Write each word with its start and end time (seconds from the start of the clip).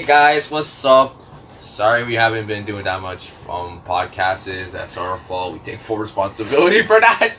And 0.00 0.08
we 0.08 0.12
back! 0.12 0.30
Hey 0.30 0.34
guys, 0.34 0.50
what's 0.50 0.84
up? 0.84 1.20
Sorry 1.58 2.04
we 2.04 2.14
haven't 2.14 2.46
been 2.46 2.64
doing 2.64 2.84
that 2.84 3.02
much 3.02 3.32
um 3.48 3.82
podcasts. 3.82 4.70
That's 4.70 4.96
our 4.96 5.18
fault. 5.18 5.52
We 5.52 5.58
take 5.58 5.78
full 5.78 5.98
responsibility 5.98 6.82
for 6.86 7.00
that. 7.00 7.36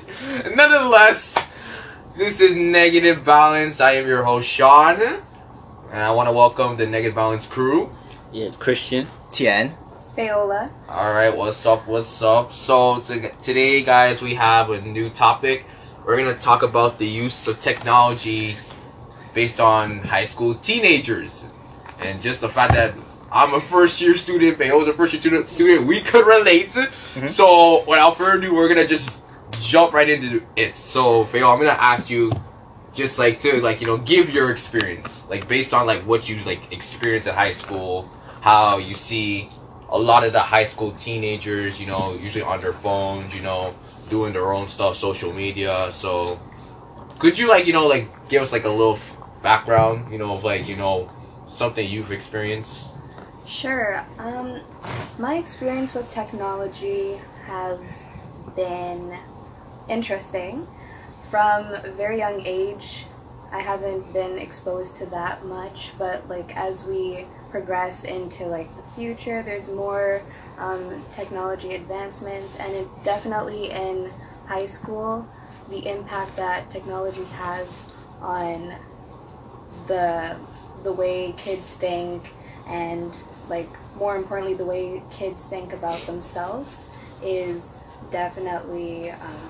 Nonetheless, 0.55 1.49
this 2.15 2.39
is 2.39 2.55
Negative 2.55 3.25
Balance. 3.25 3.81
I 3.81 3.93
am 3.93 4.07
your 4.07 4.23
host 4.23 4.47
Sean. 4.47 5.01
And 5.01 6.03
I 6.03 6.11
want 6.11 6.27
to 6.29 6.33
welcome 6.33 6.77
the 6.77 6.85
Negative 6.85 7.15
Balance 7.15 7.47
crew. 7.47 7.95
Yeah, 8.31 8.51
Christian. 8.59 9.07
Tien. 9.31 9.75
Fayola. 10.15 10.69
Alright, 10.87 11.35
what's 11.35 11.65
up, 11.65 11.87
what's 11.87 12.21
up? 12.21 12.53
So, 12.53 12.99
to, 12.99 13.31
today, 13.41 13.81
guys, 13.83 14.21
we 14.21 14.35
have 14.35 14.69
a 14.69 14.81
new 14.81 15.09
topic. 15.09 15.65
We're 16.05 16.17
going 16.17 16.35
to 16.35 16.39
talk 16.39 16.63
about 16.63 16.99
the 16.99 17.07
use 17.07 17.47
of 17.47 17.59
technology 17.59 18.57
based 19.33 19.59
on 19.59 19.99
high 19.99 20.25
school 20.25 20.53
teenagers. 20.55 21.45
And 22.01 22.21
just 22.21 22.41
the 22.41 22.49
fact 22.49 22.73
that 22.73 22.95
I'm 23.31 23.53
a 23.53 23.61
first 23.61 24.01
year 24.01 24.15
student, 24.15 24.57
Fayola's 24.57 24.87
a 24.87 24.93
first 24.93 25.13
year 25.13 25.21
student, 25.21 25.47
student 25.47 25.87
we 25.87 26.01
could 26.01 26.25
relate. 26.25 26.69
Mm-hmm. 26.69 27.27
So, 27.27 27.83
without 27.87 28.17
further 28.17 28.39
ado, 28.39 28.53
we're 28.53 28.67
going 28.67 28.85
to 28.85 28.87
just 28.87 29.21
jump 29.59 29.93
right 29.93 30.09
into 30.09 30.43
it. 30.55 30.75
So, 30.75 31.23
Fayola, 31.25 31.53
I'm 31.53 31.59
going 31.59 31.75
to 31.75 31.81
ask 31.81 32.09
you 32.09 32.31
just 32.93 33.17
like 33.17 33.39
to 33.39 33.61
like 33.61 33.79
you 33.79 33.87
know 33.87 33.97
give 33.97 34.29
your 34.29 34.51
experience 34.51 35.25
like 35.29 35.47
based 35.47 35.73
on 35.73 35.87
like 35.87 36.01
what 36.01 36.27
you 36.27 36.43
like 36.43 36.73
experience 36.73 37.25
at 37.25 37.33
high 37.35 37.53
school 37.53 38.09
how 38.41 38.79
you 38.79 38.93
see 38.93 39.47
a 39.91 39.97
lot 39.97 40.23
of 40.23 40.33
the 40.33 40.39
high 40.39 40.63
school 40.63 40.91
teenagers, 40.93 41.79
you 41.79 41.85
know, 41.85 42.13
usually 42.15 42.43
on 42.43 42.59
their 42.61 42.73
phones, 42.73 43.35
you 43.35 43.41
know, 43.41 43.75
doing 44.09 44.33
their 44.33 44.51
own 44.53 44.67
stuff, 44.67 44.95
social 44.95 45.33
media. 45.33 45.89
So, 45.91 46.39
could 47.19 47.37
you 47.37 47.47
like, 47.47 47.67
you 47.67 47.73
know, 47.73 47.87
like 47.87 48.29
give 48.29 48.41
us 48.41 48.51
like 48.51 48.63
a 48.63 48.69
little 48.69 48.95
f- 48.95 49.15
background, 49.43 50.11
you 50.11 50.17
know, 50.17 50.31
of 50.31 50.43
like, 50.43 50.67
you 50.67 50.75
know, 50.75 51.09
something 51.51 51.87
you've 51.87 52.11
experienced? 52.11 52.95
Sure. 53.45 54.05
Um, 54.17 54.61
my 55.19 55.35
experience 55.35 55.93
with 55.93 56.09
technology 56.09 57.19
has 57.45 58.05
been 58.55 59.17
interesting. 59.89 60.67
From 61.29 61.73
a 61.73 61.91
very 61.91 62.17
young 62.17 62.41
age, 62.45 63.05
I 63.51 63.59
haven't 63.59 64.13
been 64.13 64.37
exposed 64.37 64.97
to 64.97 65.05
that 65.07 65.45
much, 65.45 65.91
but 65.97 66.27
like 66.29 66.55
as 66.55 66.87
we 66.87 67.25
progress 67.49 68.05
into 68.05 68.45
like 68.45 68.73
the 68.75 68.83
future, 68.83 69.43
there's 69.43 69.69
more 69.69 70.21
um, 70.57 71.03
technology 71.13 71.75
advancements, 71.75 72.57
and 72.57 72.73
it 72.73 72.87
definitely 73.03 73.71
in 73.71 74.11
high 74.47 74.65
school, 74.65 75.27
the 75.69 75.89
impact 75.89 76.37
that 76.37 76.69
technology 76.69 77.25
has 77.25 77.93
on 78.21 78.73
the 79.87 80.37
the 80.83 80.91
way 80.91 81.33
kids 81.37 81.73
think 81.75 82.33
and 82.67 83.11
like 83.49 83.69
more 83.95 84.15
importantly 84.15 84.53
the 84.53 84.65
way 84.65 85.03
kids 85.11 85.45
think 85.45 85.73
about 85.73 85.99
themselves 86.01 86.85
is 87.23 87.81
definitely 88.11 89.11
um, 89.11 89.49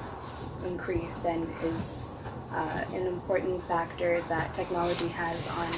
increased 0.66 1.26
and 1.26 1.48
is 1.64 2.12
uh, 2.52 2.84
an 2.94 3.08
important 3.08 3.64
factor 3.64 4.22
that 4.28 4.54
technology 4.54 5.08
has 5.08 5.48
on 5.50 5.72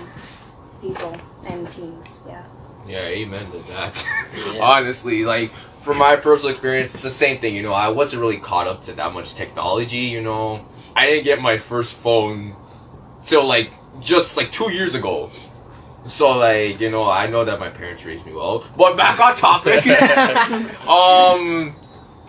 people 0.82 1.16
and 1.46 1.70
teens 1.72 2.24
yeah 2.28 2.46
Yeah, 2.88 3.06
amen 3.06 3.50
to 3.52 3.60
that. 3.72 4.06
Yeah. 4.34 4.64
Honestly, 4.64 5.26
like 5.26 5.52
from 5.84 6.00
my 6.00 6.16
personal 6.16 6.52
experience, 6.52 6.94
it's 6.96 7.04
the 7.04 7.10
same 7.12 7.38
thing. 7.40 7.56
You 7.56 7.62
know, 7.62 7.72
I 7.74 7.90
wasn't 7.90 8.22
really 8.22 8.40
caught 8.40 8.68
up 8.68 8.82
to 8.86 8.94
that 8.94 9.14
much 9.14 9.36
technology. 9.36 10.10
You 10.10 10.22
know, 10.22 10.66
I 10.96 11.06
didn't 11.06 11.24
get 11.24 11.40
my 11.40 11.58
first 11.60 11.94
phone 11.94 12.56
till 13.24 13.46
like 13.46 13.72
just 14.00 14.38
like 14.38 14.52
two 14.52 14.72
years 14.72 14.96
ago. 14.96 15.30
So 16.08 16.38
like 16.38 16.80
you 16.80 16.90
know, 16.90 17.10
I 17.10 17.28
know 17.28 17.46
that 17.46 17.60
my 17.60 17.70
parents 17.70 18.06
raised 18.06 18.26
me 18.26 18.34
well. 18.34 18.66
But 18.78 18.98
back 18.98 19.20
on 19.20 19.36
topic. 19.36 19.86
um, 20.88 21.76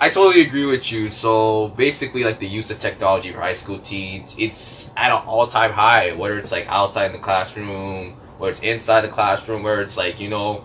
I 0.01 0.11
totally 0.11 0.43
agree 0.43 0.67
with 0.67 0.91
you. 0.93 1.09
So 1.09 1.69
basically, 1.69 2.25
like 2.25 2.39
the 2.39 2.47
use 2.47 2.71
of 2.71 2.79
technology 2.79 3.33
for 3.33 3.41
high 3.41 3.53
school 3.53 3.79
teens, 3.79 4.35
it's 4.39 4.91
at 4.97 5.11
an 5.11 5.23
all-time 5.27 5.73
high. 5.73 6.13
Whether 6.13 6.39
it's 6.39 6.53
like 6.53 6.69
outside 6.69 7.07
in 7.07 7.13
the 7.13 7.19
classroom, 7.19 8.13
whether 8.39 8.51
it's 8.51 8.61
inside 8.61 9.03
the 9.03 9.09
classroom, 9.09 9.63
where 9.63 9.81
it's 9.81 9.97
like 9.97 10.21
you 10.21 10.29
know, 10.29 10.65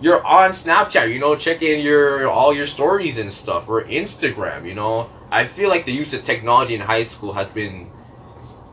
you're 0.00 0.24
on 0.24 0.50
Snapchat, 0.50 1.12
you 1.12 1.18
know, 1.18 1.36
checking 1.36 1.80
your 1.82 2.28
all 2.28 2.54
your 2.54 2.66
stories 2.66 3.18
and 3.18 3.32
stuff, 3.32 3.68
or 3.68 3.82
Instagram. 3.84 4.64
You 4.64 4.74
know, 4.74 5.10
I 5.30 5.44
feel 5.44 5.68
like 5.68 5.84
the 5.84 5.92
use 5.92 6.14
of 6.14 6.22
technology 6.22 6.74
in 6.74 6.80
high 6.80 7.02
school 7.02 7.32
has 7.34 7.50
been 7.50 7.90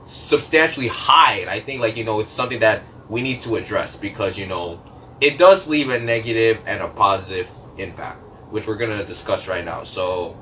substantially 0.05 0.87
high, 0.87 1.39
and 1.39 1.49
I 1.49 1.59
think 1.59 1.81
like 1.81 1.97
you 1.97 2.03
know, 2.03 2.19
it's 2.19 2.31
something 2.31 2.59
that 2.59 2.83
we 3.09 3.21
need 3.21 3.41
to 3.43 3.55
address 3.55 3.95
because 3.95 4.37
you 4.37 4.45
know, 4.45 4.81
it 5.21 5.37
does 5.37 5.67
leave 5.67 5.89
a 5.89 5.99
negative 5.99 6.61
and 6.65 6.81
a 6.81 6.87
positive 6.87 7.49
impact, 7.77 8.19
which 8.51 8.67
we're 8.67 8.77
gonna 8.77 9.03
discuss 9.05 9.47
right 9.47 9.65
now. 9.65 9.83
So, 9.83 10.37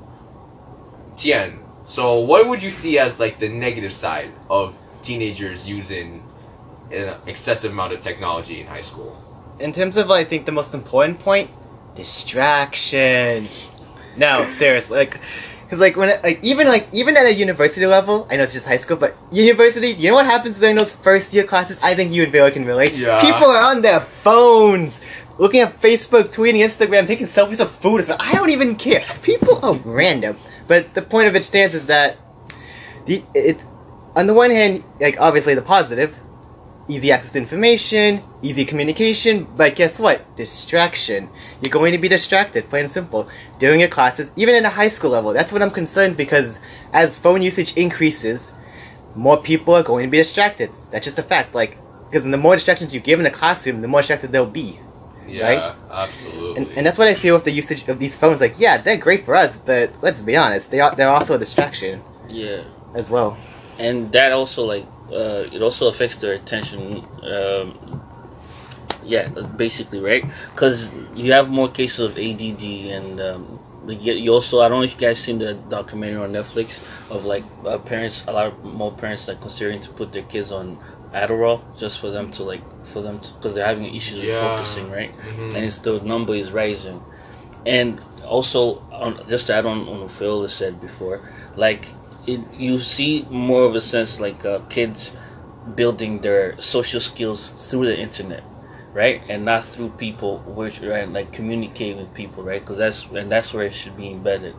Tien, 1.16 1.60
so 1.86 2.20
what 2.20 2.48
would 2.48 2.62
you 2.62 2.70
see 2.70 2.98
as 2.98 3.20
like 3.20 3.38
the 3.38 3.48
negative 3.48 3.92
side 3.92 4.30
of 4.48 4.76
teenagers 5.02 5.68
using 5.68 6.22
an 6.90 7.14
excessive 7.26 7.72
amount 7.72 7.92
of 7.92 8.00
technology 8.00 8.60
in 8.60 8.66
high 8.66 8.80
school? 8.80 9.20
In 9.60 9.72
terms 9.72 9.96
of, 9.96 10.10
I 10.10 10.24
think 10.24 10.46
the 10.46 10.52
most 10.52 10.74
important 10.74 11.20
point, 11.20 11.50
distraction. 11.94 13.46
No, 14.16 14.44
seriously, 14.48 14.98
like, 14.98 15.20
because 15.74 15.80
like 15.80 15.96
when 15.96 16.08
it, 16.08 16.22
like 16.22 16.38
even 16.42 16.66
like 16.68 16.88
even 16.92 17.16
at 17.16 17.26
a 17.26 17.34
university 17.34 17.86
level, 17.86 18.26
I 18.30 18.36
know 18.36 18.44
it's 18.44 18.52
just 18.52 18.66
high 18.66 18.76
school, 18.76 18.96
but 18.96 19.16
university, 19.32 19.88
you 19.88 20.08
know 20.08 20.14
what 20.14 20.26
happens 20.26 20.60
during 20.60 20.76
those 20.76 20.92
first 20.92 21.34
year 21.34 21.44
classes? 21.44 21.78
I 21.82 21.94
think 21.94 22.12
you 22.12 22.22
and 22.22 22.30
Vero 22.30 22.50
can 22.50 22.64
relate. 22.64 22.94
Yeah. 22.94 23.20
People 23.20 23.50
are 23.50 23.70
on 23.74 23.82
their 23.82 24.00
phones, 24.00 25.00
looking 25.38 25.60
at 25.60 25.80
Facebook, 25.80 26.34
tweeting, 26.34 26.62
Instagram, 26.64 27.06
taking 27.06 27.26
selfies 27.26 27.60
of 27.60 27.70
food. 27.70 28.08
I 28.20 28.32
don't 28.34 28.50
even 28.50 28.76
care. 28.76 29.02
People 29.22 29.64
are 29.64 29.74
random. 29.74 30.38
But 30.68 30.94
the 30.94 31.02
point 31.02 31.28
of 31.28 31.34
it 31.34 31.44
stands 31.44 31.74
is 31.74 31.86
that 31.86 32.16
the 33.06 33.24
it 33.34 33.60
on 34.14 34.26
the 34.28 34.34
one 34.34 34.50
hand, 34.50 34.84
like 35.00 35.20
obviously 35.20 35.54
the 35.54 35.62
positive, 35.62 36.18
easy 36.88 37.10
access 37.12 37.32
to 37.32 37.38
information, 37.38 38.22
easy 38.42 38.64
communication, 38.64 39.46
but 39.56 39.74
guess 39.74 39.98
what? 39.98 40.36
Distraction. 40.36 41.30
You're 41.62 41.70
going 41.72 41.92
to 41.92 41.98
be 41.98 42.08
distracted, 42.08 42.68
plain 42.68 42.84
and 42.84 42.90
simple, 42.90 43.28
during 43.58 43.80
your 43.80 43.88
classes, 43.88 44.32
even 44.36 44.54
at 44.54 44.64
a 44.64 44.70
high 44.70 44.88
school 44.90 45.10
level. 45.10 45.32
That's 45.32 45.50
what 45.52 45.62
I'm 45.62 45.70
concerned 45.70 46.16
because 46.16 46.58
as 46.92 47.16
phone 47.18 47.40
usage 47.42 47.74
increases, 47.74 48.52
more 49.14 49.36
people 49.38 49.74
are 49.74 49.82
going 49.82 50.06
to 50.06 50.10
be 50.10 50.18
distracted. 50.18 50.70
That's 50.90 51.04
just 51.04 51.18
a 51.18 51.22
fact. 51.22 51.54
Like, 51.54 51.78
because 52.10 52.24
the 52.24 52.36
more 52.36 52.54
distractions 52.54 52.94
you 52.94 53.00
give 53.00 53.18
in 53.20 53.26
a 53.26 53.30
classroom, 53.30 53.80
the 53.80 53.88
more 53.88 54.00
distracted 54.00 54.32
they'll 54.32 54.46
be. 54.46 54.78
Yeah, 55.26 55.46
Right? 55.46 55.74
absolutely. 55.90 56.56
And, 56.62 56.72
and 56.76 56.86
that's 56.86 56.98
what 56.98 57.08
I 57.08 57.14
feel 57.14 57.34
with 57.34 57.44
the 57.44 57.50
usage 57.52 57.88
of 57.88 57.98
these 57.98 58.14
phones. 58.16 58.40
Like, 58.42 58.58
yeah, 58.58 58.76
they're 58.76 58.98
great 58.98 59.24
for 59.24 59.34
us, 59.34 59.56
but 59.56 59.90
let's 60.02 60.20
be 60.20 60.36
honest, 60.36 60.70
they 60.70 60.80
are 60.80 60.94
they're 60.94 61.08
also 61.08 61.34
a 61.36 61.38
distraction 61.38 62.02
Yeah, 62.28 62.64
as 62.94 63.08
well. 63.10 63.38
and 63.78 64.12
that 64.12 64.32
also 64.32 64.64
like 64.64 64.86
uh, 65.12 65.44
it 65.52 65.62
also 65.62 65.88
affects 65.88 66.16
their 66.16 66.32
attention. 66.34 67.04
Um, 67.22 68.00
yeah, 69.04 69.28
basically, 69.28 70.00
right? 70.00 70.24
Because 70.54 70.90
you 71.14 71.32
have 71.32 71.50
more 71.50 71.68
cases 71.68 72.00
of 72.00 72.16
ADD, 72.18 72.62
and 72.90 73.20
um, 73.20 73.58
you 73.86 74.32
also 74.32 74.60
I 74.62 74.68
don't 74.68 74.78
know 74.78 74.84
if 74.84 74.92
you 74.92 74.98
guys 74.98 75.18
seen 75.18 75.38
the 75.38 75.54
documentary 75.54 76.22
on 76.22 76.32
Netflix 76.32 76.80
of 77.10 77.26
like 77.26 77.44
uh, 77.66 77.76
parents, 77.78 78.24
a 78.26 78.32
lot 78.32 78.46
of 78.46 78.64
more 78.64 78.92
parents 78.92 79.28
like 79.28 79.40
considering 79.40 79.80
to 79.82 79.90
put 79.90 80.12
their 80.12 80.22
kids 80.22 80.50
on 80.50 80.78
Adderall 81.12 81.60
just 81.78 82.00
for 82.00 82.10
them 82.10 82.30
to 82.32 82.42
like 82.44 82.62
for 82.86 83.02
them 83.02 83.18
because 83.18 83.54
they're 83.54 83.66
having 83.66 83.94
issues 83.94 84.20
with 84.20 84.28
focusing, 84.56 84.90
right? 84.90 85.14
Mhm. 85.18 85.54
and 85.54 85.64
it's 85.64 85.78
the 85.78 86.00
number 86.00 86.34
is 86.34 86.50
rising. 86.50 87.02
And 87.66 87.98
also, 88.26 88.78
on, 88.90 89.22
just 89.28 89.46
to 89.48 89.54
add 89.54 89.66
on 89.66 89.86
on 89.86 90.00
what 90.02 90.10
Phil 90.10 90.42
has 90.42 90.54
said 90.54 90.80
before, 90.80 91.20
like 91.56 91.88
it, 92.26 92.40
you 92.54 92.78
see 92.78 93.26
more 93.30 93.64
of 93.64 93.74
a 93.74 93.80
sense 93.80 94.20
like 94.20 94.44
uh, 94.44 94.60
kids 94.68 95.12
building 95.74 96.20
their 96.20 96.58
social 96.58 97.00
skills 97.00 97.48
through 97.70 97.86
the 97.86 97.98
internet, 97.98 98.42
right, 98.92 99.22
and 99.28 99.44
not 99.44 99.64
through 99.64 99.90
people, 99.90 100.38
which 100.46 100.80
right, 100.80 101.08
like 101.08 101.32
communicating 101.32 101.96
with 101.98 102.12
people, 102.14 102.42
right, 102.42 102.60
because 102.60 102.78
that's 102.78 103.06
and 103.06 103.30
that's 103.30 103.52
where 103.54 103.64
it 103.64 103.74
should 103.74 103.96
be 103.96 104.10
embedded. 104.10 104.54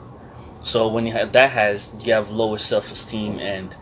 So 0.63 0.87
when 0.87 1.05
you 1.05 1.13
have 1.13 1.31
that 1.33 1.51
has 1.51 1.91
you 2.01 2.13
have 2.13 2.31
lower 2.31 2.57
self 2.57 2.91
esteem 2.91 3.39
and 3.39 3.75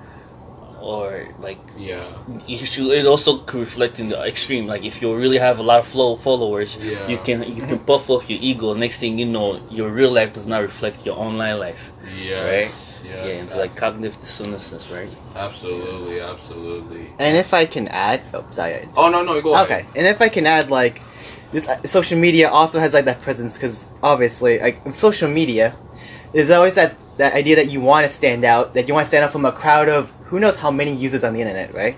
or 0.82 1.30
like 1.40 1.60
yeah, 1.78 2.04
you 2.46 2.58
should, 2.58 2.92
it 2.92 3.06
also 3.06 3.38
could 3.38 3.62
reflect 3.62 4.00
in 4.02 4.10
the 4.10 4.22
extreme. 4.24 4.68
Like 4.68 4.84
if 4.84 5.02
you 5.02 5.16
really 5.16 5.38
have 5.38 5.60
a 5.60 5.64
lot 5.64 5.80
of 5.80 5.88
flow 5.88 6.18
followers, 6.18 6.78
Yeah. 6.78 7.08
you 7.08 7.18
can 7.20 7.44
you 7.56 7.62
can 7.62 7.80
puff 7.80 8.10
off 8.10 8.30
your 8.30 8.40
ego. 8.42 8.74
Next 8.74 9.00
thing 9.00 9.18
you 9.18 9.26
know, 9.26 9.62
your 9.70 9.90
real 9.90 10.12
life 10.12 10.34
does 10.34 10.46
not 10.46 10.62
reflect 10.62 11.06
your 11.06 11.18
online 11.18 11.58
life. 11.60 11.92
yes, 12.04 12.20
yes, 12.20 12.83
yeah, 13.04 13.44
it's 13.44 13.56
like 13.56 13.76
cognitive 13.76 14.20
dissonance, 14.20 14.74
right? 14.92 15.10
absolutely, 15.36 16.20
absolutely. 16.20 17.08
And 17.20 17.38
if 17.38 17.54
I 17.54 17.66
can 17.66 17.88
add, 17.90 18.22
oh, 18.34 18.46
sorry, 18.52 18.88
Oh 18.96 19.10
no, 19.10 19.24
no, 19.24 19.42
go 19.42 19.54
ahead. 19.54 19.66
Okay, 19.66 19.86
and 19.96 20.08
if 20.08 20.22
I 20.22 20.30
can 20.30 20.46
add, 20.46 20.70
like, 20.70 21.02
this 21.52 21.68
uh, 21.68 21.82
social 21.84 22.18
media 22.18 22.50
also 22.50 22.80
has 22.80 22.94
like 22.94 23.06
that 23.06 23.22
presence 23.22 23.56
because 23.56 23.92
obviously, 24.02 24.60
like, 24.60 24.84
with 24.86 24.98
social 24.98 25.30
media, 25.30 25.76
there's 26.34 26.50
always 26.50 26.76
that 26.76 26.96
that 27.18 27.34
idea 27.34 27.56
that 27.58 27.70
you 27.70 27.80
want 27.80 28.08
to 28.08 28.12
stand 28.12 28.44
out, 28.44 28.74
that 28.74 28.88
you 28.88 28.94
want 28.94 29.06
to 29.06 29.10
stand 29.10 29.24
out 29.24 29.32
from 29.32 29.46
a 29.46 29.52
crowd 29.52 29.88
of 29.88 30.12
who 30.26 30.40
knows 30.40 30.56
how 30.56 30.72
many 30.72 30.96
users 30.96 31.24
on 31.24 31.34
the 31.34 31.42
internet, 31.42 31.74
right? 31.74 31.96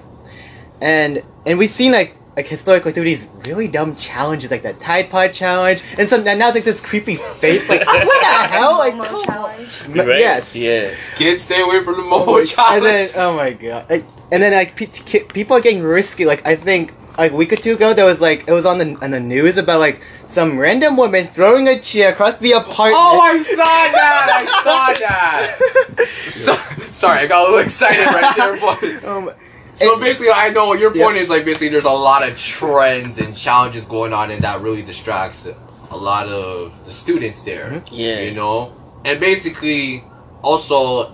and 0.82 1.24
and 1.46 1.58
we've 1.58 1.72
seen 1.72 1.92
like 1.92 2.16
like 2.36 2.48
historically 2.48 2.92
through 2.92 3.04
these 3.06 3.28
really 3.46 3.68
dumb 3.68 3.96
challenges 3.96 4.52
like 4.52 4.64
that 4.64 4.80
Tide 4.80 5.10
Pod 5.10 5.32
challenge 5.34 5.82
and 5.98 6.10
some 6.10 6.24
now 6.24 6.34
it's 6.48 6.56
like 6.56 6.64
this 6.66 6.82
creepy 6.82 7.16
face 7.16 7.70
like 7.70 7.86
what 7.86 8.22
the 8.22 8.48
hell 8.54 8.78
like 8.78 8.94
Momo 8.94 9.06
come 9.06 9.16
on. 9.16 9.26
challenge. 9.26 9.88
Right? 9.90 10.20
yes. 10.20 10.56
Yes. 10.56 11.18
Kids, 11.18 11.44
stay 11.44 11.62
away 11.62 11.82
from 11.84 11.96
the 11.96 12.04
Momo 12.04 12.26
Oh, 12.28 12.38
and 12.40 12.48
challenge. 12.56 12.84
then 12.84 13.10
oh 13.16 13.36
my 13.38 13.52
god 13.54 13.90
Like, 13.90 14.04
and 14.32 14.44
then 14.44 14.52
like 14.52 14.76
pe- 14.76 14.88
ki- 14.88 15.20
people 15.34 15.56
are 15.56 15.62
getting 15.62 15.82
risky 15.84 16.26
like 16.26 16.46
I 16.46 16.56
think 16.56 16.94
like 17.18 17.32
a 17.32 17.36
week 17.36 17.54
or 17.54 17.56
two 17.56 17.76
ago 17.76 17.94
there 17.94 18.04
was 18.04 18.20
like 18.20 18.46
it 18.48 18.52
was 18.52 18.66
on 18.66 18.78
the 18.80 18.98
on 19.02 19.12
the 19.12 19.20
news 19.22 19.56
about 19.56 19.80
like 19.80 20.02
some 20.26 20.58
random 20.60 20.98
woman 20.98 21.28
throwing 21.28 21.70
a 21.70 21.80
chair 21.80 22.12
across 22.12 22.36
the 22.38 22.52
apartment 22.52 22.96
Oh, 22.98 23.20
I 23.22 23.38
saw 23.42 23.56
that! 23.56 24.28
I 24.36 24.64
saw 24.64 25.00
that! 25.00 26.06
So, 26.36 26.54
sorry, 26.92 27.20
I 27.20 27.28
got 27.28 27.40
a 27.40 27.44
little 27.44 27.60
excited 27.60 28.06
right 28.08 28.36
there, 28.36 28.58
but. 28.60 29.06
um, 29.06 29.32
So 29.76 29.94
and- 29.94 30.02
basically, 30.02 30.32
I 30.32 30.50
know 30.50 30.74
your 30.74 30.96
Yeah. 30.96 31.04
point 31.06 31.18
is 31.18 31.30
like 31.30 31.46
basically 31.46 31.70
there's 31.70 31.86
a 31.86 31.92
lot 31.92 32.28
of 32.28 32.38
trends 32.38 33.18
and 33.18 33.36
challenges 33.36 33.84
going 33.86 34.14
on, 34.14 34.32
and 34.32 34.42
that 34.44 34.62
really 34.62 34.82
distracts 34.82 35.48
a 35.92 35.98
lot 35.98 36.28
of 36.28 36.72
the 36.86 36.92
students 36.92 37.42
there. 37.44 37.66
Mhm. 37.72 37.82
Yeah. 37.92 38.20
You 38.22 38.32
know, 38.32 38.72
and 39.04 39.20
basically 39.20 40.04
also, 40.42 41.12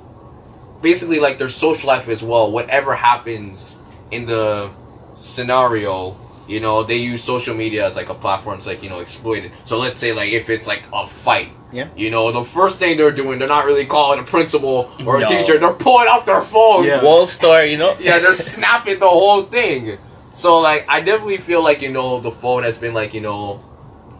basically 0.81 1.19
like 1.19 1.37
their 1.37 1.49
social 1.49 1.87
life 1.87 2.07
as 2.09 2.21
well. 2.23 2.51
Whatever 2.51 2.95
happens 2.95 3.77
in 4.11 4.25
the 4.25 4.69
scenario, 5.15 6.15
you 6.47 6.59
know, 6.59 6.83
they 6.83 6.97
use 6.97 7.23
social 7.23 7.55
media 7.55 7.85
as 7.85 7.95
like 7.95 8.09
a 8.09 8.13
platform 8.13 8.59
to 8.59 8.67
like 8.67 8.83
you 8.83 8.89
know 8.89 8.99
exploit 8.99 9.45
it. 9.45 9.51
So 9.65 9.79
let's 9.79 9.99
say 9.99 10.13
like 10.13 10.31
if 10.31 10.49
it's 10.49 10.67
like 10.67 10.83
a 10.93 11.05
fight. 11.07 11.49
Yeah. 11.71 11.87
You 11.95 12.11
know, 12.11 12.31
the 12.33 12.43
first 12.43 12.79
thing 12.79 12.97
they're 12.97 13.11
doing, 13.11 13.39
they're 13.39 13.47
not 13.47 13.65
really 13.65 13.85
calling 13.85 14.19
a 14.19 14.23
principal 14.23 14.91
or 15.05 15.17
a 15.17 15.21
No. 15.21 15.27
teacher. 15.29 15.57
They're 15.57 15.71
pulling 15.71 16.07
out 16.09 16.25
their 16.25 16.41
phone, 16.41 16.83
Yeah. 16.83 16.99
WorldStar, 16.99 17.69
you 17.71 17.77
know? 17.77 17.95
yeah, 17.97 18.19
they're 18.19 18.33
snapping 18.33 18.99
the 18.99 19.07
whole 19.07 19.43
thing. 19.43 19.97
So 20.33 20.59
like, 20.59 20.85
I 20.89 20.99
definitely 20.99 21.37
feel 21.37 21.63
like 21.63 21.81
you 21.81 21.89
know 21.91 22.19
the 22.19 22.31
phone 22.31 22.63
has 22.63 22.77
been 22.77 22.93
like 22.93 23.13
you 23.13 23.21
know, 23.21 23.63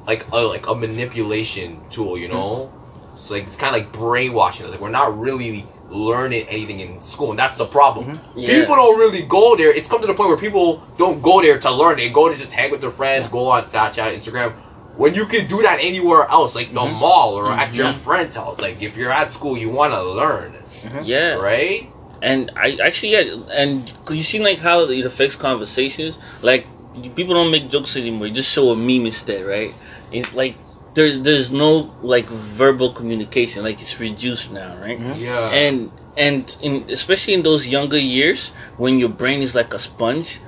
like 0.08 0.26
a 0.32 0.38
like 0.38 0.68
a 0.68 0.76
manipulation 0.76 1.82
tool. 1.90 2.18
You 2.18 2.30
know, 2.30 2.68
hmm. 2.68 3.18
so 3.18 3.34
like 3.34 3.44
it's 3.44 3.58
kind 3.58 3.76
of 3.76 3.82
like 3.82 3.92
brainwashing. 3.92 4.70
Like 4.70 4.80
we're 4.80 4.90
not 4.90 5.20
really 5.20 5.68
learning 5.92 6.48
anything 6.48 6.80
in 6.80 7.02
school, 7.02 7.32
and 7.32 7.40
that's 7.40 7.58
the 7.58 7.66
problem. 7.66 8.06
Mm-hmm. 8.18 8.40
Yeah. 8.40 8.60
People 8.62 8.76
don't 8.76 8.98
really 8.98 9.22
go 9.24 9.56
there. 9.56 9.72
It's 9.72 9.88
come 9.88 10.02
to 10.02 10.08
the 10.08 10.14
point 10.14 10.30
where 10.30 10.38
people 10.38 10.84
don't 10.98 11.22
go 11.22 11.42
there 11.42 11.60
to 11.60 11.72
learn. 11.72 11.98
They 11.98 12.10
go 12.10 12.30
to 12.30 12.36
just 12.36 12.52
hang 12.54 12.72
with 12.72 12.82
their 12.82 12.92
friends, 12.92 13.28
go 13.28 13.50
on 13.50 13.64
Snapchat, 13.64 14.16
Instagram. 14.16 14.54
When 14.96 15.14
you 15.16 15.26
can 15.26 15.48
do 15.48 15.62
that 15.62 15.80
anywhere 15.82 16.28
else, 16.30 16.54
like 16.56 16.74
the 16.74 16.82
mm-hmm. 16.82 17.00
mall 17.00 17.34
or 17.36 17.52
at 17.52 17.74
your 17.74 17.88
Mhm. 17.88 17.94
friend's 17.94 18.36
house. 18.36 18.60
Like 18.60 18.82
if 18.82 18.98
you're 18.98 19.12
at 19.12 19.32
school, 19.32 19.58
you 19.58 19.70
want 19.70 19.94
to 19.94 20.04
learn, 20.04 20.54
mm-hmm. 20.54 21.04
Yeah. 21.04 21.34
right? 21.36 21.90
And 22.22 22.52
I 22.56 22.78
actually 22.84 23.14
yeah, 23.14 23.38
and 23.54 23.92
you 24.10 24.22
see 24.22 24.40
like 24.40 24.60
how 24.60 24.82
it 24.82 25.06
affects 25.06 25.36
conversations. 25.36 26.18
Like 26.42 26.68
people 27.16 27.34
don't 27.34 27.52
make 27.52 27.70
jokes 27.70 27.96
anymore; 27.98 28.28
you 28.28 28.34
just 28.34 28.52
show 28.52 28.70
a 28.72 28.76
meme 28.76 29.06
instead, 29.08 29.46
right? 29.46 29.74
It's 30.12 30.34
like 30.36 30.56
there's 30.94 31.22
there's 31.22 31.52
no 31.54 31.94
like 32.02 32.26
verbal 32.26 32.92
communication. 32.94 33.64
Like 33.64 33.82
it's 33.82 34.00
reduced 34.00 34.52
now, 34.52 34.78
right? 34.78 35.00
Mm-hmm. 35.00 35.22
Yeah. 35.22 35.50
And 35.50 35.92
and 36.18 36.56
in 36.62 36.86
especially 36.90 37.34
in 37.34 37.44
those 37.44 37.68
younger 37.68 38.00
years 38.00 38.50
when 38.78 39.00
your 39.00 39.10
brain 39.10 39.42
is 39.42 39.56
like 39.56 39.74
a 39.74 39.80
sponge, 39.80 40.40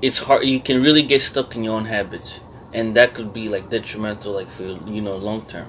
it's 0.00 0.18
hard. 0.18 0.44
You 0.44 0.60
can 0.60 0.82
really 0.82 1.02
get 1.02 1.22
stuck 1.22 1.54
in 1.56 1.64
your 1.64 1.74
own 1.74 1.86
habits, 1.86 2.40
and 2.72 2.94
that 2.96 3.14
could 3.14 3.32
be 3.32 3.48
like 3.48 3.70
detrimental, 3.70 4.32
like 4.32 4.48
for 4.48 4.64
you 4.64 5.00
know 5.00 5.16
long 5.16 5.42
term. 5.46 5.68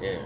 Yeah. 0.00 0.18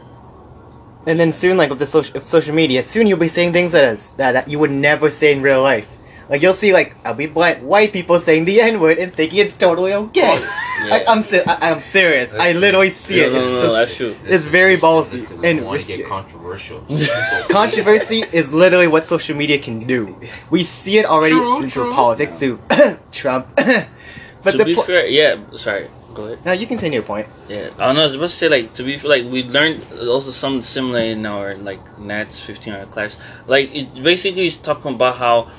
And 1.06 1.18
then 1.18 1.32
soon, 1.32 1.56
like 1.56 1.68
with 1.70 1.80
the 1.80 1.86
social, 1.86 2.14
with 2.14 2.28
social 2.28 2.54
media, 2.54 2.82
soon 2.82 3.08
you'll 3.08 3.18
be 3.18 3.28
saying 3.28 3.52
things 3.52 3.72
that, 3.72 3.84
is, 3.86 4.12
that 4.12 4.32
that 4.32 4.48
you 4.48 4.60
would 4.60 4.70
never 4.70 5.10
say 5.10 5.32
in 5.32 5.42
real 5.42 5.60
life. 5.60 5.98
Like 6.32 6.40
you'll 6.40 6.54
see, 6.54 6.72
like 6.72 6.96
I'll 7.04 7.12
be 7.12 7.26
black 7.26 7.58
white 7.60 7.92
people 7.92 8.18
saying 8.18 8.46
the 8.46 8.58
N 8.62 8.80
word 8.80 8.96
and 8.96 9.12
thinking 9.12 9.38
it's 9.40 9.52
totally 9.52 9.92
okay. 9.92 10.38
Oh, 10.40 10.88
I, 10.90 11.04
I'm 11.06 11.22
se- 11.22 11.44
I, 11.46 11.70
I'm 11.70 11.80
serious. 11.80 12.34
I 12.34 12.52
literally 12.52 12.88
see 12.88 13.20
No, 13.20 13.26
it. 13.26 13.32
no, 13.34 13.40
It's 13.42 13.50
no, 13.52 13.60
just- 13.60 13.76
that's 13.76 13.96
true. 13.98 14.16
It's 14.24 14.44
very 14.46 14.78
ballsy 14.78 15.20
we 15.38 15.46
and 15.50 15.62
want 15.66 15.82
to 15.82 15.86
get 15.86 16.06
controversial. 16.06 16.82
Controversy 17.50 18.24
is 18.32 18.52
literally 18.54 18.88
what 18.88 19.04
social 19.06 19.36
media 19.36 19.58
can 19.58 19.86
do. 19.86 20.16
We 20.48 20.62
see 20.62 20.96
it 20.98 21.04
already 21.04 21.34
True, 21.34 21.60
through 21.68 21.84
true. 21.84 21.92
politics, 21.92 22.38
through 22.38 22.58
Trump. 23.12 23.46
but 23.56 24.52
to 24.52 24.56
the 24.56 24.64
be 24.64 24.74
po- 24.74 24.82
fair, 24.88 25.06
yeah. 25.06 25.36
Sorry, 25.54 25.86
go 26.14 26.24
ahead. 26.24 26.44
now 26.46 26.52
you 26.52 26.66
continue 26.66 26.94
your 27.00 27.02
point. 27.02 27.26
Yeah, 27.50 27.68
I 27.78 27.86
don't 27.86 27.96
know. 27.96 28.00
I 28.00 28.04
was 28.04 28.14
about 28.14 28.30
to 28.30 28.36
say 28.40 28.48
like 28.48 28.72
to 28.74 28.82
be 28.84 28.98
like 29.00 29.24
we 29.26 29.42
learned 29.44 29.84
also 30.08 30.30
something 30.30 30.62
similar 30.62 31.00
in 31.00 31.26
our 31.26 31.56
like 31.56 31.82
Nats 31.98 32.40
fifteen 32.40 32.72
hundred 32.72 32.90
class. 32.90 33.18
Like 33.46 33.68
it 33.74 34.02
basically 34.02 34.46
is 34.46 34.56
talking 34.56 34.94
about 34.94 35.16
how 35.16 35.50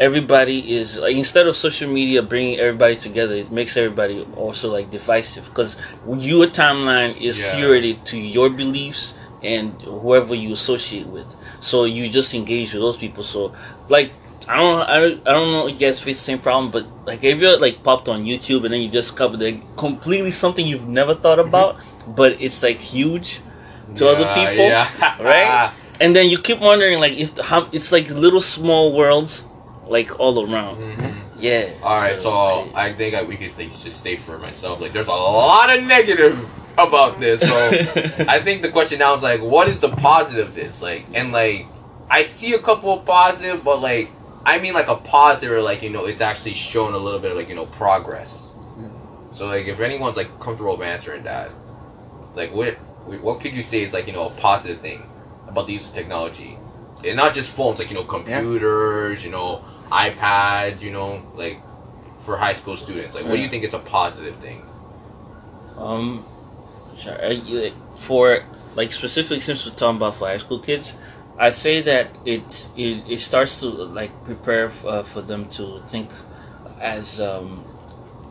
everybody 0.00 0.76
is 0.76 0.98
like 0.98 1.16
instead 1.16 1.46
of 1.46 1.56
social 1.56 1.90
media 1.90 2.22
bringing 2.22 2.58
everybody 2.58 2.96
together, 2.96 3.34
it 3.34 3.50
makes 3.50 3.76
everybody 3.76 4.26
also 4.36 4.70
like 4.70 4.90
divisive 4.90 5.44
because 5.46 5.76
your 6.06 6.46
timeline 6.46 7.16
is 7.20 7.38
Yeah. 7.38 7.52
curated 7.52 8.04
to 8.04 8.18
your 8.18 8.50
beliefs 8.50 9.14
and 9.42 9.80
whoever 9.82 10.34
you 10.34 10.52
associate 10.52 11.06
with. 11.06 11.36
So 11.60 11.84
you 11.84 12.08
just 12.08 12.34
engage 12.34 12.72
with 12.72 12.82
those 12.82 12.96
people. 12.96 13.22
So 13.22 13.52
like 13.88 14.10
I 14.48 14.56
don't, 14.56 14.80
I 14.88 14.98
don't, 14.98 15.28
I 15.28 15.32
don't 15.32 15.52
know 15.52 15.66
if 15.66 15.74
you 15.74 15.86
guys 15.86 16.00
face 16.00 16.16
the 16.16 16.24
same 16.24 16.38
problem, 16.38 16.70
but 16.70 16.86
like 17.06 17.22
if 17.22 17.38
you're 17.38 17.58
like 17.58 17.82
popped 17.82 18.08
on 18.08 18.24
YouTube 18.24 18.64
and 18.64 18.72
then 18.72 18.80
you 18.80 18.88
discover 18.88 19.36
like 19.36 19.76
completely 19.76 20.30
something 20.30 20.66
you've 20.66 20.88
never 20.88 21.14
thought 21.14 21.38
mm-hmm. 21.38 21.48
about, 21.48 21.76
but 22.06 22.40
it's 22.40 22.62
like 22.62 22.78
huge 22.80 23.40
to 23.96 24.08
other 24.08 24.26
people, 24.34 24.64
yeah. 24.64 24.88
right? 25.22 25.72
And 26.00 26.14
then 26.16 26.28
you 26.30 26.38
keep 26.38 26.60
wondering 26.60 26.98
like 26.98 27.12
if 27.12 27.36
how 27.38 27.68
it's 27.72 27.92
like 27.92 28.08
little 28.10 28.40
small 28.40 28.94
worlds, 28.94 29.44
like 29.88 30.18
all 30.20 30.50
around. 30.50 30.76
Mhm. 30.76 31.14
Yeah. 31.38 31.70
All 31.82 31.94
right, 31.96 32.16
so 32.16 32.68
I 32.74 32.92
think 32.92 33.14
I, 33.14 33.22
we 33.22 33.36
could 33.36 33.50
stay, 33.50 33.68
just 33.68 34.00
stay 34.00 34.16
for 34.16 34.38
myself. 34.38 34.80
Like, 34.80 34.92
there's 34.92 35.06
a 35.08 35.12
lot 35.12 35.76
of 35.76 35.84
negative 35.84 36.38
about 36.76 37.20
this. 37.20 37.40
So 37.40 38.24
I 38.28 38.40
think 38.40 38.62
the 38.62 38.70
question 38.70 38.98
now 38.98 39.14
is 39.14 39.22
like, 39.22 39.40
what 39.40 39.68
is 39.68 39.78
the 39.80 39.88
positive 39.88 40.48
of 40.48 40.54
this? 40.54 40.82
Like, 40.82 41.06
and 41.14 41.32
like, 41.32 41.66
I 42.10 42.22
see 42.22 42.54
a 42.54 42.58
couple 42.58 42.92
of 42.92 43.04
positive, 43.04 43.62
but 43.64 43.80
like, 43.80 44.10
I 44.44 44.58
mean 44.58 44.74
like 44.74 44.88
a 44.88 44.96
positive, 44.96 45.62
like 45.62 45.82
you 45.82 45.90
know, 45.90 46.06
it's 46.06 46.20
actually 46.20 46.54
shown 46.54 46.94
a 46.94 46.98
little 46.98 47.20
bit 47.20 47.30
of 47.32 47.36
like 47.36 47.48
you 47.48 47.54
know 47.54 47.66
progress. 47.66 48.56
So 49.30 49.46
like, 49.46 49.66
if 49.66 49.78
anyone's 49.80 50.16
like 50.16 50.40
comfortable 50.40 50.82
answering 50.82 51.22
that, 51.24 51.50
like 52.34 52.52
what 52.52 52.74
what 53.22 53.40
could 53.40 53.54
you 53.54 53.62
say 53.62 53.82
is 53.82 53.92
like 53.92 54.06
you 54.06 54.12
know 54.12 54.26
a 54.28 54.30
positive 54.30 54.80
thing 54.80 55.02
about 55.46 55.66
the 55.66 55.74
use 55.74 55.88
of 55.88 55.94
technology, 55.94 56.56
and 57.06 57.16
not 57.16 57.34
just 57.34 57.54
phones, 57.54 57.78
like 57.78 57.90
you 57.90 57.94
know 57.96 58.04
computers, 58.04 59.24
you 59.24 59.30
know 59.30 59.62
iPads, 59.90 60.80
you 60.82 60.92
know 60.92 61.22
like 61.34 61.60
for 62.20 62.36
high 62.36 62.52
school 62.52 62.76
students. 62.76 63.14
Like, 63.14 63.24
what 63.24 63.36
do 63.36 63.42
you 63.42 63.48
think 63.48 63.64
is 63.64 63.74
a 63.74 63.78
positive 63.78 64.36
thing? 64.36 64.62
Um, 65.78 66.24
sorry, 66.94 67.72
for 67.96 68.44
like 68.74 68.92
specifically 68.92 69.40
since 69.40 69.64
we're 69.64 69.74
talking 69.74 69.96
about 69.96 70.14
for 70.14 70.28
high 70.28 70.38
school 70.38 70.58
kids, 70.58 70.94
I 71.38 71.50
say 71.50 71.80
that 71.82 72.10
it 72.24 72.68
it, 72.76 73.08
it 73.08 73.20
starts 73.20 73.60
to 73.60 73.68
like 73.68 74.12
prepare 74.24 74.66
uh, 74.84 75.02
for 75.02 75.22
them 75.22 75.48
to 75.50 75.80
think 75.86 76.10
as 76.80 77.20
um, 77.20 77.64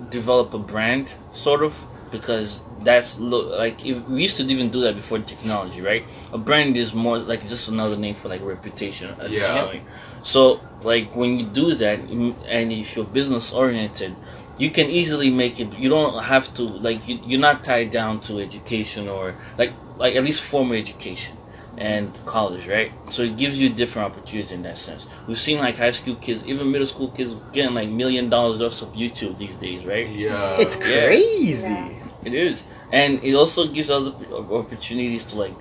develop 0.09 0.53
a 0.53 0.59
brand 0.59 1.15
sort 1.31 1.63
of 1.63 1.73
because 2.11 2.61
that's 2.83 3.19
lo- 3.19 3.57
like 3.57 3.85
if 3.85 4.07
we 4.07 4.21
used 4.21 4.37
to 4.37 4.43
even 4.43 4.69
do 4.69 4.81
that 4.81 4.95
before 4.95 5.19
technology, 5.19 5.81
right? 5.81 6.03
A 6.33 6.37
brand 6.37 6.77
is 6.77 6.93
more 6.93 7.17
like 7.17 7.47
just 7.47 7.67
another 7.67 7.97
name 7.97 8.15
for 8.15 8.29
like 8.29 8.41
reputation 8.43 9.09
at 9.11 9.29
this 9.29 9.47
Yeah. 9.47 9.65
point. 9.65 9.83
So 10.23 10.59
like 10.83 11.15
when 11.15 11.39
you 11.39 11.45
do 11.45 11.73
that, 11.75 11.99
and 11.99 12.71
if 12.71 12.95
you're 12.95 13.05
business 13.05 13.51
oriented, 13.53 14.15
you 14.57 14.69
can 14.69 14.89
easily 14.89 15.29
make 15.29 15.59
it. 15.59 15.77
You 15.77 15.89
don't 15.89 16.23
have 16.23 16.53
to 16.55 16.63
like 16.63 17.07
you, 17.07 17.19
you're 17.25 17.39
not 17.39 17.63
tied 17.63 17.91
down 17.91 18.19
to 18.21 18.39
education 18.39 19.07
or 19.07 19.35
like 19.57 19.71
like 19.97 20.15
at 20.15 20.23
least 20.23 20.41
formal 20.43 20.75
education 20.75 21.35
and 21.77 22.09
college, 22.25 22.67
right? 22.67 22.91
So 23.09 23.21
it 23.21 23.37
gives 23.37 23.59
you 23.59 23.69
different 23.69 24.11
opportunities 24.11 24.51
in 24.51 24.63
that 24.63 24.79
sense. 24.79 25.05
We've 25.27 25.37
seen 25.37 25.59
like 25.59 25.77
high 25.77 25.91
school 25.91 26.15
kids, 26.15 26.43
even 26.45 26.71
middle 26.71 26.87
school 26.87 27.09
kids, 27.09 27.35
getting 27.53 27.75
like 27.75 27.89
million 27.89 28.29
dollars 28.29 28.59
worth 28.59 28.81
of 28.81 28.93
YouTube 28.93 29.37
these 29.37 29.57
days, 29.57 29.85
right? 29.85 30.09
Yeah, 30.09 30.57
It's 30.59 30.75
crazy. 30.75 31.67
Yeah. 31.67 31.96
It 32.27 32.33
is, 32.33 32.65
and 32.91 33.23
it 33.23 33.35
also 33.35 33.67
gives 33.67 33.89
other 33.89 34.11
opportunities 34.51 35.23
to 35.25 35.37
like, 35.37 35.55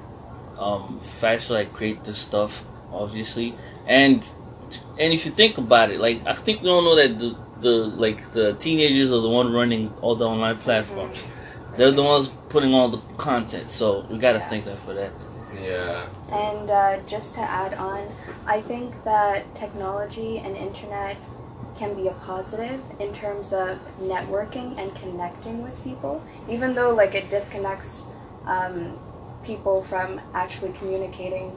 um, 0.58 0.98
fashion 0.98 1.54
like 1.54 1.72
create 1.72 2.02
this 2.02 2.18
stuff, 2.18 2.64
obviously, 2.92 3.54
and 3.86 4.28
and 4.98 5.12
if 5.12 5.24
you 5.24 5.30
think 5.30 5.58
about 5.58 5.90
it, 5.90 6.00
like 6.00 6.26
I 6.26 6.32
think 6.34 6.62
we 6.62 6.68
all 6.68 6.82
know 6.82 6.96
that 6.96 7.18
the 7.20 7.36
the 7.60 7.86
like 7.86 8.32
the 8.32 8.54
teenagers 8.54 9.12
are 9.12 9.20
the 9.20 9.28
one 9.28 9.52
running 9.52 9.92
all 10.02 10.16
the 10.16 10.28
online 10.28 10.58
platforms. 10.58 11.24
They're 11.76 11.92
the 11.92 12.02
ones 12.02 12.30
putting 12.48 12.74
all 12.74 12.88
the 12.88 12.98
content, 13.16 13.70
so 13.70 14.06
we 14.10 14.18
gotta 14.18 14.40
thank 14.40 14.64
them 14.64 14.78
for 14.78 14.94
that. 14.94 15.12
yeah. 15.62 16.06
And 16.32 16.68
uh, 16.68 16.98
just 17.06 17.36
to 17.36 17.42
add 17.42 17.74
on, 17.74 18.08
I 18.46 18.60
think 18.60 19.04
that 19.04 19.54
technology 19.54 20.38
and 20.38 20.56
internet 20.56 21.16
can 21.76 21.94
be 21.94 22.08
a 22.08 22.12
positive 22.12 22.80
in 22.98 23.12
terms 23.12 23.52
of 23.52 23.78
networking 24.00 24.78
and 24.78 24.94
connecting 24.96 25.62
with 25.62 25.84
people, 25.84 26.22
even 26.48 26.74
though 26.74 26.94
like 26.94 27.14
it 27.14 27.30
disconnects 27.30 28.02
um, 28.46 28.98
people 29.44 29.82
from 29.82 30.20
actually 30.34 30.72
communicating 30.72 31.56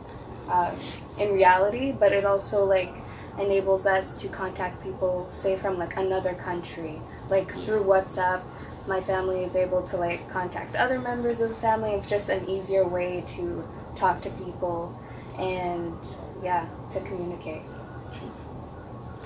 um, 0.49 0.75
in 1.17 1.33
reality. 1.33 1.91
But 1.91 2.11
it 2.11 2.25
also 2.25 2.65
like 2.65 2.93
enables 3.39 3.85
us 3.85 4.19
to 4.21 4.27
contact 4.27 4.83
people, 4.83 5.29
say 5.31 5.55
from 5.55 5.77
like 5.77 5.95
another 5.97 6.33
country, 6.33 7.01
like 7.29 7.51
through 7.65 7.83
WhatsApp. 7.83 8.41
My 8.87 9.01
family 9.01 9.43
is 9.43 9.55
able 9.55 9.83
to 9.87 9.97
like 9.97 10.29
contact 10.29 10.75
other 10.75 10.99
members 10.99 11.41
of 11.41 11.49
the 11.49 11.55
family. 11.55 11.91
It's 11.91 12.09
just 12.09 12.29
an 12.29 12.49
easier 12.49 12.87
way 12.87 13.23
to 13.35 13.67
talk 13.95 14.21
to 14.21 14.29
people 14.31 14.99
and 15.37 15.93
yeah, 16.41 16.67
to 16.91 16.99
communicate. 17.01 17.61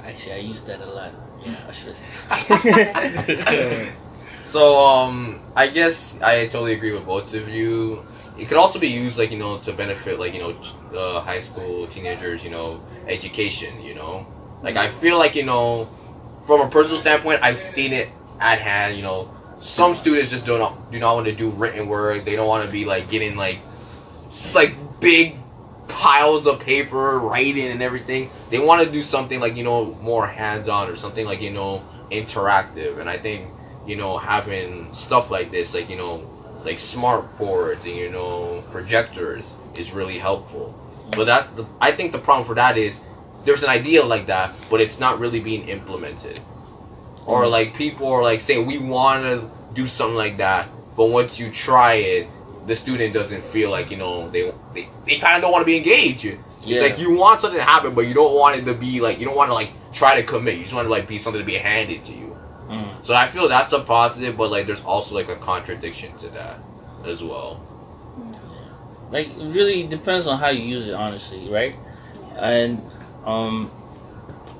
Actually, 0.05 0.33
I 0.33 0.37
use 0.37 0.61
that 0.61 0.81
a 0.81 0.85
lot. 0.85 1.11
Yeah, 1.43 1.55
I 1.67 1.71
should. 1.71 1.95
So 4.45 4.77
um, 4.85 5.39
I 5.55 5.67
guess 5.67 6.19
I 6.21 6.47
totally 6.47 6.73
agree 6.73 6.91
with 6.91 7.05
both 7.05 7.33
of 7.33 7.47
you. 7.47 8.03
It 8.37 8.47
could 8.47 8.57
also 8.57 8.77
be 8.79 8.89
used 8.89 9.17
like 9.17 9.31
you 9.31 9.39
know 9.39 9.57
to 9.59 9.71
benefit 9.73 10.19
like 10.19 10.33
you 10.33 10.39
know 10.39 10.53
ch- 10.53 10.73
uh, 10.93 11.21
high 11.21 11.39
school 11.39 11.87
teenagers, 11.87 12.43
you 12.43 12.49
know, 12.49 12.81
education. 13.07 13.81
You 13.81 13.95
know, 13.95 14.27
like 14.61 14.75
I 14.75 14.89
feel 14.89 15.17
like 15.17 15.35
you 15.35 15.43
know, 15.43 15.87
from 16.45 16.61
a 16.61 16.69
personal 16.69 16.99
standpoint, 16.99 17.41
I've 17.41 17.57
seen 17.57 17.93
it 17.93 18.09
at 18.39 18.59
hand. 18.59 18.95
You 18.97 19.03
know, 19.03 19.31
some 19.59 19.95
students 19.95 20.31
just 20.31 20.45
do 20.45 20.57
not 20.59 20.91
do 20.91 20.99
not 20.99 21.15
want 21.15 21.27
to 21.27 21.33
do 21.33 21.49
written 21.49 21.87
work. 21.87 22.25
They 22.25 22.35
don't 22.35 22.47
want 22.47 22.65
to 22.65 22.71
be 22.71 22.83
like 22.85 23.09
getting 23.09 23.37
like 23.37 23.59
like 24.53 24.75
big 24.99 25.37
piles 25.87 26.47
of 26.47 26.59
paper, 26.59 27.19
writing 27.19 27.67
and 27.67 27.81
everything. 27.81 28.29
They 28.49 28.59
want 28.59 28.85
to 28.85 28.91
do 28.91 29.01
something 29.01 29.39
like 29.39 29.55
you 29.55 29.63
know 29.63 29.85
more 30.01 30.27
hands 30.27 30.69
on 30.69 30.89
or 30.89 30.95
something 30.95 31.25
like 31.25 31.41
you 31.41 31.51
know 31.51 31.83
interactive. 32.11 32.99
And 32.99 33.09
I 33.09 33.17
think 33.17 33.49
you 33.85 33.95
know 33.95 34.17
having 34.17 34.93
stuff 34.93 35.31
like 35.31 35.51
this, 35.51 35.73
like 35.73 35.89
you 35.89 35.97
know 35.97 36.29
like 36.63 36.79
smart 36.79 37.37
boards 37.37 37.85
and 37.85 37.95
you 37.95 38.09
know 38.09 38.63
projectors 38.71 39.53
is 39.75 39.93
really 39.93 40.17
helpful. 40.17 40.79
But 41.11 41.25
that 41.25 41.55
the, 41.55 41.65
I 41.81 41.91
think 41.91 42.11
the 42.11 42.19
problem 42.19 42.47
for 42.47 42.55
that 42.55 42.77
is 42.77 43.01
there's 43.45 43.63
an 43.63 43.69
idea 43.69 44.03
like 44.03 44.27
that, 44.27 44.53
but 44.69 44.81
it's 44.81 44.99
not 44.99 45.19
really 45.19 45.39
being 45.39 45.67
implemented. 45.67 46.39
Or 47.25 47.43
mm. 47.43 47.51
like 47.51 47.75
people 47.75 48.07
are 48.07 48.23
like 48.23 48.41
saying 48.41 48.65
we 48.65 48.77
want 48.77 49.23
to 49.23 49.49
do 49.73 49.87
something 49.87 50.15
like 50.15 50.37
that, 50.37 50.69
but 50.95 51.05
once 51.05 51.39
you 51.39 51.51
try 51.51 51.95
it, 51.95 52.27
the 52.65 52.75
student 52.75 53.13
doesn't 53.13 53.43
feel 53.43 53.69
like 53.69 53.91
you 53.91 53.97
know 53.97 54.29
they 54.29 54.51
they, 54.73 54.87
they 55.05 55.19
kind 55.19 55.35
of 55.35 55.41
don't 55.41 55.51
want 55.51 55.61
to 55.63 55.65
be 55.65 55.77
engaged. 55.77 56.25
It's 56.25 56.37
Yeah. 56.65 56.81
like 56.81 56.97
you 56.99 57.15
want 57.17 57.41
something 57.41 57.59
to 57.59 57.63
happen, 57.63 57.93
but 57.93 58.01
you 58.01 58.13
don't 58.13 58.33
want 58.35 58.55
it 58.55 58.65
to 58.65 58.73
be 58.73 59.01
like 59.01 59.19
you 59.19 59.25
don't 59.25 59.35
want 59.35 59.49
to 59.49 59.53
like 59.53 59.71
try 59.91 60.15
to 60.19 60.23
commit. 60.23 60.55
You 60.57 60.63
just 60.63 60.73
want 60.73 60.85
to 60.85 60.91
like 60.91 61.07
be 61.07 61.19
something 61.19 61.41
to 61.41 61.45
be 61.45 61.55
handed 61.55 62.05
to 62.05 62.13
you. 62.13 62.37
Mm. 62.69 63.03
So 63.05 63.13
I 63.13 63.27
feel 63.27 63.47
that's 63.49 63.73
a 63.73 63.81
positive, 63.81 64.37
but 64.37 64.49
like 64.51 64.65
there's 64.65 64.83
also 64.83 65.13
like 65.15 65.27
a 65.29 65.35
contradiction 65.35 66.15
to 66.17 66.29
that 66.29 66.57
as 67.05 67.21
well. 67.21 67.59
like 69.11 69.27
it 69.27 69.45
really 69.53 69.83
depends 69.85 70.25
on 70.25 70.39
how 70.39 70.49
you 70.49 70.63
use 70.63 70.87
it 70.87 70.93
honestly 70.93 71.49
right 71.49 71.75
and 72.37 72.81
um 73.25 73.69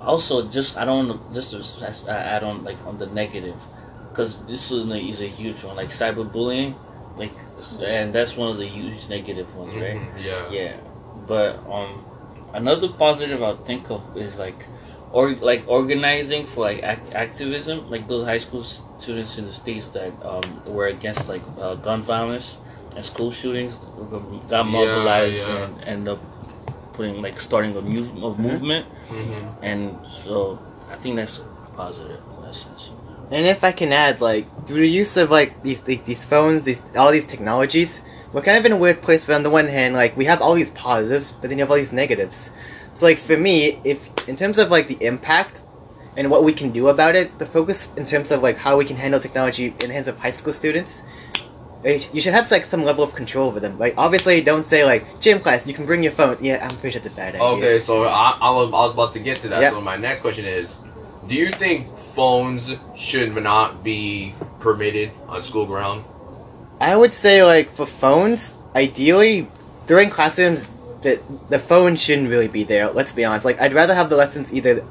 also 0.01 0.47
just 0.47 0.77
i 0.77 0.85
don't 0.85 1.33
just 1.33 1.51
to 1.51 2.11
add 2.11 2.43
on 2.43 2.63
like 2.63 2.77
on 2.85 2.97
the 2.97 3.07
negative 3.07 3.55
because 4.09 4.37
this 4.45 4.69
is 4.69 4.85
is 4.91 5.21
a 5.21 5.27
huge 5.27 5.63
one 5.63 5.75
like 5.75 5.89
cyberbullying 5.89 6.75
like 7.17 7.33
and 7.81 8.13
that's 8.13 8.35
one 8.35 8.49
of 8.51 8.57
the 8.57 8.65
huge 8.65 9.07
negative 9.09 9.55
ones 9.55 9.73
right? 9.75 9.95
Mhm, 9.95 10.23
Yeah. 10.23 10.49
yeah. 10.51 10.73
But 11.27 11.59
um 11.69 12.03
another 12.53 12.89
positive 12.89 13.41
i 13.41 13.53
think 13.65 13.89
of 13.89 14.01
is 14.17 14.37
like 14.37 14.65
or 15.11 15.31
like 15.49 15.63
organizing 15.67 16.45
for 16.45 16.61
like 16.61 16.81
act- 16.83 17.13
activism. 17.13 17.89
Like 17.89 18.07
those 18.07 18.25
high 18.25 18.39
school 18.39 18.63
students 18.63 19.37
in 19.37 19.45
the 19.45 19.51
states 19.53 19.89
that 19.89 20.11
um 20.25 20.43
were 20.67 20.87
against 20.87 21.29
like 21.29 21.43
uh, 21.59 21.75
gun 21.75 22.01
violence 22.01 22.57
and 22.95 23.05
school 23.05 23.31
shootings 23.31 23.77
got 24.49 24.65
mobilized 24.65 25.47
yeah. 25.47 25.65
and 25.65 25.83
end 25.85 26.07
up 26.07 26.19
putting 26.93 27.21
like 27.21 27.39
starting 27.39 27.75
a 27.77 27.81
move- 27.81 28.23
of 28.23 28.39
movement. 28.39 28.85
Hmm 29.09 29.49
and 29.63 29.95
so 30.05 30.59
i 30.91 30.95
think 30.95 31.15
that's 31.15 31.39
positive 31.73 32.19
in 32.35 32.43
that 32.43 32.53
sense 32.53 32.91
And 33.33 33.47
if 33.47 33.63
I 33.63 33.71
can 33.71 33.91
add, 33.91 34.21
like 34.21 34.45
through 34.67 34.81
the 34.81 34.89
use 34.89 35.17
of 35.17 35.31
like 35.31 35.63
these 35.63 35.85
like, 35.87 36.05
these 36.05 36.23
phones, 36.23 36.63
these 36.63 36.81
all 36.95 37.11
these 37.11 37.25
technologies, 37.25 38.03
we're 38.31 38.43
kind 38.43 38.57
of 38.57 38.65
in 38.65 38.71
a 38.71 38.77
weird 38.77 39.01
place. 39.01 39.27
Where 39.27 39.35
on 39.35 39.41
the 39.41 39.49
one 39.49 39.67
hand, 39.67 39.95
like 39.95 40.15
we 40.15 40.25
have 40.25 40.39
all 40.39 40.53
these 40.53 40.69
positives, 40.69 41.31
but 41.31 41.49
then 41.49 41.57
you 41.57 41.63
have 41.63 41.71
all 41.71 41.77
these 41.77 41.91
negatives. 41.91 42.51
So 42.91 43.07
like 43.07 43.17
for 43.17 43.35
me, 43.35 43.79
if 43.83 44.07
in 44.29 44.35
terms 44.35 44.59
of 44.59 44.69
like 44.69 44.87
the 44.87 45.03
impact 45.03 45.61
and 46.15 46.29
what 46.29 46.43
we 46.43 46.53
can 46.53 46.69
do 46.71 46.89
about 46.89 47.15
it, 47.15 47.39
the 47.39 47.47
focus 47.47 47.89
in 47.97 48.05
terms 48.05 48.29
of 48.29 48.43
like 48.43 48.57
how 48.57 48.77
we 48.77 48.85
can 48.85 48.97
handle 48.97 49.19
technology 49.19 49.73
in 49.81 49.87
the 49.87 49.93
hands 49.93 50.07
of 50.07 50.19
high 50.19 50.29
school 50.29 50.53
students, 50.53 51.01
like, 51.83 52.13
you 52.13 52.21
should 52.21 52.33
have 52.33 52.49
like 52.51 52.63
some 52.63 52.83
level 52.83 53.03
of 53.03 53.15
control 53.15 53.47
over 53.47 53.59
them. 53.59 53.79
Like 53.79 53.95
obviously, 53.97 54.41
don't 54.41 54.61
say 54.61 54.85
like 54.85 55.19
gym 55.21 55.39
class, 55.39 55.67
you 55.67 55.73
can 55.73 55.87
bring 55.87 56.03
your 56.03 56.11
phone. 56.11 56.37
Yeah, 56.39 56.59
I'm 56.61 56.77
pretty 56.77 56.91
sure 56.91 57.01
that's 57.01 57.15
a 57.15 57.17
bad 57.17 57.33
idea. 57.33 57.47
Okay, 57.47 57.79
so 57.79 58.03
I, 58.03 58.37
I, 58.39 58.51
was, 58.51 58.71
I 58.71 58.77
was 58.85 58.93
about 58.93 59.11
to 59.13 59.19
get 59.19 59.39
to 59.39 59.47
that. 59.49 59.61
Yeah. 59.61 59.71
So 59.71 59.81
my 59.81 59.97
next 59.97 60.19
question 60.21 60.45
is, 60.45 60.77
do 61.27 61.35
you 61.35 61.51
think 61.51 61.87
phones 61.97 62.75
should 62.95 63.35
not 63.35 63.83
be 63.83 64.35
permitted 64.59 65.11
on 65.27 65.41
school 65.41 65.65
ground? 65.65 66.03
I 66.79 66.95
would 66.95 67.13
say 67.13 67.43
like 67.43 67.71
for 67.71 67.85
phones, 67.85 68.57
ideally 68.75 69.47
during 69.85 70.09
classrooms, 70.09 70.69
the 71.01 71.21
the 71.49 71.59
phone 71.59 71.95
shouldn't 71.95 72.29
really 72.29 72.47
be 72.47 72.63
there. 72.63 72.89
Let's 72.89 73.11
be 73.11 73.25
honest. 73.25 73.45
Like 73.45 73.59
I'd 73.61 73.73
rather 73.73 73.93
have 73.93 74.09
the 74.09 74.17
lessons 74.17 74.53
either 74.53 74.85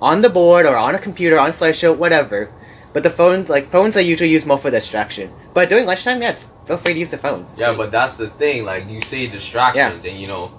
on 0.00 0.20
the 0.22 0.30
board 0.30 0.66
or 0.66 0.76
on 0.76 0.94
a 0.94 0.98
computer, 0.98 1.38
on 1.38 1.48
a 1.48 1.52
slideshow, 1.52 1.96
whatever. 1.96 2.50
But 2.92 3.02
the 3.02 3.10
phones, 3.10 3.48
like 3.48 3.68
phones, 3.68 3.96
are 3.96 4.00
usually 4.00 4.30
used 4.30 4.46
more 4.46 4.58
for 4.58 4.70
distraction. 4.70 5.32
But 5.52 5.68
during 5.68 5.86
lunchtime, 5.86 6.22
yes, 6.22 6.44
feel 6.66 6.76
free 6.76 6.94
to 6.94 7.00
use 7.00 7.10
the 7.10 7.18
phones. 7.18 7.58
Yeah, 7.58 7.74
but 7.74 7.90
that's 7.90 8.16
the 8.16 8.30
thing. 8.30 8.64
Like 8.64 8.88
you 8.88 9.00
say 9.00 9.26
distractions, 9.26 10.04
and 10.04 10.16
you 10.18 10.28
know, 10.28 10.52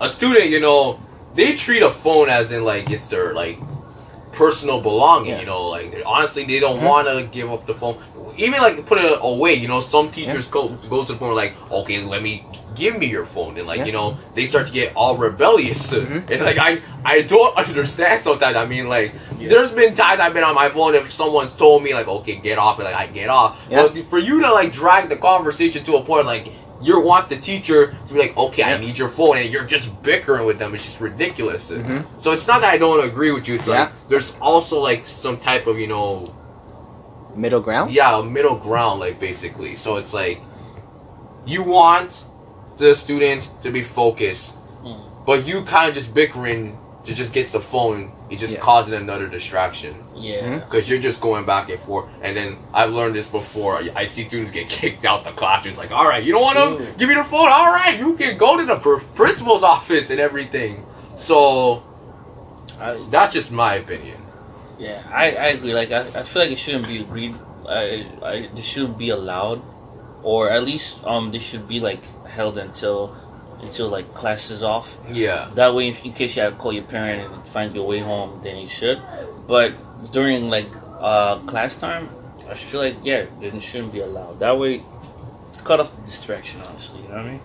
a 0.00 0.08
student, 0.08 0.50
you 0.50 0.58
know, 0.58 0.98
they 1.34 1.54
treat 1.54 1.82
a 1.82 1.90
phone 1.90 2.28
as 2.28 2.50
in 2.50 2.64
like 2.64 2.90
it's 2.90 3.06
their 3.06 3.32
like 3.32 3.58
personal 4.32 4.80
belonging. 4.80 5.30
Yeah. 5.32 5.40
You 5.40 5.46
know, 5.46 5.66
like 5.68 5.94
honestly, 6.06 6.44
they 6.44 6.60
don't 6.60 6.80
Mhm. 6.80 6.88
want 6.88 7.08
to 7.08 7.22
give 7.24 7.50
up 7.52 7.66
the 7.66 7.74
phone. 7.74 7.96
Even 8.36 8.60
like 8.60 8.86
put 8.86 8.98
it 8.98 9.18
away. 9.20 9.54
You 9.54 9.68
know, 9.68 9.80
some 9.80 10.10
teachers 10.10 10.46
go 10.46 10.68
go 10.88 11.04
to 11.04 11.12
the 11.12 11.18
point 11.18 11.34
where 11.34 11.34
like, 11.34 11.54
okay, 11.72 11.98
let 12.02 12.22
me 12.22 12.44
give 12.76 12.96
me 12.96 13.06
your 13.06 13.24
phone, 13.26 13.58
and 13.58 13.66
like 13.66 13.78
Yeah. 13.78 13.86
you 13.86 13.92
know, 13.92 14.16
they 14.34 14.46
start 14.46 14.66
to 14.68 14.72
get 14.72 14.92
all 14.94 15.16
rebellious. 15.16 15.90
Mhm. 15.90 16.30
And 16.30 16.40
like 16.42 16.58
I 16.58 16.80
I 17.04 17.22
don't 17.22 17.56
understand 17.56 18.20
sometimes. 18.22 18.56
I 18.56 18.66
mean, 18.66 18.88
like 18.88 19.12
Yeah. 19.40 19.48
there's 19.48 19.72
been 19.72 19.94
times 19.96 20.20
I've 20.20 20.34
been 20.34 20.44
on 20.44 20.54
my 20.54 20.68
phone 20.68 20.94
if 20.94 21.12
someone's 21.12 21.54
told 21.54 21.82
me 21.82 21.94
like, 21.94 22.06
okay, 22.08 22.36
get 22.36 22.58
off, 22.58 22.78
and 22.78 22.84
like 22.84 22.94
I 22.94 23.06
get 23.06 23.28
off. 23.28 23.56
Yeah. 23.70 23.82
But 23.88 24.06
for 24.06 24.18
you 24.18 24.40
to 24.42 24.52
like 24.52 24.72
drag 24.72 25.08
the 25.08 25.16
conversation 25.16 25.82
to 25.84 25.96
a 25.96 26.02
point 26.02 26.26
like 26.26 26.46
you 26.80 27.00
want 27.00 27.28
the 27.28 27.36
teacher 27.36 27.96
to 28.06 28.14
be 28.14 28.20
like, 28.20 28.36
okay, 28.36 28.62
I 28.62 28.78
need 28.78 28.96
your 28.98 29.08
phone, 29.08 29.38
and 29.38 29.50
you're 29.50 29.64
just 29.64 30.02
bickering 30.02 30.46
with 30.46 30.58
them. 30.58 30.74
It's 30.74 30.84
just 30.84 31.00
ridiculous. 31.00 31.70
Mhm. 31.70 32.06
So 32.20 32.32
it's 32.32 32.46
not 32.46 32.60
that 32.60 32.72
I 32.72 32.78
don't 32.78 33.04
agree 33.04 33.32
with 33.32 33.48
you. 33.48 33.56
It's 33.56 33.66
Yeah. 33.66 33.80
like 33.84 34.08
there's 34.08 34.36
also 34.40 34.78
like 34.80 35.06
some 35.06 35.38
type 35.38 35.66
of 35.66 35.80
you 35.80 35.86
know, 35.88 36.32
Middle 37.34 37.60
ground. 37.60 37.92
yeah, 37.92 38.18
a 38.18 38.22
middle 38.22 38.56
ground, 38.56 39.00
like 39.00 39.18
basically. 39.20 39.76
So 39.76 39.96
it's 39.96 40.12
like 40.14 40.40
you 41.46 41.62
want 41.62 42.24
the 42.78 42.94
student 42.94 43.48
to 43.62 43.70
be 43.70 43.82
focused, 43.82 44.54
Mm. 44.84 45.00
but 45.26 45.46
you 45.46 45.62
kind 45.62 45.88
of 45.88 45.94
just 45.94 46.14
bickering 46.14 46.78
to 47.04 47.14
just 47.14 47.32
get 47.32 47.50
the 47.52 47.60
phone. 47.60 48.12
It's 48.30 48.40
just 48.42 48.54
Yeah. 48.54 48.60
causing 48.60 48.94
another 48.94 49.26
distraction 49.26 49.94
yeah 50.14 50.58
because 50.58 50.88
you're 50.90 51.00
just 51.00 51.20
going 51.20 51.44
back 51.46 51.70
and 51.70 51.80
forth. 51.80 52.06
And 52.22 52.36
then 52.36 52.58
I've 52.74 52.90
learned 52.92 53.14
this 53.14 53.26
before. 53.26 53.76
I- 53.76 53.90
I 53.96 54.04
see 54.04 54.24
students 54.24 54.52
get 54.52 54.68
kicked 54.78 55.04
out 55.06 55.24
the 55.24 55.32
classroom. 55.32 55.70
It's 55.72 55.78
like, 55.78 55.92
all 55.92 56.06
right, 56.06 56.22
you 56.22 56.32
don't 56.32 56.42
want 56.42 56.58
to 56.58 56.84
give 56.98 57.08
me 57.08 57.14
the 57.14 57.24
phone. 57.24 57.48
All 57.48 57.72
right, 57.72 57.98
you 57.98 58.14
can 58.16 58.36
go 58.36 58.56
to 58.58 58.64
the 58.66 58.76
principal's 59.14 59.62
office 59.62 60.10
and 60.10 60.20
everything. 60.20 60.84
So 61.16 61.82
I, 62.80 63.02
that's 63.10 63.32
just 63.32 63.50
my 63.50 63.74
opinion. 63.74 64.18
Yeah, 64.78 65.02
I, 65.10 65.24
I 65.32 65.46
agree. 65.56 65.74
Like 65.74 65.90
I, 65.90 66.00
I 66.00 66.22
feel 66.22 66.42
like 66.42 66.52
it 66.52 66.58
shouldn't 66.58 66.86
be 66.86 66.98
agreed. 67.00 67.34
I, 67.68 68.06
I 68.22 68.48
this 68.54 68.64
shouldn't 68.64 68.96
be 68.98 69.10
allowed, 69.10 69.60
or 70.22 70.48
at 70.50 70.62
least 70.64 71.04
um 71.04 71.32
this 71.32 71.42
should 71.42 71.66
be 71.66 71.80
like 71.80 72.02
held 72.26 72.56
until 72.58 73.16
until 73.62 73.88
like 73.88 74.12
class 74.14 74.50
is 74.50 74.62
off. 74.62 74.96
Yeah. 75.10 75.50
That 75.54 75.74
way, 75.74 75.88
if 75.88 76.04
in 76.04 76.12
case 76.12 76.36
you 76.36 76.42
have 76.42 76.54
to 76.54 76.58
call 76.58 76.72
your 76.72 76.84
parent 76.84 77.32
and 77.32 77.46
find 77.46 77.74
your 77.74 77.86
way 77.86 77.98
home, 77.98 78.40
then 78.42 78.56
you 78.56 78.68
should. 78.68 79.00
But 79.46 79.72
during 80.12 80.50
like 80.50 80.68
uh 81.00 81.38
class 81.40 81.76
time, 81.76 82.08
I 82.48 82.54
feel 82.54 82.80
like 82.80 82.96
yeah, 83.02 83.26
then 83.40 83.56
it 83.56 83.62
shouldn't 83.62 83.92
be 83.92 84.00
allowed. 84.00 84.38
That 84.40 84.58
way, 84.58 84.82
cut 85.64 85.80
off 85.80 85.94
the 85.94 86.02
distraction. 86.02 86.60
Honestly, 86.62 87.02
you 87.02 87.08
know 87.08 87.16
what 87.16 87.26
I 87.26 87.30
mean? 87.30 87.40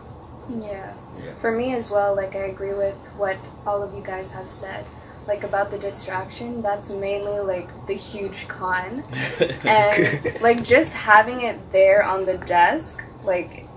Yeah. 0.64 0.94
Yeah. 1.24 1.34
For 1.36 1.52
me 1.52 1.74
as 1.74 1.92
well, 1.92 2.16
like 2.16 2.36
I 2.36 2.46
agree 2.46 2.74
with 2.74 2.96
what 3.18 3.38
all 3.66 3.84
of 3.84 3.94
you 3.94 4.04
guys 4.04 4.32
have 4.32 4.48
said. 4.48 4.86
Like 5.26 5.44
about 5.44 5.72
the 5.72 5.80
distraction, 5.80 6.62
that's 6.62 6.90
mainly 6.90 7.40
like 7.40 7.70
the 7.88 7.94
huge 7.94 8.48
con. 8.48 9.04
And 9.66 10.42
like 10.42 10.64
just 10.64 10.94
having 10.94 11.42
it 11.42 11.72
there 11.72 12.04
on 12.04 12.26
the 12.26 12.38
desk, 12.38 13.04
like 13.24 13.68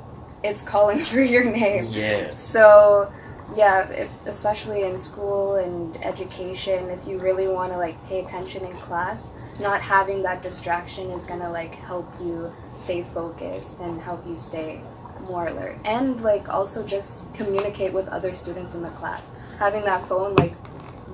it's 0.47 0.62
calling 0.62 1.05
for 1.05 1.21
your 1.21 1.45
name. 1.45 1.85
yeah. 1.91 2.35
So, 2.35 3.12
yeah, 3.55 3.88
if, 3.91 4.11
especially 4.26 4.83
in 4.83 4.99
school 4.99 5.57
and 5.57 5.97
education, 6.05 6.91
if 6.91 7.07
you 7.07 7.19
really 7.19 7.49
want 7.49 7.73
to 7.73 7.79
like 7.79 7.97
pay 8.09 8.21
attention 8.25 8.65
in 8.65 8.73
class, 8.73 9.31
not 9.61 9.81
having 9.81 10.23
that 10.23 10.43
distraction 10.43 11.11
is 11.12 11.25
gonna 11.25 11.50
like 11.50 11.75
help 11.76 12.09
you 12.21 12.53
stay 12.75 13.03
focused 13.03 13.81
and 13.81 14.00
help 14.03 14.26
you 14.26 14.37
stay 14.37 14.81
more 15.29 15.49
alert. 15.49 15.79
And 15.85 16.21
like 16.23 16.49
also 16.49 16.87
just 16.87 17.33
communicate 17.35 17.93
with 17.93 18.09
other 18.09 18.35
students 18.35 18.75
in 18.75 18.83
the 18.83 18.91
class. 18.91 19.33
Having 19.59 19.83
that 19.85 20.07
phone 20.07 20.35
like 20.35 20.55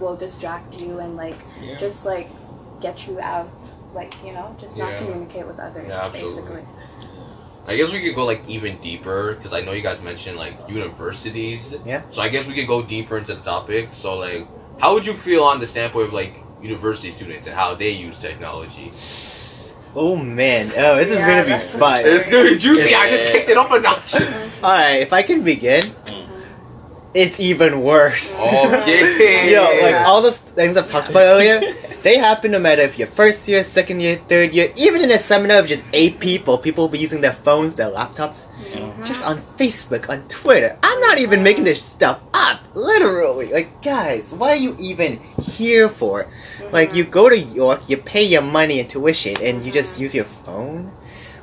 will 0.01 0.17
distract 0.17 0.83
you 0.83 0.99
and 0.99 1.17
like 1.17 1.37
Yeah. 1.63 1.77
just 1.77 2.05
like 2.05 2.29
get 2.81 3.07
you 3.07 3.21
out, 3.21 3.49
like 3.95 4.15
you 4.25 4.33
know, 4.33 4.57
just 4.59 4.77
not 4.77 4.97
communicate 4.97 5.47
with 5.47 5.61
others, 5.61 5.89
Yeah, 5.89 6.09
basically. 6.09 6.63
I 7.67 7.77
guess 7.77 7.93
we 7.93 8.01
could 8.03 8.15
go 8.15 8.25
like 8.25 8.43
even 8.49 8.77
deeper 8.79 9.35
because 9.35 9.53
I 9.53 9.61
know 9.61 9.73
you 9.73 9.83
guys 9.83 10.03
mentioned 10.03 10.37
like 10.37 10.57
universities. 10.69 11.75
Yeah. 11.87 12.03
So 12.11 12.21
I 12.23 12.29
guess 12.29 12.47
we 12.47 12.55
could 12.55 12.67
go 12.67 12.83
deeper 12.83 13.19
into 13.19 13.35
the 13.35 13.41
topic. 13.43 13.91
So 13.93 14.19
like, 14.19 14.47
how 14.81 14.95
would 14.95 15.07
you 15.07 15.13
feel 15.13 15.45
on 15.45 15.61
the 15.61 15.67
standpoint 15.67 16.09
of 16.09 16.13
like 16.13 16.35
university 16.61 17.11
students 17.13 17.47
and 17.47 17.55
how 17.57 17.75
they 17.75 17.91
use 17.91 18.19
technology? 18.21 18.93
Oh 19.95 20.17
man, 20.17 20.73
oh 20.77 20.97
this 20.97 21.09
is 21.09 21.19
gonna 21.19 21.45
be 21.45 21.65
fun. 21.67 22.03
It's 22.07 22.31
gonna 22.31 22.51
be 22.51 22.59
juicy. 22.59 22.95
I 22.95 23.09
just 23.11 23.27
Yeah. 23.27 23.33
kicked 23.33 23.51
it 23.51 23.57
up 23.57 23.71
a 23.71 23.79
notch. 23.79 24.15
Alright, 24.63 25.03
if 25.03 25.13
I 25.13 25.23
can 25.23 25.43
begin, 25.43 25.83
it's 27.15 27.39
even 27.39 27.83
worse. 27.83 28.41
Okay. 28.41 29.53
Yo, 29.53 29.63
like 29.83 30.07
all 30.07 30.23
those 30.23 30.39
things 30.41 30.77
I've 30.77 30.89
talked 30.89 31.11
about 31.11 31.21
earlier, 31.23 31.61
they 32.03 32.19
happen 32.19 32.51
no 32.51 32.59
matter 32.59 32.83
if 32.83 32.99
you're 32.99 33.09
first 33.09 33.47
year, 33.49 33.65
second 33.65 34.01
year, 34.01 34.17
third 34.17 34.55
year, 34.55 34.73
even 34.77 35.03
in 35.03 35.11
a 35.11 35.19
seminar 35.19 35.59
of 35.59 35.67
just 35.67 35.87
eight 35.93 36.19
people, 36.21 36.59
people 36.59 36.85
will 36.85 36.91
be 36.91 36.99
using 36.99 37.21
their 37.21 37.33
phones, 37.33 37.75
their 37.75 37.91
laptops, 37.91 38.47
just 39.05 39.25
on 39.27 39.39
Facebook, 39.59 40.09
on 40.09 40.27
Twitter. 40.29 40.79
I'm 40.83 41.01
not 41.01 41.19
even 41.19 41.43
making 41.43 41.65
this 41.65 41.85
stuff 41.85 42.23
up, 42.35 42.61
literally. 42.75 43.53
Like, 43.53 43.83
guys, 43.83 44.33
what 44.35 44.51
are 44.51 44.57
you 44.57 44.77
even 44.79 45.21
here 45.43 45.89
for? 45.89 46.27
Like, 46.71 46.95
you 46.95 47.05
go 47.05 47.29
to 47.29 47.39
York, 47.39 47.89
you 47.89 47.97
pay 47.97 48.25
your 48.25 48.43
money 48.43 48.81
and 48.81 48.89
tuition, 48.89 49.37
and 49.43 49.65
you 49.65 49.73
just 49.73 50.01
use 50.01 50.15
your 50.15 50.25
phone? 50.25 50.93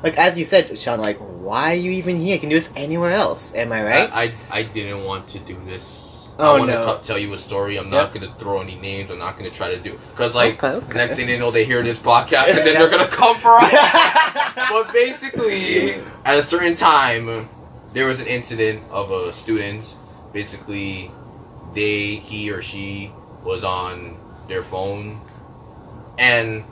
Like, 0.01 0.17
as 0.17 0.39
you 0.39 0.45
said, 0.45 0.77
Sean, 0.79 0.99
like, 0.99 1.17
why 1.17 1.73
are 1.73 1.75
you 1.75 1.91
even 1.91 2.17
here? 2.17 2.35
You 2.35 2.39
can 2.39 2.49
do 2.49 2.55
this 2.55 2.69
anywhere 2.75 3.11
else. 3.11 3.53
Am 3.53 3.71
I 3.71 3.83
right? 3.83 4.09
I, 4.11 4.23
I 4.23 4.33
I 4.59 4.63
didn't 4.63 5.03
want 5.03 5.27
to 5.29 5.39
do 5.39 5.57
this. 5.65 6.08
Oh, 6.39 6.55
I 6.55 6.59
want 6.59 6.71
no. 6.71 6.97
to 6.97 7.03
tell 7.05 7.17
you 7.17 7.33
a 7.33 7.37
story. 7.37 7.77
I'm 7.77 7.89
not 7.89 8.13
gonna 8.13 8.33
throw 8.35 8.61
any 8.61 8.75
names. 8.75 9.11
I'm 9.11 9.19
not 9.19 9.37
gonna 9.37 9.49
try 9.49 9.71
to 9.75 9.79
do 9.79 9.99
because 10.11 10.35
like 10.35 10.63
Okay, 10.63 10.85
okay. 10.85 10.97
next 10.97 11.15
thing 11.15 11.27
they 11.27 11.37
know, 11.37 11.51
they 11.51 11.65
hear 11.65 11.83
this 11.83 11.99
podcast 11.99 12.55
and 12.55 12.59
then 12.59 12.75
they're 12.75 12.89
gonna 12.89 13.07
come 13.07 13.35
for 13.35 13.57
us. 13.59 13.69
but 14.55 14.93
basically, 14.93 15.95
at 16.23 16.37
a 16.37 16.41
certain 16.41 16.75
time, 16.75 17.49
there 17.91 18.07
was 18.07 18.21
an 18.21 18.27
incident 18.27 18.83
of 18.89 19.11
a 19.11 19.33
student. 19.33 19.93
Basically, 20.31 21.11
they, 21.75 22.15
he 22.15 22.51
or 22.51 22.61
she, 22.61 23.11
was 23.43 23.65
on 23.65 24.17
their 24.47 24.63
phone, 24.63 25.19
and 26.17 26.63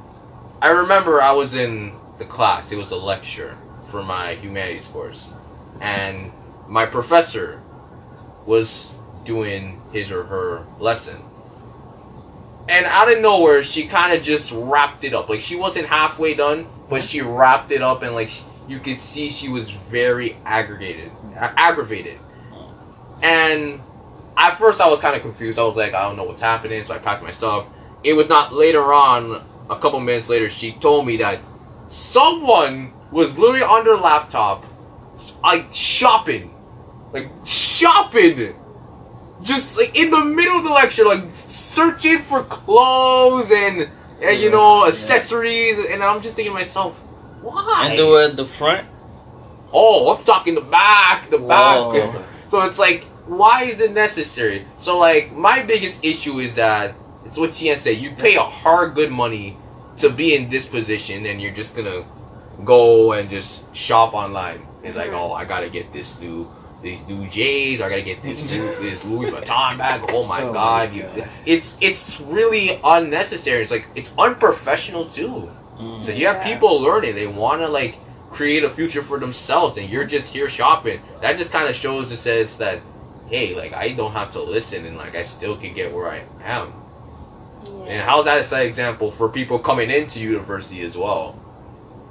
I 0.61 0.69
remember 0.69 1.21
I 1.21 1.33
was 1.33 1.55
in 1.55 1.91
the 2.19 2.25
class. 2.25 2.71
It 2.71 2.77
was 2.77 2.91
a 2.91 2.95
lecture 2.95 3.57
for 3.89 4.01
my 4.01 4.35
humanities 4.35 4.87
course, 4.87 5.33
and 5.81 6.31
my 6.69 6.85
professor 6.85 7.61
was 8.45 8.93
doing 9.27 9.81
his 9.91 10.11
or 10.11 10.23
her 10.23 10.65
lesson. 10.79 11.21
And 12.69 12.85
out 12.85 13.11
of 13.11 13.21
nowhere, 13.21 13.63
she 13.63 13.85
kind 13.87 14.17
of 14.17 14.23
just 14.23 14.51
wrapped 14.51 15.03
it 15.03 15.13
up. 15.13 15.29
Like 15.29 15.41
she 15.41 15.55
wasn't 15.55 15.85
halfway 15.85 16.33
done, 16.33 16.67
but 16.89 17.03
she 17.03 17.21
wrapped 17.21 17.71
it 17.71 17.81
up, 17.81 18.01
and 18.01 18.15
like 18.15 18.31
you 18.67 18.79
could 18.79 18.99
see 18.99 19.29
she 19.29 19.49
was 19.49 19.69
very 19.69 20.37
aggravated, 20.45 21.11
a- 21.35 21.59
aggravated. 21.59 22.19
And 23.21 23.79
at 24.35 24.51
first, 24.51 24.81
I 24.81 24.87
was 24.89 24.99
kind 24.99 25.15
of 25.15 25.21
confused. 25.21 25.57
I 25.59 25.63
was 25.63 25.75
like, 25.75 25.93
I 25.93 26.03
don't 26.03 26.17
know 26.17 26.25
what's 26.25 26.41
happening, 26.41 26.83
so 26.83 26.93
I 26.93 26.97
packed 26.97 27.23
my 27.23 27.31
stuff. 27.31 27.67
It 28.03 28.13
was 28.13 28.27
not 28.27 28.53
later 28.53 28.93
on, 28.93 29.43
a 29.69 29.75
couple 29.79 29.99
minutes 29.99 30.29
later, 30.29 30.49
she 30.49 30.73
told 30.73 31.05
me 31.05 31.17
that 31.17 31.39
someone 31.87 32.91
was 33.11 33.37
literally 33.37 33.63
on 33.63 33.85
their 33.85 33.95
laptop, 33.97 34.65
like 35.41 35.73
shopping, 35.73 36.53
like 37.13 37.29
shopping, 37.45 38.55
just 39.41 39.77
like 39.77 39.97
in 39.97 40.11
the 40.11 40.23
middle 40.25 40.57
of 40.57 40.63
the 40.63 40.71
lecture, 40.71 41.05
like 41.05 41.23
searching 41.47 42.19
for 42.19 42.43
clothes 42.43 43.51
and, 43.51 43.89
and 44.21 44.39
you 44.39 44.49
know 44.49 44.83
Yeah. 44.83 44.89
accessories, 44.89 45.79
and 45.79 46.03
I'm 46.03 46.21
just 46.21 46.35
thinking 46.35 46.51
to 46.53 46.57
myself, 46.57 46.97
why? 47.41 47.87
And 47.89 47.99
they 47.99 48.03
were 48.03 48.23
at 48.23 48.35
the 48.35 48.45
front. 48.45 48.87
Oh, 49.71 50.15
I'm 50.15 50.23
talking 50.23 50.55
the 50.55 50.61
back, 50.61 51.29
the 51.29 51.37
Whoa. 51.37 52.11
back. 52.11 52.23
so 52.47 52.61
it's 52.61 52.79
like, 52.79 53.03
why 53.27 53.63
is 53.63 53.79
it 53.79 53.91
necessary? 53.93 54.65
So 54.77 54.97
like, 54.97 55.33
my 55.33 55.63
biggest 55.63 56.03
issue 56.03 56.39
is 56.39 56.55
that 56.55 56.95
it's 57.25 57.37
what 57.37 57.53
Tien 57.53 57.77
said. 57.79 57.97
You 57.97 58.11
pay 58.11 58.35
a 58.35 58.43
hard 58.43 58.95
good 58.95 59.11
money 59.11 59.57
to 59.97 60.09
be 60.09 60.33
in 60.35 60.49
this 60.49 60.65
position, 60.67 61.25
and 61.25 61.41
you're 61.41 61.53
just 61.53 61.75
gonna 61.75 62.05
go 62.63 63.11
and 63.13 63.29
just 63.29 63.73
shop 63.75 64.13
online. 64.13 64.65
It's 64.83 64.95
like, 64.95 65.07
mm-hmm. 65.07 65.15
oh, 65.15 65.33
I 65.33 65.45
gotta 65.45 65.69
get 65.69 65.91
this 65.93 66.19
new. 66.19 66.49
These 66.81 67.07
new 67.07 67.27
J's, 67.27 67.81
I 67.81 67.89
gotta 67.89 68.01
get 68.03 68.21
this 68.21 68.43
new 68.51 68.61
this 68.81 69.03
Louis 69.03 69.31
Vuitton 69.31 69.77
bag. 69.77 70.01
Oh 70.09 70.25
my 70.25 70.41
Oh 70.43 70.47
my 70.47 70.53
god, 70.53 70.93
you, 70.93 71.03
God. 71.03 71.27
it's 71.45 71.75
it's 71.81 72.21
really 72.21 72.79
unnecessary. 72.83 73.61
It's 73.63 73.71
like 73.71 73.87
it's 73.95 74.13
unprofessional 74.17 75.05
too. 75.05 75.49
Mm. 75.79 76.03
So 76.03 76.11
you 76.11 76.27
have 76.27 76.37
Yeah. 76.37 76.53
people 76.53 76.79
learning. 76.81 77.15
They 77.15 77.27
want 77.27 77.61
to 77.61 77.67
like 77.67 77.97
create 78.29 78.63
a 78.63 78.69
future 78.69 79.01
for 79.01 79.19
themselves, 79.19 79.77
and 79.77 79.89
you're 79.89 80.03
just 80.05 80.31
here 80.33 80.47
shopping. 80.49 81.01
That 81.21 81.37
just 81.37 81.51
kind 81.51 81.67
of 81.67 81.75
shows 81.75 82.09
and 82.11 82.19
says 82.19 82.57
that, 82.59 82.81
hey, 83.29 83.55
like 83.55 83.73
I 83.73 83.93
don't 83.93 84.11
have 84.11 84.31
to 84.33 84.41
listen, 84.41 84.85
and 84.85 84.97
like 84.97 85.15
I 85.15 85.23
still 85.23 85.55
can 85.57 85.73
get 85.73 85.93
where 85.93 86.07
I 86.09 86.23
am. 86.43 86.73
And 87.87 88.01
how's 88.03 88.25
that 88.25 88.37
a 88.39 88.43
set 88.43 88.65
example 88.65 89.11
for 89.11 89.29
people 89.29 89.59
coming 89.59 89.89
into 89.89 90.19
university 90.19 90.81
as 90.81 90.95
well? 90.97 91.39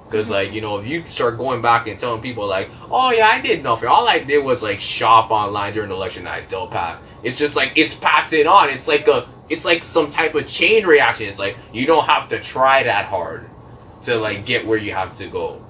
Because 0.07 0.31
like 0.31 0.53
you 0.53 0.61
know, 0.61 0.79
if 0.79 0.87
you 0.87 1.05
start 1.05 1.37
going 1.37 1.62
back 1.62 1.87
and 1.87 1.99
telling 1.99 2.23
people 2.23 2.47
like, 2.47 2.71
oh 2.90 3.11
yeah, 3.11 3.27
I 3.27 3.40
did 3.40 3.62
nothing. 3.62 3.88
All 3.88 4.09
I 4.09 4.21
did 4.21 4.45
was 4.45 4.62
like 4.62 4.81
shop 4.81 5.31
online 5.31 5.75
during 5.75 5.88
the 5.88 5.97
election, 5.97 6.27
I 6.27 6.40
still 6.40 6.66
passed. 6.66 7.03
It's 7.23 7.37
just 7.37 7.57
like 7.57 7.73
it's 7.77 7.95
passing 7.95 8.47
on. 8.47 8.71
It's 8.71 8.87
like 8.87 9.09
a, 9.09 9.29
it's 9.49 9.64
like 9.64 9.83
some 9.83 10.11
type 10.11 10.35
of 10.35 10.47
chain 10.47 10.87
reaction. 10.87 11.27
It's 11.27 11.38
like 11.38 11.57
you 11.73 11.87
don't 11.87 12.05
have 12.05 12.29
to 12.29 12.40
try 12.40 12.85
that 12.85 13.07
hard 13.07 13.49
to 14.03 14.16
like 14.16 14.47
get 14.47 14.66
where 14.66 14.79
you 14.79 14.92
have 14.92 15.14
to 15.16 15.27
go. 15.27 15.62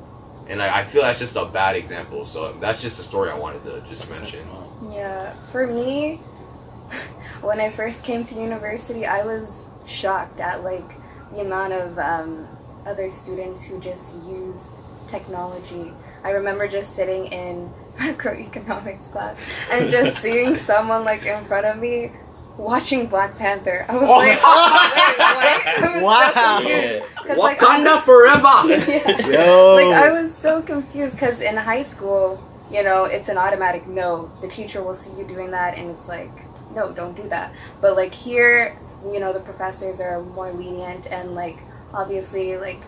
And 0.49 0.61
like, 0.61 0.71
I 0.71 0.85
feel 0.85 1.03
that's 1.03 1.19
just 1.19 1.37
a 1.37 1.45
bad 1.45 1.77
example. 1.77 2.25
So 2.25 2.53
that's 2.61 2.81
just 2.81 3.01
a 3.01 3.03
story 3.03 3.31
I 3.31 3.39
wanted 3.39 3.65
to 3.65 3.83
just 3.89 4.09
mention. 4.09 4.47
Yeah, 4.93 5.33
for 5.51 5.67
me, 5.67 6.17
when 7.41 7.61
I 7.61 7.71
first 7.71 8.05
came 8.05 8.25
to 8.25 8.35
university, 8.35 9.07
I 9.07 9.25
was 9.25 9.71
shocked 9.87 10.41
at 10.41 10.63
like 10.63 10.89
the 11.33 11.41
amount 11.41 11.73
of 11.73 11.99
um, 11.99 12.47
other 12.87 13.11
students 13.11 13.65
who 13.65 13.81
just 13.81 14.15
used 14.27 14.73
technology. 15.09 15.93
I 16.25 16.31
remember 16.31 16.67
just 16.69 16.95
sitting 16.95 17.27
in 17.27 17.71
macroeconomics 17.97 19.11
class 19.13 19.41
and 19.73 19.91
just 19.91 20.19
seeing 20.23 20.57
someone 20.57 21.05
like 21.05 21.25
in 21.27 21.45
front 21.45 21.67
of 21.67 21.79
me 21.79 22.11
watching 22.57 23.07
Black 23.07 23.37
Panther. 23.37 23.85
I 23.89 23.97
was 23.97 24.09
Oh. 24.09 24.17
like, 24.17 24.39
oh, 24.43 25.37
wait, 25.39 25.65
what? 25.77 25.85
I 25.85 25.95
was 25.95 26.03
Wow. 26.03 26.31
so 26.33 26.65
confused. 26.65 27.05
'Cause, 27.27 27.39
like, 27.39 27.59
Wakanda 27.59 28.03
forever. 28.03 28.57
Yeah. 29.31 29.45
Yo. 29.47 29.75
Like 29.75 29.95
I 29.95 30.13
was 30.13 30.35
so 30.35 30.63
confused 30.63 31.15
because 31.17 31.41
in 31.41 31.57
high 31.57 31.83
school, 31.83 32.43
you 32.71 32.83
know, 32.83 33.05
it's 33.05 33.29
an 33.29 33.37
automatic 33.39 33.87
no. 33.87 34.31
The 34.41 34.49
teacher 34.49 34.83
will 34.83 34.95
see 34.95 35.11
you 35.19 35.25
doing 35.25 35.51
that, 35.51 35.77
and 35.77 35.91
it's 35.91 36.09
like, 36.09 36.31
no, 36.75 36.93
don't 36.93 37.15
do 37.17 37.29
that. 37.29 37.53
But 37.81 37.95
like 37.97 38.15
here, 38.15 38.77
you 39.05 39.21
know, 39.21 39.33
the 39.33 39.41
professors 39.41 40.01
are 40.01 40.21
more 40.23 40.51
lenient, 40.53 41.07
and 41.13 41.35
like 41.35 41.59
obviously, 41.93 42.57
like 42.57 42.81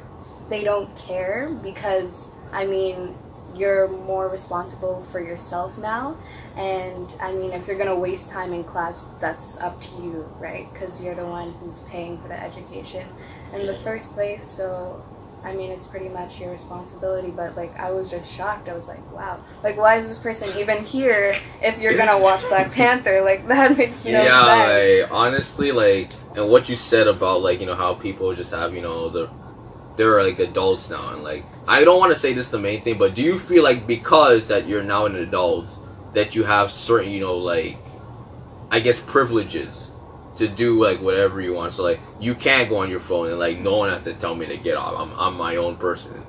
they 0.48 0.64
don't 0.64 0.94
care 0.96 1.50
because 1.62 2.28
I 2.52 2.66
mean, 2.66 3.14
you're 3.54 3.88
more 3.88 4.28
responsible 4.28 5.02
for 5.02 5.20
yourself 5.20 5.76
now. 5.78 6.16
And 6.56 7.12
I 7.20 7.32
mean, 7.32 7.52
if 7.52 7.66
you're 7.66 7.78
gonna 7.78 7.98
waste 7.98 8.30
time 8.30 8.52
in 8.52 8.64
class, 8.64 9.06
that's 9.20 9.58
up 9.58 9.80
to 9.82 9.88
you, 10.02 10.28
right? 10.38 10.72
Because 10.72 11.02
you're 11.02 11.14
the 11.14 11.26
one 11.26 11.52
who's 11.54 11.80
paying 11.80 12.18
for 12.18 12.28
the 12.28 12.40
education 12.40 13.06
in 13.52 13.66
the 13.66 13.74
first 13.74 14.12
place. 14.12 14.44
So 14.44 15.02
I 15.44 15.52
mean, 15.54 15.70
it's 15.70 15.87
pretty 15.87 16.08
much 16.08 16.40
your 16.40 16.50
responsibility, 16.50 17.30
but 17.30 17.56
like, 17.56 17.78
I 17.78 17.90
was 17.90 18.11
just 18.11 18.32
shocked. 18.32 18.68
I 18.68 18.74
was 18.74 18.88
like, 18.88 19.12
wow, 19.12 19.38
like, 19.62 19.76
why 19.76 19.96
is 19.96 20.08
this 20.08 20.18
person 20.18 20.48
even 20.58 20.84
here 20.84 21.34
if 21.62 21.80
you're 21.80 21.96
gonna 21.96 22.18
watch 22.18 22.42
Black 22.48 22.72
Panther? 22.72 23.22
Like, 23.22 23.46
that 23.48 23.76
makes 23.76 24.04
no 24.04 24.11
yeah, 24.11 24.44
sense. 24.44 25.02
like 25.02 25.12
honestly, 25.12 25.72
like 25.72 26.11
and 26.38 26.48
what 26.48 26.68
you 26.68 26.77
said 26.77 27.09
about 27.09 27.42
like 27.42 27.61
you 27.61 27.66
know 27.66 27.74
how 27.74 27.94
people 27.94 28.35
just 28.35 28.53
have 28.53 28.74
you 28.74 28.81
know 28.81 29.09
the 29.09 29.29
they're 29.96 30.22
like 30.22 30.38
adults 30.38 30.88
now 30.88 31.12
and 31.12 31.24
like 31.24 31.44
I 31.66 31.85
don't 31.85 31.98
want 31.98 32.12
to 32.14 32.18
say 32.18 32.33
this 32.33 32.46
is 32.46 32.51
the 32.51 32.59
main 32.59 32.83
thing, 32.83 32.96
but 32.96 33.14
do 33.14 33.20
you 33.20 33.38
feel 33.38 33.62
like 33.62 33.87
because 33.87 34.46
that 34.46 34.66
you're 34.66 34.83
now 34.83 35.05
an 35.05 35.16
adult 35.16 35.77
that 36.14 36.35
you 36.35 36.44
have 36.44 36.70
certain 36.70 37.11
you 37.11 37.20
know 37.20 37.37
like 37.37 37.77
I 38.70 38.81
guess 38.81 39.01
privileges 39.01 39.90
to 40.38 40.46
do 40.48 40.83
like 40.83 41.01
whatever 41.01 41.40
you 41.40 41.53
want. 41.53 41.72
So 41.72 41.83
like 41.83 42.01
you 42.20 42.35
can't 42.35 42.68
go 42.68 42.79
on 42.79 42.90
your 42.90 43.01
phone 43.01 43.29
and 43.29 43.38
like 43.38 43.59
no 43.59 43.77
one 43.77 43.90
has 43.90 44.05
to 44.05 44.14
tell 44.14 44.35
me 44.35 44.46
to 44.46 44.57
get 44.57 44.77
off. 44.77 44.94
I'm 44.96 45.18
I'm 45.18 45.37
my 45.37 45.57
own 45.57 45.77
person. 45.77 46.24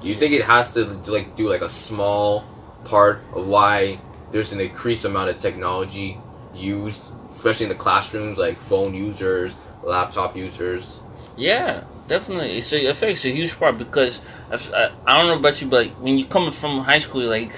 Do 0.00 0.08
you 0.08 0.16
think 0.16 0.32
it 0.32 0.42
has 0.42 0.74
to 0.74 0.84
like 1.06 1.36
do 1.36 1.48
like 1.48 1.62
a 1.62 1.68
small 1.68 2.44
part 2.84 3.22
of 3.32 3.46
why 3.46 3.98
there's 4.32 4.52
an 4.52 4.60
increased 4.60 5.04
amount 5.04 5.30
of 5.30 5.38
technology 5.38 6.18
used, 6.54 7.12
especially 7.36 7.66
in 7.66 7.70
the 7.70 7.78
classrooms, 7.78 8.38
like 8.38 8.56
phone 8.56 8.94
users, 8.94 9.54
laptop 9.84 10.36
users? 10.36 11.00
Yeah, 11.36 11.84
definitely. 12.08 12.58
It's 12.58 12.72
a, 12.72 12.84
it 12.86 12.90
affects 12.90 13.24
a 13.24 13.30
huge 13.30 13.58
part 13.58 13.78
because 13.78 14.20
if, 14.50 14.72
I, 14.74 14.90
I 15.06 15.18
don't 15.18 15.28
know 15.28 15.38
about 15.38 15.60
you, 15.62 15.68
but 15.68 15.86
like, 15.86 15.94
when 16.02 16.18
you're 16.18 16.28
coming 16.28 16.50
from 16.50 16.80
high 16.80 16.98
school, 16.98 17.22
like 17.28 17.52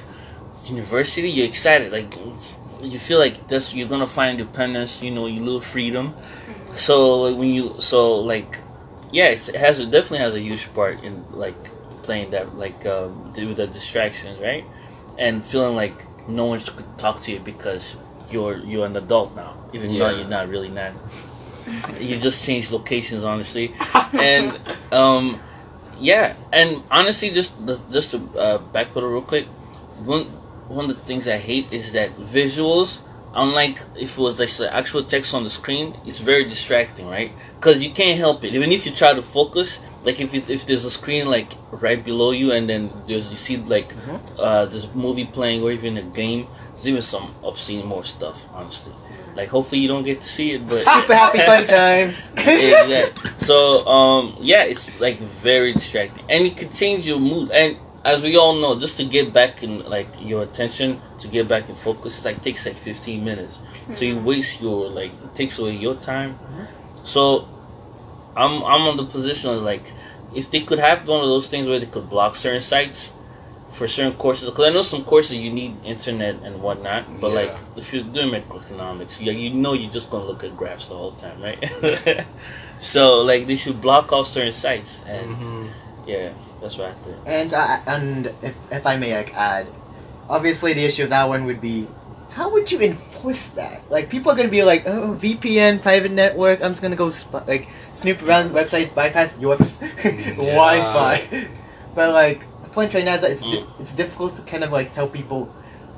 university, 0.67 1.31
you're 1.31 1.47
excited. 1.47 1.93
Like 1.93 2.15
it's- 2.17 2.59
you 2.81 2.99
feel 3.01 3.19
like 3.19 3.49
this, 3.49 3.75
you're 3.75 3.89
gonna 3.89 4.07
find 4.07 4.39
independence. 4.39 5.03
You 5.03 5.11
know, 5.11 5.27
you 5.27 5.43
little 5.43 5.61
freedom, 5.61 6.15
so 6.75 7.23
like, 7.23 7.37
when 7.37 7.49
you 7.49 7.75
so 7.81 8.21
like 8.21 8.61
yeah 9.13 9.27
it's, 9.27 9.49
it 9.49 9.57
has 9.57 9.81
it 9.81 9.91
definitely 9.91 10.19
has 10.19 10.35
a 10.37 10.41
huge 10.41 10.73
part 10.75 11.03
in 11.03 11.25
like 11.33 11.57
playing 12.05 12.31
that 12.31 12.55
like 12.57 12.87
um 12.87 13.33
do 13.35 13.53
the 13.55 13.67
distractions 13.67 14.39
right 14.41 14.65
and 15.19 15.45
feeling 15.45 15.75
like 15.75 16.05
no 16.29 16.45
one 16.45 16.61
could 16.61 16.87
talk 16.99 17.19
to 17.21 17.33
you 17.33 17.41
because 17.41 17.97
you're 18.31 18.59
you're 18.59 18.87
an 18.87 18.97
adult 18.97 19.35
now 19.35 19.58
even 19.73 19.99
though 19.99 20.11
you're 20.11 20.29
not 20.29 20.49
really 20.49 20.69
not 20.69 20.93
you 22.01 22.19
just 22.19 22.45
changed 22.45 22.73
locations 22.73 23.25
honestly. 23.25 23.75
And 24.13 24.59
um 24.93 25.41
yeah 26.01 26.35
and 26.53 26.83
honestly 26.91 27.31
just 27.31 27.67
the, 27.67 27.79
just 27.91 28.13
to 28.13 28.17
uh, 28.39 28.59
backpedal 28.73 29.11
real 29.11 29.23
quick 29.23 29.47
one 30.05 30.25
one 30.69 30.89
of 30.89 30.97
the 30.97 31.03
things 31.03 31.27
i 31.27 31.37
hate 31.37 31.73
is 31.73 31.93
that 31.93 32.13
visuals 32.13 33.01
unlike 33.35 33.83
if 33.97 34.17
it 34.17 34.21
was 34.21 34.39
like 34.41 34.51
the 34.51 34.73
actual 34.75 35.03
text 35.03 35.35
on 35.35 35.45
the 35.45 35.51
screen 35.51 35.97
it's 36.07 36.19
very 36.19 36.45
distracting 36.45 37.09
right? 37.09 37.33
Because 37.57 37.85
you 37.85 37.91
can't 37.91 38.19
help 38.19 38.45
it. 38.45 38.55
Even 38.55 38.73
if 38.73 38.87
you 38.87 38.93
try 38.93 39.15
to 39.15 39.23
focus 39.23 39.79
like 40.05 40.21
if 40.21 40.33
it, 40.35 40.49
if 40.49 40.65
there's 40.67 40.85
a 40.85 40.91
screen 40.91 41.27
like 41.29 41.53
right 41.71 42.03
below 42.05 42.31
you 42.31 42.53
and 42.53 42.69
then 42.69 42.91
there's 43.07 43.29
you 43.29 43.37
see 43.37 43.57
like 43.57 43.93
uh 44.39 44.65
there's 44.67 44.85
a 44.85 44.95
movie 44.95 45.25
playing 45.27 45.63
or 45.63 45.71
even 45.73 45.97
a 45.97 46.03
game 46.03 46.47
there's 46.75 46.87
even 46.89 47.03
some 47.03 47.35
obscene 47.43 47.85
more 47.85 48.05
stuff 48.05 48.45
honestly 48.55 48.93
like 49.35 49.49
hopefully 49.49 49.81
you 49.81 49.89
don't 49.89 50.05
get 50.05 50.21
to 50.21 50.27
see 50.27 50.53
it 50.53 50.67
but 50.69 50.77
Super 50.95 51.15
happy 51.15 51.39
fun 51.39 51.65
times. 51.81 52.23
exactly. 52.37 53.31
So 53.39 53.87
um 53.87 54.37
yeah, 54.41 54.65
it's 54.65 55.01
like 55.01 55.19
very 55.19 55.73
distracting, 55.73 56.25
and 56.29 56.45
it 56.45 56.57
could 56.57 56.73
change 56.73 57.07
your 57.07 57.21
mood. 57.21 57.51
And 57.53 57.77
as 58.05 58.23
we 58.23 58.37
all 58.37 58.55
know, 58.55 58.79
just 58.81 58.97
to 58.97 59.05
get 59.05 59.33
back 59.33 59.63
in 59.63 59.85
like 59.89 60.09
your 60.21 60.43
attention, 60.43 61.01
to 61.19 61.29
get 61.29 61.47
back 61.47 61.69
in 61.69 61.75
focus, 61.77 62.17
it's 62.17 62.25
like 62.25 62.43
takes 62.43 62.67
like 62.67 62.75
fifteen 62.77 63.25
minutes. 63.25 63.61
So 63.95 64.05
you 64.05 64.19
waste 64.19 64.61
your 64.61 64.89
like 64.91 65.13
it 65.13 65.35
takes 65.37 65.59
away 65.59 65.77
your 65.77 65.95
time. 65.95 66.37
So 67.05 67.47
I'm 68.39 68.63
I'm 68.65 68.83
on 68.83 68.97
the 68.97 69.05
position 69.05 69.51
of 69.51 69.63
like 69.63 69.93
if 70.35 70.51
they 70.51 70.61
could 70.61 70.79
have 70.79 71.07
one 71.09 71.21
of 71.21 71.27
those 71.29 71.49
things 71.49 71.67
where 71.67 71.79
they 71.81 71.87
could 71.87 72.09
block 72.09 72.37
certain 72.37 72.63
sites 72.63 73.13
for 73.73 73.87
certain 73.89 74.15
courses 74.15 74.49
because 74.51 74.67
I 74.71 74.73
know 74.73 74.83
some 74.83 75.05
courses 75.05 75.37
you 75.37 75.51
need 75.51 75.77
internet 75.85 76.37
and 76.43 76.63
whatnot, 76.63 77.21
but 77.21 77.31
like 77.33 77.55
if 77.77 77.93
you're 77.93 78.03
doing 78.05 78.31
macroeconomics, 78.31 79.21
you, 79.21 79.33
you 79.33 79.51
know 79.55 79.73
you're 79.73 79.91
just 79.91 80.11
gonna 80.11 80.25
look 80.25 80.43
at 80.45 80.57
graphs 80.57 80.89
the 80.89 80.95
whole 80.97 81.13
time, 81.13 81.41
right? 81.43 81.59
so 82.81 83.21
like 83.23 83.47
they 83.47 83.57
should 83.57 83.81
block 83.81 84.13
off 84.13 84.27
certain 84.29 84.53
sites, 84.53 85.01
and 85.07 85.37
Mhm. 85.37 85.69
yeah, 86.07 86.31
that's 86.61 86.77
what 86.79 86.89
I 86.89 86.93
think. 87.05 87.17
And 87.27 87.55
uh, 87.55 87.79
and 87.87 88.27
if, 88.43 88.73
if 88.73 88.87
I 88.87 88.97
may 88.97 89.15
like 89.17 89.35
add, 89.35 89.67
obviously 90.29 90.73
the 90.73 90.85
issue 90.85 91.05
of 91.05 91.11
that 91.11 91.29
one 91.29 91.45
would 91.45 91.61
be, 91.61 91.89
how 92.39 92.49
would 92.53 92.71
you 92.71 92.79
enforce 92.81 93.49
that? 93.61 93.83
Like 93.91 94.09
people 94.09 94.31
are 94.31 94.37
gonna 94.37 94.49
be 94.49 94.63
like, 94.63 94.87
oh 94.87 95.19
VPN 95.21 95.83
private 95.83 96.13
network. 96.13 96.63
I'm 96.63 96.71
just 96.71 96.83
gonna 96.83 96.95
go 96.95 97.11
sp- 97.11 97.43
like 97.49 97.69
snoop 97.93 98.23
around 98.23 98.51
websites, 98.51 98.95
bypass 98.95 99.37
York's 99.41 99.79
Wi-Fi. 100.37 101.49
But 101.97 102.13
like 102.13 102.41
the 102.63 102.71
point 102.71 102.95
right 102.95 103.05
now 103.05 103.17
is 103.17 103.23
that 103.23 103.33
it's 103.33 103.43
di- 103.43 103.63
mm. 103.63 103.81
it's 103.81 103.93
difficult 103.93 104.37
to 104.37 104.43
kind 104.43 104.63
of 104.63 104.71
like 104.71 104.93
tell 104.93 105.09
people. 105.09 105.53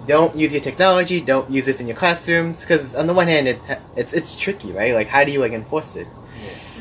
Don't 0.07 0.35
use 0.35 0.53
your 0.55 0.62
technology. 0.62 1.20
Don't 1.20 1.48
use 1.50 1.66
this 1.66 1.79
in 1.79 1.87
your 1.87 1.94
classrooms. 1.94 2.62
Because 2.62 2.94
on 2.96 3.07
the 3.07 3.12
one 3.12 3.29
hand, 3.29 3.46
it 3.46 3.61
it's 3.94 4.14
it's 4.14 4.35
tricky, 4.35 4.72
right? 4.72 4.94
Like, 4.94 5.09
how 5.09 5.24
do 5.24 5.31
you 5.31 5.40
like 5.40 5.53
enforce 5.53 5.94
it? 5.94 6.09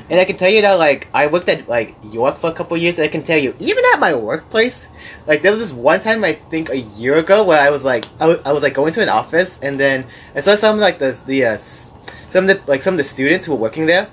And 0.10 0.20
I 0.20 0.26
can 0.26 0.38
tell 0.38 0.50
you 0.50 0.62
that 0.64 0.80
like 0.80 1.08
I 1.14 1.28
worked 1.28 1.50
at 1.50 1.70
like 1.70 1.96
York 2.12 2.38
for 2.38 2.50
a 2.50 2.54
couple 2.54 2.76
years. 2.78 2.98
And 2.98 3.06
I 3.06 3.10
can 3.10 3.22
tell 3.22 3.38
you, 3.38 3.56
even 3.60 3.84
at 3.94 4.00
my 4.00 4.16
workplace, 4.16 4.90
like 5.28 5.44
there 5.44 5.52
was 5.52 5.60
this 5.60 5.72
one 5.72 6.00
time 6.00 6.24
I 6.24 6.34
think 6.34 6.70
a 6.70 6.78
year 6.78 7.18
ago 7.18 7.44
where 7.44 7.60
I 7.60 7.70
was 7.70 7.86
like 7.86 8.06
I 8.20 8.28
was, 8.28 8.64
like 8.64 8.74
going 8.74 8.94
to 8.94 9.02
an 9.02 9.10
office 9.10 9.60
and 9.62 9.80
then 9.80 10.06
I 10.36 10.42
saw 10.42 10.56
some 10.56 10.80
like 10.80 10.98
the 10.98 11.20
the 11.26 11.46
uh, 11.46 11.58
some 11.58 12.50
of 12.50 12.58
the 12.66 12.72
like 12.72 12.82
some 12.82 12.96
of 12.96 12.98
the 12.98 13.04
students 13.04 13.46
who 13.46 13.52
were 13.52 13.60
working 13.60 13.86
there 13.86 14.10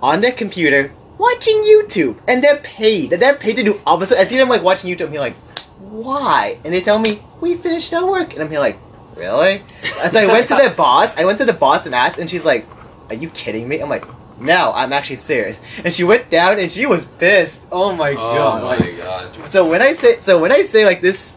on 0.00 0.22
their 0.22 0.32
computer 0.32 0.92
watching 1.18 1.62
YouTube 1.62 2.16
and 2.26 2.42
they're 2.42 2.56
paid. 2.58 3.10
They're 3.10 3.36
paid 3.36 3.56
to 3.56 3.62
do 3.62 3.78
opposite. 3.86 4.18
I 4.18 4.26
see 4.26 4.38
them 4.38 4.48
like 4.48 4.62
watching 4.62 4.90
YouTube 4.90 5.04
and 5.04 5.12
be 5.12 5.18
like, 5.18 5.34
why? 5.78 6.58
And 6.64 6.72
they 6.72 6.80
tell 6.80 6.98
me 6.98 7.22
we 7.42 7.56
finished 7.56 7.92
our 7.92 8.10
work 8.10 8.32
and 8.32 8.42
I'm 8.42 8.50
here 8.50 8.60
like, 8.60 8.78
really? 9.16 9.62
So 9.82 10.18
I 10.18 10.26
went 10.26 10.48
to 10.48 10.54
their 10.54 10.72
boss. 10.84 11.14
I 11.18 11.26
went 11.26 11.36
to 11.38 11.44
the 11.44 11.52
boss 11.52 11.84
and 11.84 11.94
asked, 11.94 12.18
and 12.18 12.28
she's 12.30 12.46
like, 12.46 12.66
are 13.10 13.14
you 13.14 13.28
kidding 13.28 13.68
me? 13.68 13.80
I'm 13.80 13.90
like. 13.90 14.06
No, 14.40 14.72
I'm 14.74 14.92
actually 14.92 15.16
serious. 15.16 15.60
And 15.84 15.92
she 15.92 16.02
went 16.04 16.30
down 16.30 16.58
and 16.58 16.70
she 16.72 16.86
was 16.86 17.04
pissed. 17.04 17.66
Oh 17.70 17.92
my 17.94 18.12
Oh 18.12 18.14
god. 18.16 18.62
my 18.62 18.76
like, 18.76 18.96
god. 18.98 19.46
so 19.46 19.68
when 19.68 19.82
I 19.82 19.92
say 19.92 20.16
so 20.16 20.40
when 20.40 20.50
I 20.52 20.62
say 20.62 20.84
like 20.86 21.00
this, 21.00 21.36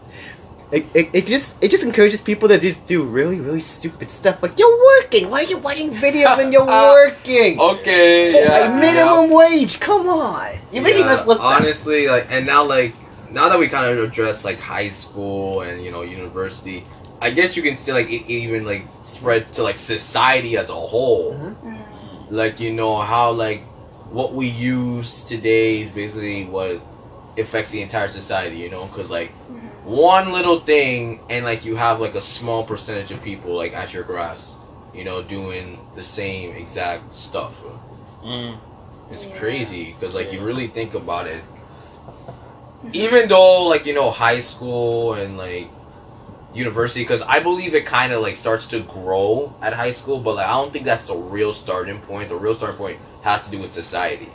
it, 0.71 0.85
it, 0.95 1.09
it 1.13 1.27
just 1.27 1.55
it 1.61 1.69
just 1.69 1.83
encourages 1.83 2.21
people 2.21 2.47
to 2.49 2.57
just 2.57 2.87
do 2.87 3.03
really 3.03 3.39
really 3.39 3.59
stupid 3.59 4.09
stuff. 4.09 4.41
Like 4.41 4.57
you're 4.57 4.77
working. 4.97 5.29
Why 5.29 5.41
are 5.41 5.43
you 5.43 5.57
watching 5.59 5.91
videos 5.91 6.37
when 6.37 6.51
you're 6.51 6.65
working? 6.95 7.59
Okay. 7.59 8.31
For, 8.31 8.39
yeah, 8.39 8.57
like 8.71 8.79
minimum 8.79 9.29
wage. 9.29 9.79
Come 9.79 10.07
on, 10.07 10.57
you're 10.71 10.81
making 10.83 11.03
us 11.03 11.27
look 11.27 11.39
bad. 11.39 11.61
honestly 11.61 12.07
like 12.07 12.27
and 12.31 12.45
now 12.45 12.63
like 12.63 12.95
now 13.31 13.49
that 13.49 13.59
we 13.59 13.67
kind 13.67 13.85
of 13.85 13.97
address 14.03 14.45
like 14.45 14.59
high 14.59 14.89
school 14.89 15.61
and 15.61 15.83
you 15.83 15.91
know 15.91 16.03
university 16.03 16.85
i 17.19 17.31
guess 17.31 17.57
you 17.57 17.63
can 17.63 17.75
say 17.75 17.91
like 17.91 18.07
it 18.11 18.29
even 18.29 18.63
like 18.63 18.85
spreads 19.01 19.49
to 19.49 19.63
like 19.63 19.75
society 19.77 20.55
as 20.55 20.69
a 20.69 20.75
whole 20.75 21.33
Mhm. 21.33 21.55
Like 22.34 22.60
you 22.60 22.74
know 22.74 22.98
how 22.98 23.32
like 23.32 23.62
what 24.10 24.34
we 24.34 24.48
use 24.48 25.24
today 25.24 25.82
is 25.82 25.91
basically 25.91 26.46
what 26.46 26.82
affects 27.38 27.72
the 27.72 27.82
entire 27.82 28.08
society 28.08 28.58
you 28.58 28.69
know 28.69 28.86
because 28.88 29.10
like 29.10 29.32
one 29.84 30.32
little 30.32 30.60
thing 30.60 31.22
and 31.30 31.46
like 31.46 31.65
you 31.65 31.76
have 31.76 32.00
like 32.00 32.15
a 32.15 32.22
small 32.22 32.63
percentage 32.65 33.12
of 33.12 33.22
people 33.24 33.56
like 33.56 33.74
at 33.74 33.93
your 33.93 34.04
grass 34.04 34.56
you 34.93 35.04
know 35.04 35.22
doing 35.22 35.80
the 35.96 36.04
same 36.04 36.56
exact 36.56 37.13
stuff 37.15 37.62
Mm. 38.24 38.58
it's 39.12 39.26
Yeah. 39.26 39.38
crazy 39.38 39.93
because 39.93 40.13
like 40.15 40.32
you 40.32 40.39
really 40.41 40.67
think 40.67 40.93
about 40.93 41.28
it. 41.28 41.43
Even 42.93 43.28
though 43.28 43.67
like 43.67 43.86
you 43.86 43.93
know 43.93 44.12
high 44.12 44.39
school 44.39 45.13
and 45.13 45.38
like 45.38 45.67
university, 46.53 47.03
because 47.03 47.21
I 47.23 47.39
believe 47.39 47.73
it 47.73 47.85
kind 47.85 48.13
of 48.13 48.21
like 48.21 48.37
starts 48.37 48.67
to 48.67 48.79
grow 48.81 49.53
at 49.61 49.73
high 49.73 49.91
school, 49.91 50.19
but 50.19 50.35
like 50.35 50.47
I 50.47 50.51
don't 50.53 50.71
think 50.71 50.85
that's 50.85 51.05
the 51.07 51.15
real 51.15 51.53
starting 51.53 51.99
point. 52.01 52.29
The 52.29 52.35
real 52.35 52.53
starting 52.55 52.77
point 52.77 52.99
has 53.23 53.43
to 53.45 53.51
do 53.51 53.59
with 53.59 53.71
society 53.71 54.29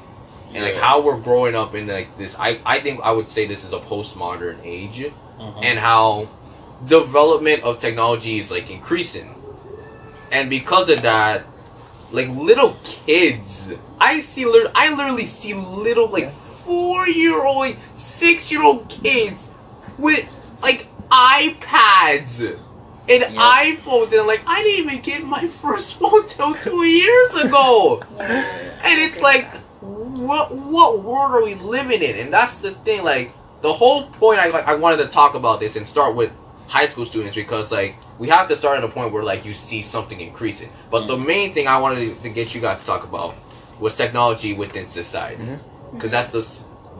and 0.54 0.64
like 0.64 0.76
how 0.76 1.00
we're 1.02 1.18
growing 1.18 1.54
up 1.54 1.74
in 1.74 1.86
like 1.86 2.16
this. 2.16 2.36
I 2.38 2.58
I 2.64 2.80
think 2.80 3.00
I 3.02 3.12
would 3.12 3.28
say 3.28 3.46
this 3.46 3.64
is 3.64 3.72
a 3.72 3.78
postmodern 3.80 4.58
age 4.64 5.10
Mhm. 5.38 5.62
and 5.62 5.78
how 5.78 6.28
development 6.86 7.62
of 7.62 7.78
technology 7.78 8.38
is 8.38 8.50
like 8.50 8.70
increasing. 8.70 9.34
And 10.30 10.50
because 10.50 10.88
of 10.88 11.02
that, 11.02 11.44
like 12.12 12.28
little 12.28 12.76
kids, 12.84 13.72
I 14.00 14.20
see 14.20 14.44
I 14.74 14.94
literally 14.94 15.26
see 15.26 15.54
little 15.54 16.08
like 16.08 16.30
four 16.32 17.08
year 17.08 17.44
old, 17.44 17.76
six 17.92 18.50
year 18.50 18.62
old 18.62 18.88
kids 18.88 19.50
with 19.98 20.24
like 20.62 20.86
iPads 21.10 22.40
and 22.40 22.58
Yep. 23.08 23.30
iPhones, 23.32 24.12
and 24.12 24.20
I'm 24.20 24.26
like, 24.26 24.42
I 24.46 24.62
didn't 24.62 24.86
even 24.86 25.00
get 25.02 25.24
my 25.24 25.46
first 25.62 25.94
phone 25.94 26.26
till 26.26 26.54
two 26.54 26.84
years 26.84 27.34
ago. 27.36 28.02
Yeah. 28.16 28.64
And 28.84 29.00
it's 29.00 29.20
like, 29.20 29.46
what 29.80 30.54
what 30.54 31.02
world 31.02 31.32
are 31.32 31.42
we 31.44 31.54
living 31.54 32.00
in? 32.00 32.16
And 32.16 32.32
that's 32.32 32.58
the 32.58 32.70
thing. 32.72 33.02
Like 33.04 33.32
the 33.60 33.72
whole 33.72 34.04
point, 34.06 34.38
I 34.38 34.48
like 34.48 34.66
I 34.66 34.74
wanted 34.76 34.98
to 34.98 35.08
talk 35.08 35.34
about 35.34 35.58
this 35.60 35.74
and 35.76 35.86
start 35.86 36.14
with 36.14 36.30
high 36.68 36.86
school 36.86 37.04
students 37.04 37.34
because 37.34 37.72
like 37.72 37.96
we 38.18 38.28
have 38.28 38.46
to 38.48 38.56
start 38.56 38.78
at 38.78 38.84
a 38.84 38.88
point 38.88 39.12
where 39.12 39.22
like 39.24 39.44
you 39.44 39.52
see 39.52 39.82
something 39.82 40.20
increasing. 40.20 40.70
But 40.90 41.06
the 41.06 41.16
main 41.16 41.54
thing 41.54 41.66
I 41.66 41.78
wanted 41.78 42.22
to 42.22 42.28
get 42.30 42.54
you 42.54 42.60
guys 42.60 42.80
to 42.80 42.86
talk 42.86 43.02
about 43.04 43.34
was 43.80 43.94
technology 43.94 44.52
within 44.54 44.86
society 44.86 45.42
Mhm. 45.42 45.58
because 45.94 46.10
that's 46.12 46.30
the 46.30 46.42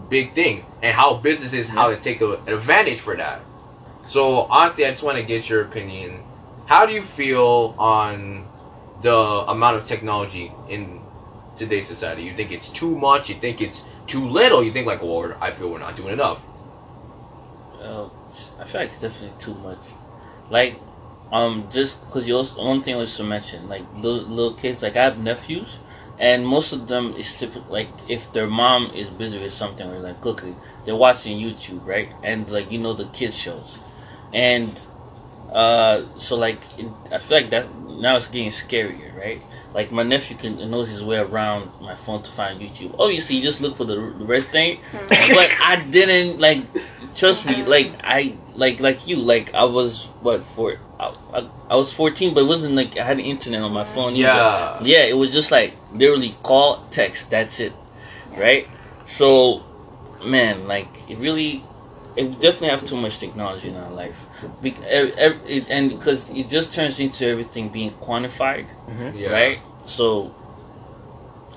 big 0.09 0.33
thing 0.33 0.65
and 0.83 0.95
how 0.95 1.15
businesses 1.15 1.69
how 1.69 1.91
to 1.91 1.97
take 1.97 2.21
a, 2.21 2.35
an 2.47 2.55
advantage 2.55 2.99
for 2.99 3.17
that. 3.17 3.41
So 4.09 4.47
honestly, 4.49 4.87
I 4.87 4.89
just 4.89 5.03
want 5.03 5.19
to 5.19 5.23
get 5.23 5.51
your 5.51 5.61
opinion. 5.61 6.25
How 6.65 6.87
do 6.87 6.95
you 6.95 7.03
feel 7.03 7.75
on 7.79 8.49
the 9.03 9.15
amount 9.15 9.77
of 9.77 9.87
technology 9.87 10.51
in 10.67 11.03
today's 11.57 11.87
society? 11.87 12.23
You 12.23 12.33
think 12.33 12.51
it's 12.51 12.71
too 12.71 12.99
much? 12.99 13.29
You 13.29 13.35
think 13.35 13.61
it's 13.61 13.85
too 14.07 14.27
little? 14.27 14.65
You 14.65 14.73
think 14.73 14.87
like, 14.87 15.03
well, 15.03 15.37
I 15.43 15.51
feel 15.51 15.71
we're 15.71 15.79
not 15.81 15.95
doing 15.95 16.15
enough. 16.15 16.43
Uh, 17.83 18.09
I 18.59 18.65
feel 18.65 18.81
like 18.81 18.89
it's 18.89 19.01
definitely 19.03 19.39
too 19.39 19.55
much. 19.57 19.93
Like, 20.49 20.81
um, 21.31 21.69
just 21.71 22.03
because 22.07 22.27
you 22.27 22.39
also 22.39 22.65
one 22.65 22.81
thing 22.81 22.97
was 22.97 23.15
to 23.19 23.25
mention, 23.25 23.69
like 23.69 23.85
those 24.01 24.27
little 24.27 24.55
kids, 24.55 24.83
like 24.83 24.97
I 24.97 25.05
have 25.05 25.19
nephews, 25.19 25.81
and 26.19 26.47
most 26.47 26.73
of 26.73 26.89
them 26.89 27.13
is 27.13 27.39
typical. 27.39 27.71
Like 27.71 27.89
if 28.09 28.33
their 28.33 28.47
mom 28.47 28.87
is 28.95 29.11
busy 29.11 29.39
with 29.39 29.53
something 29.53 29.87
or 29.87 29.99
like 29.99 30.23
cooking, 30.23 30.57
they're 30.87 30.97
watching 30.97 31.39
YouTube, 31.39 31.85
right? 31.85 32.09
And 32.23 32.51
like 32.51 32.73
you 32.73 32.79
know 32.79 32.95
the 32.95 33.05
kids 33.09 33.37
shows, 33.37 33.79
and 34.33 34.81
uh, 35.53 36.05
so 36.17 36.37
like 36.37 36.61
it, 36.79 36.87
I 37.13 37.19
feel 37.19 37.39
like 37.39 37.51
that 37.51 37.67
now 37.89 38.17
it's 38.17 38.27
getting 38.27 38.51
scarier, 38.51 39.17
right? 39.17 39.43
Like 39.75 39.93
my 39.93 40.03
nephew 40.03 40.37
can 40.37 40.71
knows 40.71 40.89
his 40.89 41.05
way 41.05 41.19
around 41.19 41.71
my 41.81 41.95
phone 41.95 42.23
to 42.23 42.31
find 42.31 42.61
YouTube. 42.61 42.95
Obviously, 42.99 43.37
you 43.37 43.43
just 43.43 43.61
look 43.61 43.77
for 43.77 43.85
the, 43.85 43.95
the 43.95 44.25
red 44.25 44.45
thing, 44.45 44.79
hmm. 44.91 45.09
but 45.09 45.51
I 45.63 45.85
didn't 45.91 46.41
like 46.41 46.65
trust 47.17 47.45
me 47.47 47.55
hmm. 47.63 47.69
like 47.69 47.93
i 48.05 48.33
like 48.55 48.79
like 48.79 49.09
you 49.09 49.17
like 49.17 49.53
i 49.53 49.65
was 49.65 50.07
what 50.23 50.41
for 50.55 50.79
I, 51.01 51.13
I, 51.33 51.49
I 51.71 51.75
was 51.75 51.93
14 51.93 52.33
but 52.33 52.43
it 52.43 52.47
wasn't 52.47 52.77
like 52.77 52.97
i 52.97 53.03
had 53.03 53.19
internet 53.19 53.61
on 53.61 53.73
my 53.73 53.83
hmm. 53.85 53.95
phone 53.95 54.13
either. 54.13 54.29
Yeah. 54.29 54.81
yeah 54.83 55.05
it 55.05 55.17
was 55.17 55.33
just 55.33 55.51
like 55.51 55.75
literally 55.93 56.35
call, 56.43 56.85
text. 56.91 57.31
That's 57.31 57.61
it, 57.61 57.73
right? 58.37 58.69
So, 59.07 59.65
man, 60.25 60.67
like 60.69 60.89
it 61.09 61.19
really, 61.19 61.65
it 62.19 62.33
definitely 62.41 62.69
have 62.77 62.85
too 62.85 62.97
much 62.97 63.19
technology 63.19 63.69
in 63.69 63.77
our 63.77 63.91
life, 63.93 64.19
Be- 64.63 64.75
ev- 64.87 65.15
ev- 65.17 65.41
it- 65.47 65.69
and 65.71 65.91
because 65.91 66.29
it 66.31 66.49
just 66.49 66.73
turns 66.73 66.99
into 67.01 67.27
everything 67.27 67.69
being 67.69 67.93
quantified, 67.93 68.67
mm-hmm. 68.91 69.17
Yeah. 69.17 69.31
right? 69.31 69.59
So, 69.85 70.35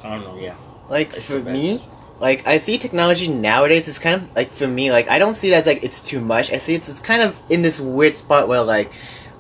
I 0.04 0.10
don't 0.12 0.24
know. 0.28 0.38
Yeah, 0.40 0.56
Like 0.90 1.10
It's 1.16 1.26
for 1.26 1.44
so 1.44 1.52
me, 1.58 1.82
like 2.20 2.48
I 2.48 2.58
see 2.60 2.78
technology 2.78 3.28
nowadays. 3.28 3.88
It's 3.88 4.00
kind 4.00 4.22
of 4.22 4.36
like 4.36 4.52
for 4.52 4.68
me, 4.68 4.92
like 4.92 5.10
I 5.10 5.18
don't 5.20 5.36
see 5.36 5.52
it 5.52 5.56
as 5.56 5.66
like 5.66 5.84
it's 5.84 6.02
too 6.02 6.20
much. 6.22 6.52
I 6.52 6.58
see 6.58 6.76
it's 6.76 6.88
it's 6.90 7.00
kind 7.00 7.22
of 7.22 7.36
in 7.50 7.62
this 7.62 7.80
weird 7.80 8.16
spot 8.16 8.48
where 8.48 8.62
like 8.62 8.92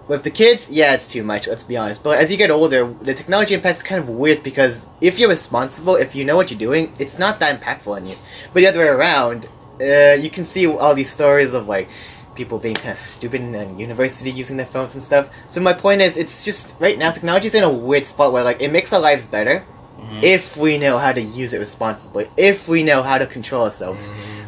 with 0.07 0.23
the 0.23 0.31
kids, 0.31 0.69
yeah, 0.69 0.93
it's 0.93 1.07
too 1.07 1.23
much. 1.23 1.47
Let's 1.47 1.63
be 1.63 1.77
honest. 1.77 2.03
But 2.03 2.19
as 2.19 2.31
you 2.31 2.37
get 2.37 2.51
older, 2.51 2.93
the 3.01 3.13
technology 3.13 3.53
impact's 3.53 3.83
kind 3.83 3.99
of 4.01 4.09
weird 4.09 4.43
because 4.43 4.87
if 4.99 5.17
you're 5.19 5.29
responsible, 5.29 5.95
if 5.95 6.15
you 6.15 6.25
know 6.25 6.35
what 6.35 6.49
you're 6.51 6.59
doing, 6.59 6.91
it's 6.99 7.17
not 7.17 7.39
that 7.39 7.61
impactful 7.61 7.95
on 7.95 8.05
you. 8.07 8.15
But 8.51 8.61
the 8.61 8.67
other 8.67 8.79
way 8.79 8.87
around, 8.87 9.47
uh, 9.81 10.13
you 10.21 10.29
can 10.29 10.45
see 10.45 10.67
all 10.67 10.93
these 10.93 11.09
stories 11.09 11.53
of 11.53 11.67
like 11.67 11.89
people 12.35 12.57
being 12.59 12.75
kind 12.75 12.91
of 12.91 12.97
stupid 12.97 13.41
in 13.41 13.77
university 13.79 14.31
using 14.31 14.55
their 14.57 14.65
phones 14.65 14.93
and 14.93 15.03
stuff. 15.03 15.29
So 15.49 15.59
my 15.61 15.73
point 15.73 16.01
is, 16.01 16.15
it's 16.15 16.45
just 16.45 16.75
right 16.79 16.97
now 16.97 17.11
technology's 17.11 17.55
in 17.55 17.63
a 17.63 17.69
weird 17.69 18.05
spot 18.05 18.31
where 18.31 18.43
like 18.43 18.61
it 18.61 18.71
makes 18.71 18.93
our 18.93 19.01
lives 19.01 19.27
better 19.27 19.65
Mhm. 19.99 20.23
if 20.23 20.57
we 20.57 20.77
know 20.77 20.97
how 20.97 21.11
to 21.11 21.21
use 21.21 21.53
it 21.53 21.59
responsibly, 21.59 22.27
if 22.37 22.67
we 22.67 22.83
know 22.83 23.03
how 23.03 23.17
to 23.17 23.25
control 23.27 23.63
ourselves, 23.65 24.05
Mhm. 24.05 24.45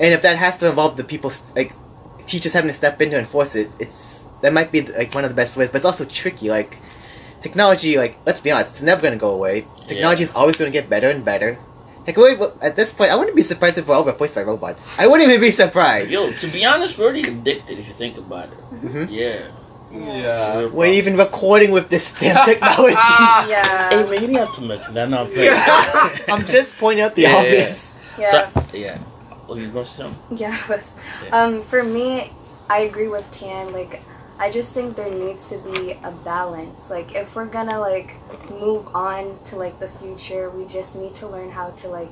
and 0.00 0.14
if 0.14 0.22
that 0.22 0.36
has 0.36 0.58
to 0.58 0.68
involve 0.68 0.96
the 0.96 1.04
people 1.04 1.30
st- 1.30 1.56
like 1.56 1.72
teachers 2.26 2.52
having 2.52 2.68
to 2.68 2.74
step 2.74 3.00
in 3.00 3.10
to 3.10 3.18
enforce 3.18 3.54
it, 3.54 3.70
it's 3.78 4.24
that 4.42 4.52
might 4.52 4.70
be 4.72 4.82
like 4.82 5.14
one 5.14 5.24
of 5.24 5.30
the 5.30 5.34
best 5.42 5.56
ways. 5.56 5.68
But 5.70 5.76
it's 5.78 5.86
also 5.86 6.04
tricky. 6.04 6.50
Like 6.50 6.76
technology, 7.40 7.96
like 7.96 8.16
let's 8.26 8.40
be 8.40 8.50
honest, 8.50 8.72
it's 8.72 8.82
never 8.82 9.00
gonna 9.02 9.16
go 9.16 9.30
away. 9.30 9.64
Technology 9.86 10.22
is 10.24 10.32
always 10.34 10.56
gonna 10.56 10.70
get 10.70 10.90
better 10.90 11.08
and 11.08 11.24
better. 11.24 11.58
Like 12.10 12.40
wait, 12.40 12.50
at 12.60 12.74
this 12.74 12.92
point, 12.92 13.12
I 13.12 13.16
wouldn't 13.16 13.36
be 13.36 13.42
surprised 13.42 13.78
if 13.78 13.86
we're 13.86 13.94
all 13.94 14.04
replaced 14.04 14.34
by 14.34 14.42
robots. 14.42 14.84
I 14.98 15.06
wouldn't 15.06 15.28
even 15.28 15.40
be 15.40 15.50
surprised. 15.52 16.10
yo, 16.10 16.32
to 16.32 16.46
be 16.48 16.64
honest, 16.64 16.98
we're 16.98 17.04
already 17.04 17.22
addicted 17.22 17.78
if 17.78 17.86
you 17.86 17.94
think 17.94 18.18
about 18.18 18.48
it. 18.48 18.58
Mhm. 18.84 19.06
Yeah, 19.10 19.42
Yeah. 19.92 20.66
We're 20.66 20.92
even 20.94 21.16
recording 21.16 21.70
with 21.70 21.88
this 21.88 22.12
damn 22.14 22.44
technology. 22.44 22.94
Yeah. 23.50 23.90
Hey 23.90 24.02
man, 24.02 24.12
you 24.14 24.26
didn't 24.26 24.36
have 24.36 24.54
to 24.56 24.62
mention 24.62 24.94
that. 24.94 25.08
No, 25.08 25.20
I'm 25.22 25.26
playing. 25.28 25.54
I'm 26.28 26.44
just 26.46 26.76
pointing 26.78 27.04
out 27.04 27.14
the 27.14 27.22
Yeah, 27.22 27.30
yeah, 27.30 27.38
obvious. 27.38 27.94
yeah. 28.18 28.30
So, 28.30 28.38
yeah. 28.72 28.98
Oh, 29.48 29.54
you 29.54 29.68
going 29.70 29.84
to 29.84 29.90
say 29.90 30.02
something? 30.02 30.36
Yeah, 30.36 30.56
but, 30.68 30.82
Yeah. 31.24 31.30
um, 31.44 31.62
for 31.62 31.82
me, 31.84 32.32
I 32.68 32.78
agree 32.90 33.08
with 33.08 33.30
Tan. 33.30 33.72
Like, 33.72 34.02
I 34.40 34.50
just 34.50 34.72
think 34.72 34.96
there 34.96 35.10
needs 35.10 35.50
to 35.50 35.58
be 35.58 35.92
a 36.02 36.10
balance. 36.24 36.88
Like, 36.88 37.14
if 37.14 37.36
we're 37.36 37.44
gonna 37.44 37.78
like 37.78 38.16
move 38.50 38.88
on 38.94 39.38
to 39.46 39.56
like 39.56 39.78
the 39.78 39.88
future, 39.88 40.48
we 40.48 40.64
just 40.64 40.96
need 40.96 41.14
to 41.16 41.26
learn 41.26 41.50
how 41.50 41.72
to 41.72 41.88
like 41.88 42.10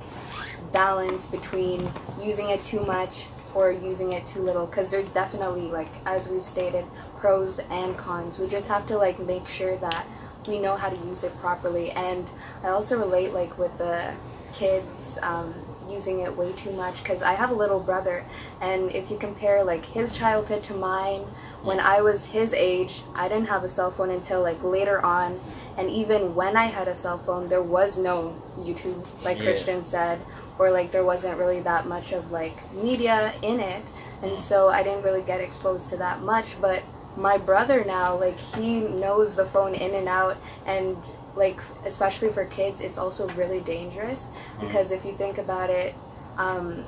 balance 0.70 1.26
between 1.26 1.90
using 2.22 2.50
it 2.50 2.62
too 2.62 2.80
much 2.80 3.28
or 3.54 3.72
using 3.72 4.12
it 4.12 4.26
too 4.26 4.40
little. 4.40 4.66
Because 4.66 4.90
there's 4.90 5.08
definitely 5.08 5.70
like, 5.70 5.88
as 6.04 6.28
we've 6.28 6.44
stated, 6.44 6.84
pros 7.16 7.60
and 7.70 7.96
cons. 7.96 8.38
We 8.38 8.46
just 8.46 8.68
have 8.68 8.86
to 8.88 8.98
like 8.98 9.18
make 9.18 9.46
sure 9.46 9.78
that 9.78 10.06
we 10.46 10.58
know 10.58 10.76
how 10.76 10.90
to 10.90 11.06
use 11.06 11.24
it 11.24 11.34
properly. 11.38 11.92
And 11.92 12.30
I 12.62 12.68
also 12.68 12.98
relate 12.98 13.32
like 13.32 13.56
with 13.56 13.76
the 13.78 14.12
kids 14.52 15.18
um, 15.22 15.54
using 15.88 16.20
it 16.20 16.36
way 16.36 16.52
too 16.52 16.72
much 16.72 17.02
because 17.02 17.22
I 17.22 17.32
have 17.32 17.50
a 17.50 17.54
little 17.54 17.80
brother, 17.80 18.24
and 18.60 18.90
if 18.90 19.10
you 19.10 19.18
compare 19.18 19.64
like 19.64 19.84
his 19.84 20.12
childhood 20.12 20.62
to 20.64 20.74
mine, 20.74 21.24
when 21.62 21.80
I 21.80 22.00
was 22.00 22.26
his 22.26 22.52
age, 22.54 23.02
I 23.14 23.28
didn't 23.28 23.48
have 23.48 23.64
a 23.64 23.68
cell 23.68 23.90
phone 23.90 24.10
until 24.10 24.42
like 24.42 24.62
later 24.62 25.04
on, 25.04 25.38
and 25.76 25.90
even 25.90 26.34
when 26.34 26.56
I 26.56 26.66
had 26.66 26.88
a 26.88 26.94
cell 26.94 27.18
phone, 27.18 27.48
there 27.48 27.62
was 27.62 27.98
no 27.98 28.34
YouTube, 28.58 29.06
like 29.24 29.38
Yeah. 29.38 29.44
Christian 29.44 29.84
said, 29.84 30.20
or 30.58 30.70
like 30.70 30.90
there 30.90 31.04
wasn't 31.04 31.38
really 31.38 31.60
that 31.60 31.86
much 31.86 32.12
of 32.12 32.30
like 32.30 32.56
media 32.74 33.32
in 33.42 33.60
it, 33.60 33.82
and 34.22 34.38
so 34.38 34.68
I 34.68 34.82
didn't 34.82 35.02
really 35.02 35.22
get 35.22 35.40
exposed 35.40 35.88
to 35.90 35.96
that 35.98 36.22
much, 36.22 36.60
but 36.60 36.82
my 37.16 37.36
brother 37.36 37.84
now 37.84 38.16
like 38.16 38.38
he 38.38 38.80
knows 38.80 39.34
the 39.34 39.44
phone 39.46 39.74
in 39.74 39.94
and 39.94 40.08
out. 40.08 40.36
And 40.66 40.96
like 41.36 41.60
especially 41.84 42.30
for 42.30 42.44
kids 42.46 42.80
it's 42.80 42.98
also 42.98 43.28
really 43.30 43.60
dangerous 43.60 44.28
because 44.60 44.90
if 44.90 45.04
you 45.04 45.12
think 45.12 45.38
about 45.38 45.70
it 45.70 45.94
um, 46.36 46.84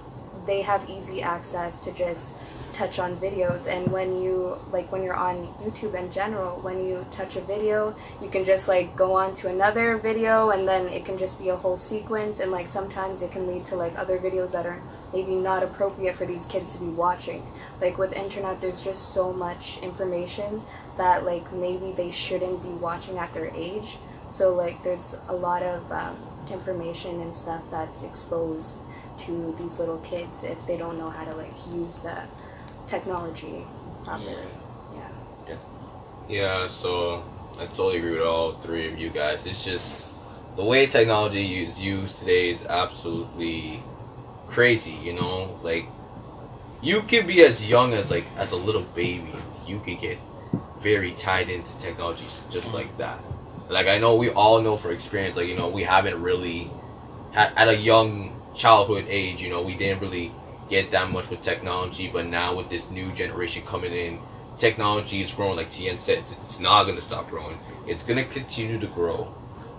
they 0.47 0.63
have 0.63 0.89
easy 0.91 1.23
access 1.23 1.85
to 1.85 1.93
just 1.93 2.35
touch 2.81 2.99
on 2.99 3.15
videos 3.17 3.69
and 3.69 3.87
when 3.93 4.23
you 4.23 4.57
like 4.73 4.91
when 4.91 5.03
you're 5.03 5.23
on 5.29 5.47
youtube 5.63 5.95
in 5.95 6.11
general 6.11 6.59
when 6.61 6.83
you 6.83 7.05
touch 7.11 7.37
a 7.37 7.41
video 7.43 7.95
you 8.23 8.29
can 8.31 8.43
just 8.43 8.69
like 8.69 8.97
go 8.97 9.13
on 9.15 9.35
to 9.35 9.49
another 9.49 9.99
video 9.99 10.49
and 10.49 10.67
then 10.67 10.89
it 10.89 11.05
can 11.05 11.19
just 11.19 11.39
be 11.39 11.51
a 11.51 11.57
whole 11.57 11.77
sequence 11.77 12.41
and 12.41 12.51
like 12.51 12.67
sometimes 12.67 13.21
it 13.21 13.31
can 13.31 13.47
lead 13.47 13.67
to 13.67 13.77
like 13.77 13.95
other 13.99 14.19
videos 14.19 14.53
that 14.53 14.65
are 14.65 14.81
maybe 15.13 15.35
not 15.35 15.63
appropriate 15.63 16.15
for 16.15 16.27
these 16.27 16.47
kids 16.47 16.75
to 16.75 16.81
be 16.81 16.89
watching. 16.89 17.43
Like 17.81 17.99
with 17.99 18.13
internet 18.13 18.61
there's 18.61 18.81
just 18.81 19.13
so 19.13 19.33
much 19.33 19.79
information 19.83 20.63
that 20.97 21.25
like 21.25 21.53
maybe 21.53 21.93
they 21.93 22.11
shouldn't 22.11 22.63
be 22.63 22.71
watching 22.71 23.19
at 23.19 23.33
their 23.33 23.51
age. 23.55 23.99
So 24.29 24.55
like 24.55 24.83
there's 24.83 25.17
a 25.29 25.35
lot 25.35 25.63
of 25.63 25.91
um, 25.91 26.17
information 26.51 27.21
and 27.21 27.35
stuff 27.35 27.63
that's 27.71 28.03
exposed 28.03 28.77
to 29.19 29.55
these 29.59 29.79
little 29.79 29.99
kids 29.99 30.45
if 30.45 30.65
they 30.67 30.77
don't 30.77 30.97
know 30.97 31.11
how 31.11 31.25
to 31.25 31.37
like 31.37 31.55
use 31.73 31.99
the 31.99 32.23
technology 32.91 33.67
properly. 34.05 34.37
Yeah. 34.95 35.09
Yeah, 35.49 35.57
Yeah. 36.29 36.69
so 36.69 37.25
I 37.59 37.67
totally 37.67 37.99
agree 37.99 38.13
with 38.13 38.23
all 38.23 38.53
three 38.53 38.89
of 38.89 38.99
you 38.99 39.11
guys. 39.11 39.47
It's 39.47 39.65
just 39.65 40.19
the 40.57 40.65
way 40.65 40.87
technology 40.87 41.65
is 41.65 41.79
used 41.81 42.19
today 42.19 42.51
is 42.51 42.65
absolutely 42.67 43.83
crazy, 44.49 44.93
you 44.93 45.13
know? 45.15 45.59
Like 45.63 45.87
you 46.83 47.03
could 47.03 47.27
be 47.27 47.43
as 47.43 47.69
young 47.69 47.95
as 47.95 48.11
like 48.11 48.25
as 48.37 48.53
a 48.53 48.57
little 48.57 48.83
baby, 48.95 49.35
you 49.67 49.81
could 49.81 50.01
get 50.01 50.19
very 50.81 51.13
tied 51.13 51.51
into 51.51 51.77
technology 51.79 52.25
s- 52.25 52.45
just 52.51 52.69
mm-hmm. 52.69 52.77
like 52.79 52.99
that. 52.99 53.19
Like 53.69 53.87
I 53.89 53.99
know 53.99 54.17
we 54.17 54.31
all 54.31 54.61
know 54.63 54.77
for 54.77 54.91
experience 54.91 55.37
like 55.37 55.49
you 55.49 55.57
know 55.57 55.69
we 55.69 55.85
haven't 55.85 56.21
really 56.23 56.71
had 57.33 57.53
at 57.57 57.69
a 57.69 57.77
young 57.77 58.33
childhood 58.55 59.07
age, 59.09 59.43
you 59.43 59.51
know, 59.51 59.63
we 59.63 59.75
didn't 59.77 60.01
really 60.01 60.33
get 60.71 60.93
that 60.93 61.11
much 61.11 61.29
with 61.29 61.43
technology, 61.43 62.09
but 62.09 62.27
now 62.27 62.55
with 62.55 62.71
this 62.71 62.91
new 62.91 63.13
generation 63.13 63.63
coming 63.67 63.93
in, 63.93 64.19
technology 64.59 65.21
is 65.21 65.33
growing. 65.33 65.57
Like 65.57 65.71
Tien 65.71 65.99
said, 65.99 66.19
it's, 66.19 66.61
not 66.61 66.85
gonna 66.85 67.01
stop 67.01 67.29
growing. 67.29 67.59
It's 67.87 68.05
gonna 68.05 68.25
continue 68.25 68.79
to 68.79 68.87
grow. 68.87 69.35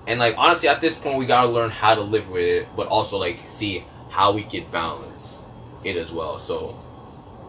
And 0.06 0.19
like 0.19 0.36
honestly, 0.38 0.67
at 0.67 0.82
this 0.82 0.97
point, 0.97 1.17
we 1.17 1.25
gotta 1.25 1.47
learn 1.47 1.71
how 1.71 1.95
to 1.95 2.01
live 2.01 2.30
with 2.30 2.43
it, 2.43 2.67
but 2.75 2.88
also 2.88 3.17
like 3.17 3.39
see 3.47 3.84
how 4.10 4.34
we 4.34 4.43
can 4.43 4.65
balance 4.71 5.39
it 5.84 5.95
as 5.95 6.12
well. 6.12 6.38
So, 6.38 6.73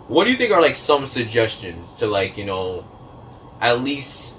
what 0.09 0.25
do 0.25 0.31
you 0.31 0.37
think 0.37 0.53
are 0.53 0.63
like 0.63 0.77
some 0.77 1.07
suggestions 1.07 1.93
to 1.95 2.07
like 2.07 2.39
you 2.39 2.45
know, 2.45 2.87
at 3.61 3.81
least 3.81 4.35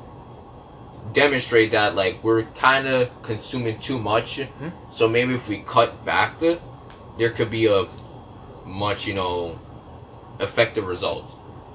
demonstrate 1.11 1.71
that 1.71 1.95
like 1.95 2.23
we're 2.23 2.43
kind 2.43 2.87
of 2.87 3.09
consuming 3.21 3.79
too 3.79 3.99
much. 3.99 4.41
Hmm? 4.41 4.69
So 4.91 5.09
maybe 5.09 5.35
if 5.35 5.47
we 5.47 5.57
cut 5.59 6.05
back, 6.05 6.39
there 6.39 7.29
could 7.29 7.51
be 7.51 7.65
a 7.67 7.85
much 8.65 9.08
you 9.08 9.13
know 9.13 9.60
effective 10.39 10.86
result. 10.86 11.32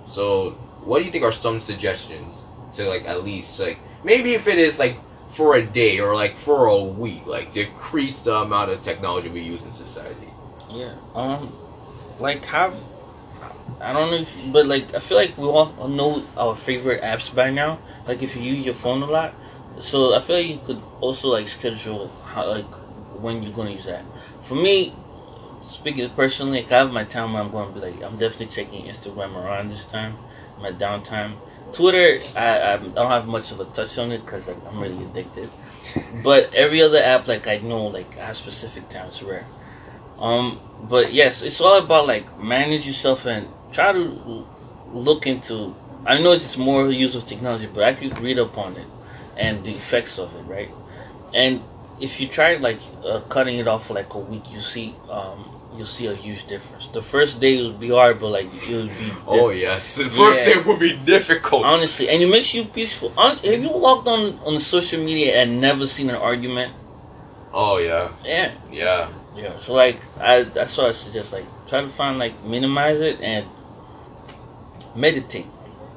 So, 0.07 0.51
what 0.83 0.98
do 0.98 1.05
you 1.05 1.11
think 1.11 1.24
are 1.24 1.33
some 1.33 1.61
suggestions 1.61 2.44
to 2.74 2.88
like 2.88 3.07
at 3.07 3.24
least 3.24 3.59
like 3.61 3.79
maybe 4.05 4.35
if 4.35 4.46
it 4.46 4.59
is 4.59 4.79
like 4.79 4.98
for 5.29 5.57
a 5.57 5.62
day 5.62 6.01
or 6.01 6.14
like 6.14 6.37
for 6.37 6.66
a 6.66 6.83
week, 6.83 7.27
like 7.27 7.53
decrease 7.53 8.22
the 8.22 8.35
amount 8.35 8.70
of 8.70 8.81
technology 8.81 9.29
we 9.29 9.40
use 9.40 9.62
in 9.62 9.70
society? 9.70 10.29
Yeah. 10.72 10.94
Um, 11.14 11.53
like 12.18 12.44
have 12.46 12.74
I 13.81 13.92
don't 13.92 14.11
know 14.11 14.16
if, 14.18 14.53
but 14.53 14.66
like 14.66 14.94
I 14.94 14.98
feel 14.98 15.16
like 15.16 15.37
we 15.38 15.44
all 15.44 15.88
know 15.88 16.24
our 16.37 16.57
favorite 16.57 17.03
apps 17.03 17.33
by 17.33 17.51
now. 17.51 17.79
Like 18.07 18.22
if 18.22 18.35
you 18.35 18.42
use 18.42 18.64
your 18.64 18.74
phone 18.74 19.03
a 19.03 19.07
lot, 19.07 19.35
so 19.79 20.14
I 20.14 20.20
feel 20.20 20.37
like 20.37 20.48
you 20.48 20.61
could 20.64 20.83
also 21.01 21.29
like 21.29 21.46
schedule 21.46 22.09
how 22.24 22.48
like 22.48 22.72
when 23.20 23.42
you're 23.42 23.53
gonna 23.53 23.70
use 23.70 23.85
that. 23.85 24.05
For 24.40 24.55
me, 24.55 24.92
speaking 25.68 26.09
personally, 26.11 26.62
like 26.62 26.72
I 26.72 26.78
have 26.78 26.92
my 26.92 27.04
time 27.04 27.35
where 27.35 27.42
I'm 27.42 27.50
going 27.50 27.72
to 27.72 27.81
be 27.81 27.87
like 27.87 28.02
I'm 28.02 28.16
definitely 28.18 28.46
checking 28.46 28.87
Instagram 28.87 29.37
around 29.37 29.70
this 29.70 29.85
time, 29.87 30.16
my 30.61 30.72
downtime. 30.72 31.35
Twitter, 31.72 32.20
I 32.35 32.74
I, 32.74 32.76
don't 32.78 33.11
have 33.11 33.26
much 33.26 33.52
of 33.52 33.61
a 33.61 33.66
touch 33.66 33.98
on 33.98 34.11
it 34.11 34.24
because 34.24 34.48
like 34.48 34.57
I'm 34.66 34.81
really 34.81 35.04
addicted. 35.04 35.50
but 36.24 36.52
every 36.54 36.83
other 36.83 36.98
app, 36.98 37.28
like 37.28 37.46
I 37.46 37.59
know, 37.59 37.87
like 37.87 38.18
I 38.18 38.26
have 38.26 38.37
specific 38.37 38.88
times 38.88 39.22
where. 39.22 39.44
Um, 40.18 40.59
but 40.83 41.12
yes, 41.12 41.42
it's 41.42 41.61
all 41.61 41.78
about 41.78 42.07
like 42.07 42.38
manage 42.42 42.87
yourself 42.87 43.26
and 43.26 43.46
try 43.72 43.92
to 43.92 44.46
look 44.92 45.26
into. 45.26 45.76
I 46.07 46.18
know 46.20 46.33
it's 46.33 46.57
more 46.57 46.90
use 46.90 47.14
of 47.14 47.26
technology, 47.26 47.68
but 47.72 47.85
I 47.85 47.92
could 47.92 48.18
read 48.20 48.38
up 48.38 48.57
on 48.57 48.76
it 48.76 48.87
and 49.37 49.62
the 49.64 49.70
effects 49.70 50.18
of 50.18 50.35
it, 50.35 50.42
right? 50.42 50.70
And 51.35 51.62
if 52.00 52.20
you 52.20 52.28
try 52.28 52.57
like 52.57 52.81
uh, 53.04 53.20
cutting 53.28 53.59
it 53.59 53.68
off 53.68 53.87
for 53.87 53.94
like 53.94 54.12
a 54.14 54.18
week, 54.18 54.52
you 54.52 54.61
see, 54.61 54.94
um, 55.11 55.58
you'll 55.74 55.87
see 55.87 56.07
a 56.07 56.14
huge 56.14 56.46
difference. 56.46 56.87
The 56.88 57.02
first 57.02 57.40
day 57.40 57.62
will 57.62 57.72
be 57.72 57.90
hard, 57.90 58.18
but 58.20 58.28
like 58.31 58.46
it'll 58.68 58.87
be. 58.88 59.12
Oh 59.26 59.50
diff- 59.50 59.61
yes, 59.61 59.96
the 59.96 60.09
first 60.09 60.46
Yeah. 60.46 60.54
day 60.54 60.61
will 60.62 60.76
be 60.78 60.96
difficult. 60.96 61.64
honestly, 61.64 62.09
and 62.09 62.22
it 62.22 62.28
makes 62.28 62.52
you 62.54 62.64
peaceful. 62.64 63.11
Hon- 63.16 63.37
Have 63.38 63.62
you 63.62 63.72
logged 63.72 64.09
on 64.09 64.38
on 64.44 64.59
social 64.59 65.00
media 65.00 65.37
and 65.42 65.61
never 65.61 65.87
seen 65.87 66.09
an 66.11 66.16
argument? 66.16 66.72
Oh 67.52 67.78
yeah, 67.78 68.09
Yeah. 68.24 68.52
yeah. 68.72 69.09
Yeah. 69.37 69.59
So 69.61 69.74
like 69.74 69.98
I 70.20 70.42
that's 70.42 70.76
why 70.76 70.88
I 70.88 70.92
suggest 70.92 71.33
like 71.33 71.46
try 71.68 71.81
to 71.83 71.88
find 71.88 72.18
like 72.18 72.35
minimize 72.44 73.00
it 73.00 73.20
and 73.20 73.46
meditate. 74.96 75.46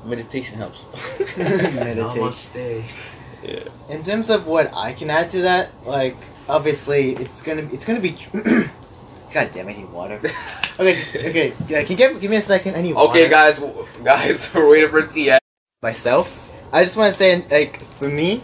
Meditation 0.05 0.57
helps. 0.57 0.85
Meditate. 1.37 2.83
yeah. 3.43 3.59
In 3.89 4.03
terms 4.03 4.29
of 4.29 4.47
what 4.47 4.75
I 4.75 4.93
can 4.93 5.09
add 5.09 5.29
to 5.31 5.41
that, 5.41 5.69
like 5.85 6.17
obviously 6.49 7.11
it's 7.15 7.41
gonna 7.41 7.67
it's 7.71 7.85
gonna 7.85 7.99
be. 8.01 8.15
God 9.33 9.51
damn! 9.51 9.67
I 9.67 9.73
need 9.73 9.89
water. 9.89 10.15
okay, 10.79 10.93
just, 10.93 11.15
okay. 11.15 11.53
Yeah, 11.67 11.83
can 11.83 11.91
you 11.91 11.97
give, 11.97 12.21
give 12.21 12.31
me 12.31 12.37
a 12.37 12.41
second? 12.41 12.75
I 12.75 12.81
need 12.81 12.93
water. 12.93 13.09
Okay, 13.09 13.29
guys, 13.29 13.59
w- 13.59 13.85
guys, 14.03 14.51
we're 14.55 14.69
waiting 14.69 14.89
for 14.89 15.01
Tia. 15.01 15.39
myself. 15.81 16.37
I 16.73 16.83
just 16.83 16.95
want 16.97 17.11
to 17.11 17.17
say, 17.17 17.43
like, 17.49 17.81
for 17.95 18.07
me, 18.07 18.41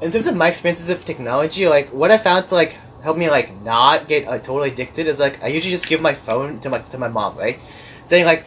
in 0.00 0.10
terms 0.10 0.26
of 0.26 0.36
my 0.36 0.48
experiences 0.48 0.90
of 0.90 1.04
technology, 1.04 1.66
like, 1.68 1.88
what 1.92 2.10
I 2.10 2.18
found 2.18 2.48
to 2.48 2.54
like 2.54 2.76
help 3.02 3.16
me 3.16 3.28
like 3.28 3.60
not 3.62 4.06
get 4.06 4.26
uh, 4.28 4.38
totally 4.38 4.70
addicted 4.70 5.06
is 5.06 5.18
like 5.18 5.42
I 5.42 5.48
usually 5.48 5.70
just 5.72 5.88
give 5.88 6.00
my 6.00 6.14
phone 6.14 6.60
to 6.60 6.70
my 6.70 6.78
to 6.78 6.98
my 6.98 7.08
mom, 7.08 7.36
right? 7.36 7.58
Saying 8.04 8.26
like, 8.26 8.44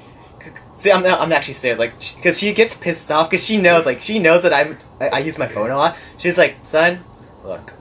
see, 0.76 0.92
I'm 0.92 1.06
I'm 1.06 1.32
actually 1.32 1.56
serious, 1.56 1.80
like, 1.80 1.94
because 2.16 2.40
she 2.40 2.54
gets 2.54 2.76
pissed 2.76 3.12
off 3.12 3.30
because 3.30 3.46
she 3.46 3.58
knows 3.58 3.86
like 3.86 4.02
she 4.02 4.20
knows 4.20 4.44
that 4.44 4.54
I'm 4.54 4.78
I, 5.00 5.08
I 5.10 5.20
use 5.20 5.38
my 5.38 5.48
phone 5.48 5.72
a 5.72 5.78
lot. 5.78 5.98
She's 6.18 6.38
like, 6.38 6.58
son, 6.66 7.04
look, 7.44 7.74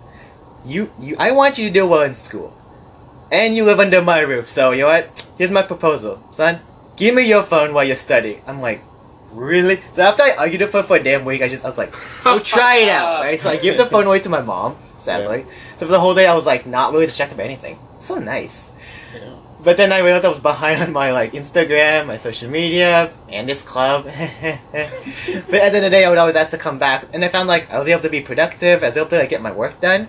you 0.64 0.90
you 1.00 1.16
I 1.18 1.30
want 1.32 1.58
you 1.58 1.68
to 1.68 1.72
do 1.72 1.86
well 1.86 2.02
in 2.02 2.14
school, 2.14 2.56
and 3.30 3.54
you 3.54 3.64
live 3.64 3.80
under 3.80 4.02
my 4.02 4.20
roof, 4.20 4.48
so 4.48 4.72
you 4.72 4.82
know 4.82 4.88
what? 4.88 5.26
Here's 5.38 5.50
my 5.50 5.62
proposal, 5.62 6.22
son. 6.30 6.60
Give 6.96 7.14
me 7.14 7.28
your 7.28 7.42
phone 7.42 7.74
while 7.74 7.84
you're 7.84 7.96
studying. 7.96 8.40
I'm 8.46 8.60
like, 8.60 8.82
really? 9.32 9.80
So 9.92 10.02
after 10.02 10.22
I 10.22 10.34
argued 10.38 10.60
with 10.60 10.72
her 10.72 10.82
for 10.82 10.96
a 10.96 11.02
damn 11.02 11.24
week, 11.24 11.42
I 11.42 11.48
just 11.48 11.64
I 11.64 11.68
was 11.68 11.78
like, 11.78 11.94
oh, 12.24 12.38
try 12.38 12.76
it 12.76 12.88
out, 12.88 13.20
right? 13.22 13.40
So 13.40 13.50
I 13.50 13.56
gave 13.56 13.76
the 13.76 13.86
phone 13.86 14.06
away 14.06 14.20
to 14.20 14.28
my 14.28 14.40
mom, 14.40 14.76
sadly. 14.96 15.44
So 15.76 15.86
for 15.86 15.92
the 15.92 16.00
whole 16.00 16.14
day, 16.14 16.26
I 16.26 16.34
was 16.34 16.46
like 16.46 16.66
not 16.66 16.92
really 16.92 17.06
distracted 17.06 17.36
by 17.36 17.44
anything. 17.44 17.78
So 17.98 18.16
nice. 18.16 18.70
Yeah. 19.14 19.34
But 19.62 19.78
then 19.78 19.92
I 19.92 19.98
realized 20.00 20.24
I 20.24 20.28
was 20.28 20.40
behind 20.40 20.82
on 20.84 20.92
my 20.92 21.12
like 21.12 21.32
Instagram, 21.32 22.06
my 22.06 22.18
social 22.18 22.50
media, 22.50 23.12
and 23.28 23.48
this 23.48 23.62
club. 23.62 24.04
but 24.04 24.14
at 24.14 25.50
the 25.50 25.62
end 25.62 25.76
of 25.76 25.82
the 25.82 25.90
day, 25.90 26.04
I 26.04 26.08
would 26.08 26.18
always 26.18 26.36
ask 26.36 26.50
to 26.52 26.58
come 26.58 26.78
back, 26.78 27.06
and 27.12 27.24
I 27.24 27.28
found 27.28 27.48
like 27.48 27.70
I 27.70 27.78
was 27.78 27.88
able 27.88 28.02
to 28.02 28.10
be 28.10 28.20
productive. 28.20 28.82
I 28.82 28.88
was 28.88 28.96
able 28.96 29.08
to 29.08 29.18
like 29.18 29.30
get 29.30 29.42
my 29.42 29.52
work 29.52 29.80
done, 29.80 30.08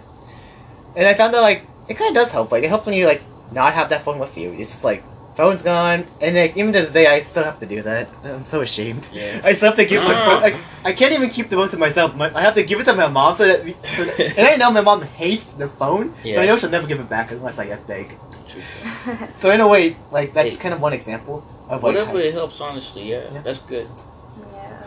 and 0.96 1.08
I 1.08 1.14
found 1.14 1.34
that 1.34 1.42
like 1.42 1.64
it 1.90 1.96
kind 1.96 2.10
of 2.10 2.16
does 2.24 2.32
help. 2.32 2.52
Like 2.52 2.64
it 2.64 2.70
helps 2.70 2.86
when 2.86 2.96
you 2.96 3.06
like 3.08 3.22
not 3.52 3.74
have 3.74 3.90
that 3.90 4.04
phone 4.04 4.20
with 4.20 4.38
you. 4.38 4.52
It's 4.52 4.72
just 4.72 4.84
like 4.84 5.04
phone's 5.36 5.62
gone, 5.62 6.06
and 6.22 6.36
like 6.36 6.56
even 6.58 6.72
to 6.74 6.80
this 6.80 6.92
day, 6.92 7.08
I 7.08 7.20
still 7.22 7.44
have 7.44 7.60
to 7.60 7.66
do 7.66 7.82
that. 7.82 8.08
I'm 8.24 8.44
so 8.46 8.62
ashamed. 8.62 9.08
Yeah. 9.12 9.42
I 9.44 9.54
still 9.54 9.68
have 9.70 9.78
to 9.78 9.86
give 9.86 10.02
my 10.04 10.14
Ah. 10.14 10.26
phone. 10.26 10.42
Like, 10.42 10.56
I 10.86 10.94
can't 10.94 11.12
even 11.14 11.30
keep 11.30 11.50
the 11.50 11.58
phone 11.58 11.70
to 11.70 11.78
myself. 11.78 12.16
My, 12.16 12.32
I 12.34 12.42
have 12.42 12.56
to 12.56 12.64
give 12.64 12.80
it 12.80 12.86
to 12.86 12.94
my 12.94 13.08
mom 13.08 13.36
so 13.36 13.46
that, 13.46 13.60
so 13.96 14.04
that- 14.06 14.38
and 14.38 14.48
I 14.48 14.56
know 14.56 14.72
my 14.72 14.82
mom 14.82 15.02
hates 15.02 15.52
the 15.54 15.68
phone, 15.68 16.14
so 16.24 16.30
Yeah. 16.30 16.42
I 16.42 16.46
know 16.46 16.56
she'll 16.58 16.70
never 16.70 16.88
give 16.88 17.00
it 17.02 17.10
back 17.10 17.32
unless 17.32 17.60
I 17.60 17.66
get 17.68 17.86
big. 17.88 18.18
So 19.36 19.52
in 19.52 19.60
a 19.60 19.68
way, 19.68 19.98
like 20.12 20.34
that's 20.34 20.52
Hey. 20.52 20.56
kind 20.56 20.74
of 20.74 20.80
one 20.82 20.94
example 20.94 21.44
of 21.68 21.84
like 21.84 21.94
Whatever 21.94 22.12
how- 22.12 22.18
it 22.18 22.34
helps, 22.34 22.62
honestly. 22.62 23.12
Yeah, 23.12 23.24
Yeah. 23.34 23.42
that's 23.42 23.60
good. 23.60 23.88
Yeah. 24.54 24.78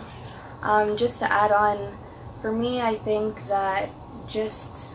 Um, 0.63 0.97
just 0.97 1.19
to 1.21 1.31
add 1.31 1.53
on, 1.53 1.97
for 2.41 2.51
me, 2.53 2.81
I 2.81 2.95
think 2.97 3.47
that 3.49 3.91
just, 4.27 4.95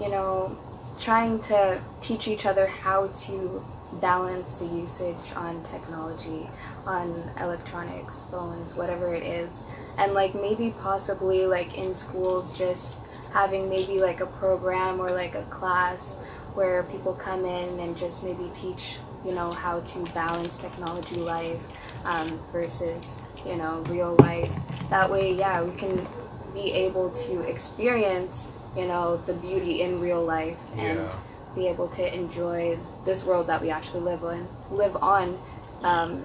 you 0.00 0.08
know, 0.08 0.56
trying 0.98 1.40
to 1.40 1.80
teach 2.00 2.28
each 2.28 2.46
other 2.46 2.66
how 2.66 3.08
to 3.08 3.64
balance 4.00 4.54
the 4.54 4.66
usage 4.66 5.32
on 5.36 5.62
technology, 5.64 6.48
on 6.86 7.30
electronics, 7.40 8.24
phones, 8.30 8.74
whatever 8.74 9.14
it 9.14 9.22
is, 9.22 9.60
and 9.98 10.14
like 10.14 10.34
maybe 10.34 10.74
possibly 10.80 11.46
like 11.46 11.76
in 11.76 11.94
schools 11.94 12.56
just 12.56 12.96
having 13.32 13.68
maybe 13.68 13.98
like 14.00 14.20
a 14.20 14.26
program 14.26 15.00
or 15.00 15.10
like 15.10 15.34
a 15.34 15.42
class 15.44 16.16
where 16.54 16.82
people 16.84 17.14
come 17.14 17.44
in 17.44 17.80
and 17.80 17.96
just 17.96 18.24
maybe 18.24 18.50
teach 18.54 18.98
you 19.24 19.32
know 19.32 19.52
how 19.52 19.80
to 19.80 19.98
balance 20.12 20.58
technology 20.58 21.16
life 21.16 21.62
um, 22.04 22.38
versus 22.50 23.22
you 23.46 23.56
know 23.56 23.82
real 23.88 24.16
life. 24.16 24.50
That 24.90 25.10
way 25.10 25.32
yeah 25.34 25.62
we 25.62 25.74
can 25.76 26.06
be 26.54 26.72
able 26.72 27.10
to 27.10 27.40
experience 27.42 28.48
you 28.76 28.86
know 28.86 29.16
the 29.26 29.34
beauty 29.34 29.82
in 29.82 30.00
real 30.00 30.24
life 30.24 30.58
and 30.76 30.98
Yeah. 30.98 31.12
be 31.54 31.68
able 31.68 31.88
to 31.88 32.14
enjoy 32.14 32.78
this 33.04 33.24
world 33.24 33.46
that 33.48 33.60
we 33.60 33.70
actually 33.70 34.00
live 34.00 34.24
on 34.24 34.48
live 34.70 34.96
on 34.96 35.38
um, 35.82 36.22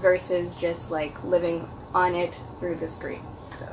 versus 0.00 0.54
just 0.54 0.90
like 0.90 1.22
living 1.24 1.68
on 1.94 2.14
it 2.14 2.38
through 2.58 2.76
the 2.76 2.88
screen 2.88 3.20
so 3.50 3.66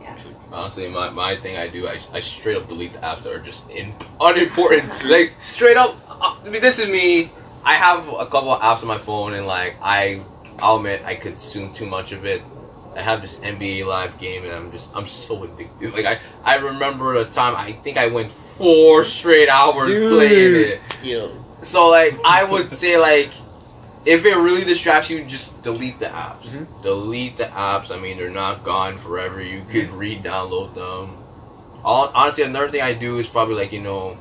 yeah 0.00 0.16
Honestly, 0.50 0.88
my, 0.88 1.10
my 1.10 1.36
thing 1.36 1.58
I 1.58 1.68
do, 1.68 1.86
I, 1.86 1.98
I 2.12 2.20
straight 2.20 2.56
up 2.56 2.66
delete 2.68 2.94
the 2.94 3.00
apps 3.00 3.22
that 3.24 3.32
are 3.34 3.38
just 3.38 3.68
in, 3.70 3.92
unimportant. 4.18 5.04
like, 5.04 5.34
straight 5.40 5.76
up, 5.76 5.94
uh, 6.08 6.34
I 6.42 6.48
mean, 6.48 6.62
this 6.62 6.78
is 6.78 6.88
me. 6.88 7.30
I 7.64 7.74
have 7.74 8.08
a 8.08 8.24
couple 8.24 8.50
of 8.54 8.60
apps 8.62 8.80
on 8.80 8.88
my 8.88 8.96
phone, 8.96 9.34
and, 9.34 9.46
like, 9.46 9.76
I, 9.82 10.22
I'll 10.60 10.76
admit, 10.78 11.02
I 11.04 11.16
consume 11.16 11.70
too 11.74 11.84
much 11.84 12.12
of 12.12 12.24
it. 12.24 12.40
I 12.96 13.02
have 13.02 13.22
this 13.22 13.38
NBA 13.40 13.86
Live 13.86 14.18
game, 14.18 14.44
and 14.44 14.52
I'm 14.52 14.72
just, 14.72 14.90
I'm 14.96 15.06
so 15.06 15.44
addicted. 15.44 15.92
Like, 15.92 16.06
I, 16.06 16.18
I 16.44 16.56
remember 16.56 17.14
a 17.14 17.24
time, 17.24 17.54
I 17.54 17.72
think 17.72 17.96
I 17.96 18.08
went 18.08 18.32
four 18.32 19.04
straight 19.04 19.48
hours 19.48 19.88
Dude. 19.88 20.12
playing 20.12 20.54
it. 20.54 20.80
Yo, 21.04 21.30
So 21.62 21.88
like 21.88 22.14
I 22.24 22.42
would 22.42 22.72
say 22.72 22.98
like 22.98 23.30
if 24.04 24.24
it 24.24 24.34
really 24.34 24.64
distracts 24.64 25.10
you, 25.10 25.22
just 25.24 25.62
delete 25.62 25.98
the 26.00 26.06
apps. 26.06 26.48
Mhm. 26.48 26.82
Delete 26.82 27.36
the 27.36 27.44
apps. 27.44 27.92
I 27.94 28.00
mean 28.00 28.16
they're 28.16 28.30
not 28.30 28.64
gone 28.64 28.98
forever. 28.98 29.40
You 29.40 29.62
could 29.70 29.90
re-download 29.90 30.74
them. 30.74 31.16
All, 31.84 32.10
honestly, 32.14 32.42
another 32.42 32.68
thing 32.68 32.82
I 32.82 32.94
do 32.94 33.18
is 33.20 33.28
probably 33.28 33.54
like 33.54 33.72
you 33.72 33.80
know, 33.80 34.16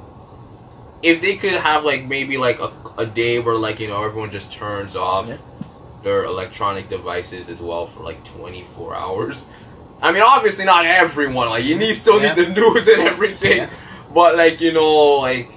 if 1.01 1.21
they 1.21 1.35
could 1.35 1.53
have 1.53 1.83
like 1.83 2.05
maybe 2.05 2.37
like 2.37 2.59
a, 2.59 2.71
a 2.97 3.05
day 3.05 3.39
where 3.39 3.55
like 3.55 3.79
you 3.79 3.87
know 3.87 4.03
everyone 4.03 4.29
just 4.29 4.53
turns 4.53 4.95
off 4.95 5.27
Yeah. 5.27 5.37
Their 6.03 6.23
electronic 6.25 6.89
devices 6.89 7.49
as 7.49 7.61
well 7.61 7.87
for 7.87 8.03
like 8.03 8.23
24 8.23 8.95
hours. 8.95 9.47
I 10.01 10.11
mean, 10.11 10.21
obviously 10.23 10.65
not 10.65 10.85
everyone. 10.85 11.49
Like 11.49 11.63
you 11.63 11.77
need 11.77 11.95
still 11.95 12.21
Yeah. 12.21 12.33
need 12.35 12.45
the 12.45 12.51
news 12.53 12.87
and 12.87 13.01
everything, 13.01 13.57
Yeah. 13.57 13.69
but 14.13 14.37
like 14.37 14.61
you 14.61 14.71
know 14.71 15.15
like 15.19 15.49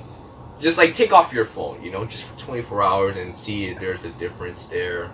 just 0.61 0.77
like 0.79 0.95
take 0.95 1.13
off 1.13 1.33
your 1.33 1.45
phone, 1.45 1.83
you 1.83 1.91
know, 1.91 2.05
just 2.05 2.25
for 2.25 2.39
24 2.39 2.83
hours 2.83 3.17
and 3.17 3.35
see 3.35 3.67
if 3.67 3.81
there's 3.81 4.05
a 4.05 4.11
difference 4.11 4.67
there. 4.67 5.11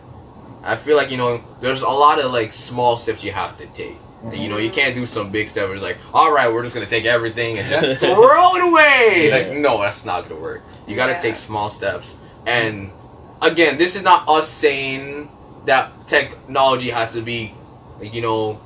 I 0.64 0.74
feel 0.76 0.96
like 0.96 1.10
you 1.10 1.16
know 1.16 1.40
there's 1.60 1.82
a 1.82 1.88
lot 1.88 2.18
of 2.20 2.32
like 2.32 2.52
small 2.52 2.96
steps 2.96 3.22
you 3.24 3.32
have 3.32 3.56
to 3.58 3.66
take. 3.66 3.96
And, 4.22 4.34
you 4.36 4.48
know, 4.48 4.56
you 4.56 4.70
can't 4.70 4.94
do 4.94 5.06
some 5.06 5.30
big 5.30 5.48
step 5.48 5.66
where 5.66 5.74
it's 5.74 5.84
like, 5.84 5.98
all 6.12 6.32
right, 6.32 6.52
we're 6.52 6.62
just 6.64 6.74
gonna 6.74 6.86
take 6.86 7.04
everything 7.04 7.58
and 7.58 7.68
just 7.68 8.00
throw 8.00 8.54
it 8.56 8.62
away. 8.72 9.28
Yeah. 9.28 9.36
Like, 9.36 9.58
no, 9.58 9.78
that's 9.82 10.04
not 10.04 10.28
gonna 10.28 10.40
work. 10.40 10.62
You 10.88 10.96
gotta 10.96 11.12
Yeah. 11.12 11.18
take 11.20 11.36
small 11.36 11.68
steps. 11.70 12.16
And 12.46 12.90
again, 13.42 13.78
this 13.78 13.96
is 13.96 14.02
not 14.02 14.28
us 14.28 14.48
saying 14.48 15.30
that 15.66 15.92
technology 16.08 16.90
has 16.90 17.12
to 17.14 17.22
be, 17.22 17.54
you 18.00 18.20
know, 18.22 18.60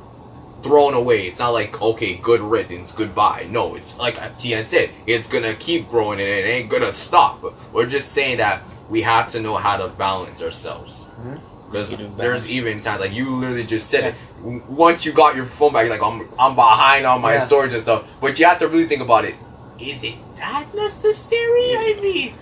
thrown 0.62 0.94
away. 0.94 1.26
It's 1.26 1.38
not 1.38 1.50
like 1.50 1.80
okay, 1.80 2.14
good 2.16 2.40
riddance, 2.40 2.92
goodbye. 2.92 3.46
No, 3.50 3.74
it's 3.74 3.96
like 3.98 4.16
Tien 4.38 4.64
said, 4.66 4.90
it's 5.06 5.28
gonna 5.28 5.54
keep 5.54 5.88
growing 5.88 6.20
and 6.20 6.28
it 6.28 6.46
ain't 6.46 6.68
gonna 6.68 6.92
stop. 6.92 7.42
We're 7.72 7.86
just 7.86 8.12
saying 8.12 8.38
that 8.38 8.62
we 8.88 9.02
have 9.02 9.30
to 9.30 9.40
know 9.40 9.56
how 9.56 9.76
to 9.78 9.88
balance 9.88 10.42
ourselves. 10.42 11.06
Mhm. 11.22 11.40
Because 11.70 11.90
You 11.90 11.96
do 11.98 12.12
there's 12.16 12.50
even 12.50 12.80
times 12.80 13.00
like 13.00 13.12
you 13.12 13.30
literally 13.36 13.64
just 13.64 13.88
said 13.88 14.04
it. 14.04 14.14
Once 14.68 15.06
you 15.06 15.12
got 15.12 15.36
your 15.36 15.44
phone 15.46 15.72
back, 15.72 15.88
like 15.88 16.02
I'm 16.02 16.28
I'm 16.38 16.54
behind 16.56 17.06
on 17.06 17.20
my 17.22 17.34
Yeah. 17.34 17.44
storage 17.44 17.72
and 17.72 17.80
stuff. 17.82 18.02
But 18.20 18.38
you 18.38 18.46
have 18.46 18.58
to 18.58 18.68
really 18.68 18.86
think 18.86 19.02
about 19.02 19.24
it. 19.24 19.36
Is 19.78 20.02
it 20.04 20.16
that 20.36 20.74
necessary? 20.74 21.76
I 21.76 21.98
mean, 22.02 22.34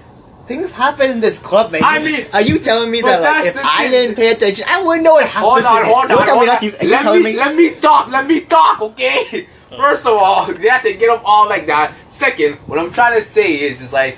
Things 0.48 0.72
happen 0.72 1.10
in 1.10 1.20
this 1.20 1.38
club, 1.38 1.70
man. 1.72 1.82
I 1.84 1.98
mean- 1.98 2.24
are 2.32 2.40
you 2.40 2.58
telling 2.58 2.90
me 2.90 3.02
that 3.02 3.20
like 3.20 3.44
if 3.54 3.62
I 3.62 3.88
didn't 3.90 4.16
pay 4.16 4.30
attention, 4.32 4.64
I 4.66 4.82
wouldn't 4.82 5.04
know 5.04 5.12
what 5.12 5.26
happened? 5.26 5.42
hold 5.44 5.64
on, 5.64 5.84
hold 5.84 6.10
on, 6.10 6.26
hold 6.26 6.48
on. 6.48 6.64
use, 6.64 6.74
are 6.76 6.84
you 6.84 6.90
Let 6.90 7.02
telling 7.02 7.22
me, 7.22 7.32
me? 7.32 7.36
let 7.36 7.54
me 7.54 7.74
talk. 7.74 8.08
Let 8.08 8.26
me 8.26 8.40
talk, 8.40 8.80
okay? 8.80 9.46
First 9.68 10.06
of 10.06 10.14
all, 10.14 10.50
you 10.50 10.70
have 10.70 10.82
to 10.84 10.94
get 10.94 11.08
them 11.08 11.20
all 11.22 11.50
like 11.50 11.66
that. 11.66 11.94
Second, 12.08 12.54
what 12.66 12.78
I'm 12.78 12.90
trying 12.90 13.18
to 13.18 13.22
say 13.22 13.60
is, 13.60 13.82
is 13.82 13.92
like, 13.92 14.16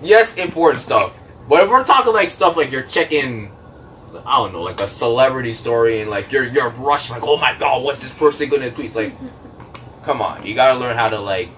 yes, 0.00 0.36
important 0.36 0.80
stuff. 0.80 1.12
But 1.48 1.64
if 1.64 1.68
we're 1.68 1.82
talking 1.84 2.12
like 2.12 2.30
stuff 2.30 2.56
like 2.56 2.70
you're 2.70 2.84
checking, 2.84 3.50
I 4.24 4.36
don't 4.36 4.52
know, 4.52 4.62
like 4.62 4.80
a 4.80 4.86
celebrity 4.86 5.52
story, 5.52 6.00
and 6.00 6.08
like 6.08 6.30
you're 6.30 6.44
you're 6.44 6.68
rushing, 6.70 7.16
like, 7.16 7.26
oh 7.26 7.36
my 7.36 7.58
god, 7.58 7.82
what's 7.82 8.00
this 8.00 8.12
person 8.12 8.48
gonna 8.48 8.70
tweet? 8.70 8.86
It's 8.86 8.96
like, 8.96 9.14
come 10.04 10.22
on, 10.22 10.46
you 10.46 10.54
gotta 10.54 10.78
learn 10.78 10.96
how 10.96 11.08
to 11.08 11.18
like 11.18 11.48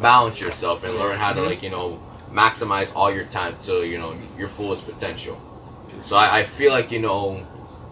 balance 0.00 0.40
yourself 0.40 0.82
and 0.82 0.94
learn 0.96 1.16
how 1.16 1.32
to 1.32 1.40
like 1.42 1.62
you 1.62 1.70
know 1.70 2.00
maximize 2.32 2.92
all 2.94 3.12
your 3.12 3.24
time 3.24 3.56
to 3.62 3.84
you 3.86 3.98
know 3.98 4.16
your 4.38 4.48
fullest 4.48 4.86
potential. 4.86 5.40
So 6.00 6.16
I, 6.16 6.40
I 6.40 6.44
feel 6.44 6.72
like 6.72 6.90
you 6.90 7.00
know 7.00 7.46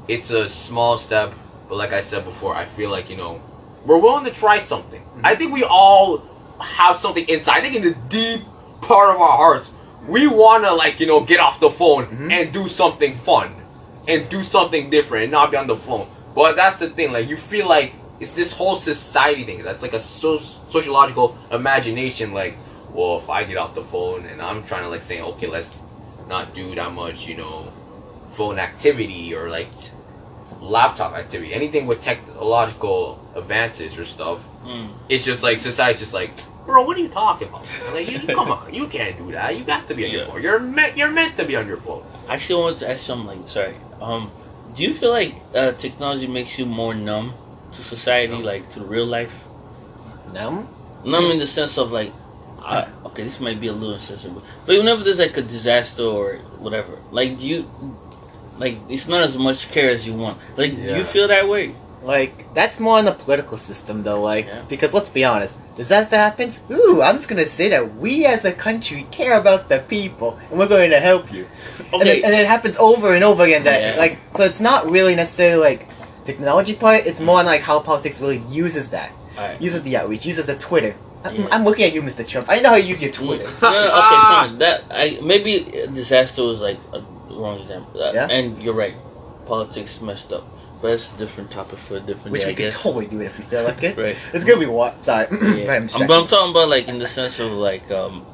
it's 0.09 0.30
a 0.30 0.49
small 0.49 0.99
step, 0.99 1.32
but 1.68 1.76
like 1.76 1.93
I 1.93 2.01
said 2.01 2.24
before, 2.24 2.55
I 2.55 2.64
feel 2.64 2.91
like 2.91 3.11
you 3.11 3.16
know 3.16 3.41
we're 3.84 3.99
willing 3.99 4.24
to 4.24 4.30
try 4.32 4.59
something. 4.59 5.03
I 5.22 5.34
think 5.36 5.53
we 5.53 5.64
all 5.64 6.18
have 6.61 6.97
something 6.97 7.26
inside. 7.28 7.59
I 7.59 7.61
think 7.62 7.76
in 7.76 7.82
the 7.82 7.97
deep 8.09 8.43
part 8.82 9.14
of 9.14 9.20
our 9.20 9.36
hearts, 9.36 9.70
we 10.09 10.26
want 10.26 10.64
to 10.64 10.72
like 10.74 11.01
you 11.01 11.07
know 11.07 11.20
get 11.24 11.41
off 11.41 11.61
the 11.61 11.70
phone 11.70 12.07
Mhm. 12.07 12.32
and 12.32 12.53
do 12.53 12.68
something 12.68 13.16
fun 13.16 13.55
and 14.09 14.28
do 14.28 14.43
something 14.43 14.91
different 14.91 15.24
and 15.24 15.32
not 15.32 15.51
be 15.51 15.57
on 15.57 15.66
the 15.66 15.76
phone. 15.76 16.07
But 16.34 16.57
that's 16.57 16.76
the 16.78 16.88
thing, 16.88 17.12
like 17.12 17.28
you 17.28 17.36
feel 17.36 17.68
like 17.68 17.95
it's 18.18 18.32
this 18.32 18.53
whole 18.53 18.76
society 18.76 19.45
thing. 19.45 19.62
That's 19.62 19.82
like 19.82 19.93
a 19.95 20.01
so- 20.01 20.36
sociological 20.38 21.36
imagination. 21.51 22.32
Like, 22.34 22.57
well, 22.93 23.18
if 23.18 23.28
I 23.28 23.45
get 23.45 23.57
off 23.57 23.74
the 23.74 23.84
phone 23.84 24.26
and 24.26 24.41
I'm 24.41 24.62
trying 24.62 24.82
to 24.82 24.88
like 24.88 25.03
say, 25.03 25.20
okay, 25.20 25.47
let's 25.47 25.78
not 26.28 26.55
do 26.55 26.74
that 26.74 26.93
much, 26.93 27.26
you 27.26 27.36
know, 27.36 27.72
phone 28.30 28.59
activity 28.59 29.34
or 29.34 29.51
like 29.51 29.76
t- 29.78 29.91
laptop 30.61 31.14
activity, 31.14 31.53
anything 31.55 31.86
with 31.86 32.01
technological 32.03 33.18
advances 33.34 33.99
or 33.99 34.05
stuff. 34.05 34.45
Mm. 34.64 34.91
It's 35.09 35.24
just 35.24 35.43
like 35.43 35.59
society's 35.59 36.01
just 36.01 36.14
like, 36.14 36.30
bro, 36.66 36.84
what 36.84 36.97
are 36.97 37.01
you 37.01 37.09
talking 37.09 37.49
about? 37.49 37.68
Like, 37.93 38.11
you, 38.11 38.18
come 38.34 38.51
on, 38.51 38.72
you 38.72 38.86
can't 38.86 39.16
do 39.16 39.32
that. 39.32 39.57
You 39.57 39.64
got 39.64 39.88
to 39.88 39.95
be 39.95 40.07
on 40.07 40.11
your 40.12 40.24
phone. 40.26 40.43
You're 40.43 40.59
meant. 40.59 40.97
You're 40.97 41.11
meant 41.11 41.36
to 41.36 41.45
be 41.45 41.57
on 41.57 41.66
your 41.66 41.76
phone. 41.78 42.05
I 42.28 42.34
actually 42.34 42.62
want 42.62 42.76
to 42.78 42.91
ask 42.91 43.05
something 43.05 43.26
like, 43.26 43.49
sorry. 43.49 43.74
Um, 44.01 44.30
do 44.74 44.84
you 44.84 44.95
feel 44.95 45.11
like 45.11 45.34
uh, 45.55 45.72
technology 45.72 46.26
makes 46.26 46.59
you 46.59 46.66
more 46.66 46.95
numb 46.95 47.34
to 47.72 47.82
society, 47.82 48.32
Numb? 48.32 48.43
like 48.45 48.70
to 48.70 48.80
real 48.82 49.07
life? 49.07 49.45
Numb? 50.32 50.68
Numb 51.05 51.30
in 51.30 51.38
the 51.38 51.47
sense 51.47 51.78
of 51.78 51.91
like, 51.91 52.12
I, 52.64 52.86
okay, 53.06 53.22
this 53.24 53.40
might 53.40 53.61
be 53.61 53.68
a 53.68 53.72
little 53.72 53.94
insensitive, 53.94 54.42
but 54.66 54.76
whenever 54.78 55.02
there's 55.02 55.18
like 55.18 55.36
a 55.36 55.42
disaster 55.42 56.02
or 56.02 56.36
whatever, 56.58 56.98
like 57.11 57.42
you, 57.42 57.68
like 58.58 58.76
it's 58.88 59.08
not 59.08 59.22
as 59.22 59.36
much 59.36 59.70
care 59.70 59.90
as 59.90 60.06
you 60.06 60.14
want. 60.14 60.38
Like, 60.56 60.74
do 60.76 60.82
Yeah. 60.82 60.98
you 60.98 61.04
feel 61.04 61.28
that 61.28 61.48
way? 61.48 61.74
Like, 62.02 62.54
that's 62.54 62.80
more 62.80 62.96
on 62.96 63.04
the 63.04 63.12
political 63.12 63.58
system, 63.58 64.02
though. 64.04 64.22
Like, 64.22 64.46
Yeah. 64.46 64.62
because 64.68 64.94
let's 64.94 65.11
be 65.11 65.22
honest, 65.24 65.58
disaster 65.76 66.16
happens. 66.16 66.62
Ooh, 66.70 67.02
I'm 67.02 67.16
just 67.16 67.28
gonna 67.28 67.44
say 67.46 67.68
that 67.70 67.96
we 67.96 68.24
as 68.24 68.44
a 68.46 68.52
country 68.52 69.06
care 69.11 69.36
about 69.38 69.68
the 69.68 69.80
people, 69.80 70.38
and 70.50 70.58
we're 70.58 70.66
going 70.66 70.90
to 70.90 71.00
help 71.00 71.30
you. 71.32 71.46
And, 71.92 71.94
Okay, 72.02 72.20
then, 72.22 72.32
and 72.32 72.40
it 72.40 72.46
happens 72.46 72.76
over 72.78 73.14
and 73.14 73.22
over 73.22 73.44
again. 73.44 73.64
That 73.64 73.82
Yeah. 73.82 73.94
like, 73.98 74.16
so 74.34 74.44
it's 74.44 74.61
not 74.62 74.90
really 74.90 75.14
necessarily 75.14 75.61
like 75.61 75.88
technology 76.24 76.74
part. 76.74 77.04
It's 77.06 77.20
more 77.20 77.38
on 77.38 77.44
like 77.46 77.61
how 77.62 77.80
politics 77.80 78.18
really 78.20 78.42
uses 78.50 78.90
that, 78.90 79.11
Alright. 79.36 79.61
uses 79.61 79.82
the 79.82 79.96
outreach, 79.98 80.24
uses 80.24 80.46
the 80.46 80.54
Twitter. 80.54 80.94
I'm, 81.25 81.35
Yeah. 81.37 81.49
I'm 81.53 81.64
looking 81.64 81.85
at 81.85 81.93
you, 81.93 82.03
Mr. 82.03 82.27
Trump. 82.27 82.47
I 82.49 82.61
know 82.61 82.71
how 82.71 82.77
you 82.77 82.89
use 82.89 83.03
your 83.03 83.12
Twitter. 83.12 83.45
no, 83.62 83.71
no, 83.71 83.85
okay, 83.87 84.21
fine. 84.33 84.59
That 84.59 84.85
I 84.91 85.18
maybe 85.23 85.61
disaster 85.93 86.43
was 86.43 86.61
like 86.61 86.79
a 86.93 87.01
wrong 87.31 87.59
example. 87.59 88.03
Uh, 88.03 88.12
Yeah? 88.12 88.27
And 88.31 88.61
you're 88.62 88.75
right, 88.75 88.95
politics 89.47 90.01
messed 90.01 90.33
up, 90.33 90.45
but 90.81 90.89
that's 90.89 91.12
a 91.12 91.16
different 91.18 91.51
topic 91.51 91.79
for 91.79 91.97
a 91.97 92.01
different 92.01 92.33
Which 92.33 92.43
day, 92.43 92.49
we 92.49 92.53
I 92.53 92.55
could 92.57 92.62
guess. 92.73 92.83
totally 92.83 93.07
do 93.07 93.21
it 93.21 93.27
if 93.27 93.39
we 93.39 93.45
feel 93.45 93.64
like 93.64 93.83
it. 93.83 93.97
Right. 94.07 94.16
It's 94.33 94.45
gonna 94.45 94.61
be 94.61 94.66
what? 94.66 95.05
Sorry. 95.05 95.27
Yeah. 95.59 95.73
I'm 95.75 95.89
I'm, 95.95 96.11
I'm 96.11 96.27
talking 96.27 96.51
about 96.53 96.68
like 96.68 96.89
in 96.89 96.99
the 96.99 97.07
sense 97.07 97.39
of 97.39 97.53
like 97.53 97.91
um, 97.91 98.25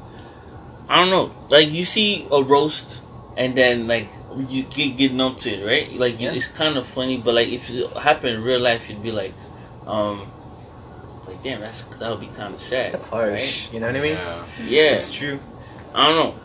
I 0.89 0.95
don't 1.03 1.09
know, 1.09 1.35
like 1.49 1.71
you 1.71 1.83
see 1.83 2.25
a 2.31 2.41
roast 2.41 3.01
and 3.35 3.53
then 3.55 3.87
like 3.87 4.07
you 4.47 4.63
get 4.63 4.95
get 4.97 5.11
numb 5.13 5.35
to 5.35 5.49
it, 5.51 5.65
right? 5.65 5.91
Like 5.99 6.21
you, 6.21 6.29
it's 6.29 6.47
kind 6.47 6.77
of 6.77 6.85
funny, 6.87 7.17
but 7.17 7.35
like 7.35 7.49
if 7.49 7.69
it 7.69 7.91
happened 7.97 8.35
in 8.35 8.43
real 8.43 8.59
life, 8.61 8.89
you'd 8.89 9.03
be 9.03 9.11
like, 9.11 9.33
um, 9.85 10.31
like 11.37 11.43
damn, 11.43 11.61
that's 11.61 11.81
that 11.99 12.09
would 12.09 12.19
be 12.19 12.27
kind 12.27 12.53
of 12.53 12.59
sad. 12.59 12.93
That's 12.93 13.05
harsh. 13.05 13.71
You 13.71 13.79
know 13.79 13.87
what 13.87 13.95
I 13.95 14.01
mean? 14.01 14.13
Yeah. 14.13 14.45
Yeah, 14.65 14.81
It's 14.95 15.11
true. 15.11 15.39
I 15.95 16.07
don't 16.07 16.15
know. 16.15 16.35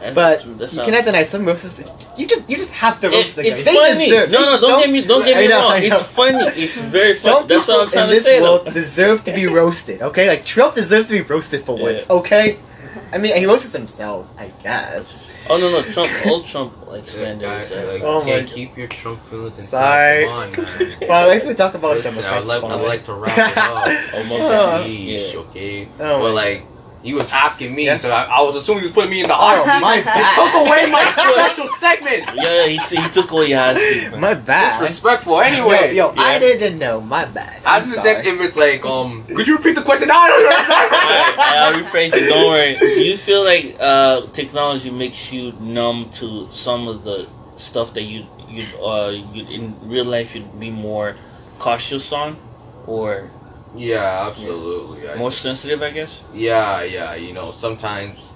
That's, 0.00 0.14
But 0.16 0.30
that's, 0.30 0.44
that's 0.58 0.72
you 0.74 0.78
how- 0.80 0.84
cannot 0.86 1.04
deny 1.04 1.22
some 1.22 1.44
roasts. 1.46 1.80
You 2.16 2.26
just 2.26 2.50
you 2.50 2.56
just 2.56 2.72
have 2.72 2.98
to 3.00 3.06
It- 3.06 3.12
roast 3.14 3.36
the 3.36 3.46
it's 3.46 3.62
guy. 3.62 3.70
They 3.72 3.76
funny. 3.92 4.04
deserve- 4.06 4.30
no, 4.30 4.40
no, 4.44 4.60
don't 4.60 4.80
get 4.80 4.90
me, 4.90 5.02
don't 5.02 5.24
get 5.24 5.36
me 5.36 5.46
know, 5.46 5.60
wrong. 5.70 5.80
It's 5.82 6.02
funny. 6.02 6.38
It's 6.60 6.78
very 6.80 7.14
Some 7.14 7.34
funny. 7.34 7.46
That's 7.46 7.68
what 7.68 7.80
I'm 7.82 7.86
people 7.86 7.92
trying 7.92 8.04
in 8.04 8.08
to 8.08 8.14
this 8.16 8.24
say. 8.24 8.40
world 8.42 8.64
deserve 8.74 9.22
to 9.24 9.32
be 9.32 9.46
roasted. 9.46 10.02
Okay, 10.02 10.28
like 10.28 10.44
Trump 10.44 10.74
deserves 10.74 11.06
to 11.06 11.12
be 11.12 11.20
roasted 11.22 11.64
for 11.64 11.78
once. 11.78 12.04
Okay, 12.10 12.58
I 13.12 13.18
mean 13.18 13.36
he 13.36 13.44
roasts 13.46 13.72
himself, 13.72 14.26
I 14.38 14.50
guess. 14.62 15.28
Oh 15.50 15.58
no, 15.58 15.70
no, 15.70 15.82
Trump, 15.82 16.10
old 16.26 16.46
Trump 16.46 16.86
like 16.86 17.04
Yeah, 17.06 17.12
slander. 17.12 17.44
guy- 17.46 17.58
is, 17.60 17.72
uh, 17.72 17.90
like, 17.92 18.02
Oh 18.02 18.20
my 18.20 18.24
can't 18.24 18.46
God. 18.46 18.54
keep 18.54 18.76
your 18.76 18.88
Trump 18.88 19.20
feelings 19.22 19.58
inside. 19.58 20.24
Sorry. 20.24 20.50
Come 20.52 20.64
on, 20.64 20.78
man. 20.88 20.96
Well, 21.08 21.28
let's 21.28 21.44
we 21.44 21.54
talk 21.54 21.74
about 21.74 21.96
Listen, 21.96 22.14
Democrats. 22.22 22.48
I'd 22.50 22.62
like, 22.62 22.70
I'd 22.72 22.86
like 22.86 23.04
to 23.04 23.14
wrap 23.14 23.38
it 23.38 23.58
up. 23.58 23.84
oh 24.14 24.24
my 24.24 24.36
Oh. 24.36 24.48
god. 24.48 24.86
Yeesh, 24.86 25.32
Yeah. 25.34 25.40
okay? 25.40 25.88
Oh 26.00 26.20
but 26.20 26.32
like, 26.34 26.64
he 27.02 27.14
was 27.14 27.30
asking 27.32 27.74
me, 27.74 27.86
Yeah. 27.86 27.96
so 27.96 28.10
I, 28.10 28.24
I 28.24 28.40
was 28.42 28.54
assuming 28.54 28.80
he 28.82 28.86
was 28.86 28.94
putting 28.94 29.10
me 29.10 29.20
in 29.22 29.28
the 29.28 29.34
Oh 29.34 29.36
hot 29.36 29.64
seat. 29.64 29.80
my 29.80 29.96
He 29.96 30.34
took 30.38 30.54
away 30.54 30.90
my 30.90 31.04
special 31.10 31.68
segment. 31.78 32.22
Yeah, 32.34 32.66
he, 32.66 32.78
t- 32.88 33.00
he 33.02 33.08
took 33.10 33.30
away 33.32 33.46
your 33.48 33.58
hot 33.58 33.76
seat. 33.76 34.16
My 34.18 34.34
bad. 34.34 34.80
Disrespectful. 34.80 35.40
Anyway, 35.40 35.94
yo, 35.94 36.12
yo 36.12 36.14
I 36.16 36.34
Yeah. 36.34 36.38
didn't 36.38 36.78
know. 36.78 37.00
My 37.00 37.24
bad. 37.24 37.60
I 37.66 37.76
I'm 37.76 37.82
was 37.82 37.90
just 37.90 38.02
sorry. 38.04 38.22
saying 38.22 38.36
if 38.36 38.40
it's 38.42 38.56
like, 38.56 38.84
um, 38.86 39.24
could 39.26 39.46
you 39.46 39.56
repeat 39.56 39.74
the 39.74 39.82
question? 39.82 40.08
No, 40.08 40.14
don't 40.14 40.42
know. 40.42 40.48
Alright, 40.48 41.38
I'll 41.38 41.72
rephrase 41.82 42.14
it. 42.14 42.28
Don't 42.28 42.46
worry. 42.48 42.76
Do 42.78 43.04
you 43.04 43.16
feel 43.16 43.44
like 43.44 43.76
uh, 43.80 44.26
technology 44.32 44.90
makes 44.90 45.32
you 45.32 45.52
numb 45.60 46.08
to 46.20 46.48
some 46.50 46.86
of 46.88 47.04
the 47.04 47.26
stuff 47.56 47.92
that 47.94 48.02
you 48.04 48.26
you 48.48 48.64
uh 48.84 49.08
you 49.32 49.46
in 49.46 49.74
real 49.88 50.04
life 50.04 50.34
you'd 50.34 50.58
be 50.60 50.70
more 50.70 51.16
cautious 51.58 52.12
on, 52.12 52.36
or 52.86 53.30
Yeah, 53.74 54.26
absolutely. 54.28 55.08
I 55.08 55.16
more 55.16 55.32
sensitive? 55.32 55.82
I 55.82 55.90
guess. 55.90 56.22
Yeah, 56.34 56.82
yeah, 56.82 57.14
you 57.14 57.32
know, 57.32 57.50
sometimes 57.50 58.34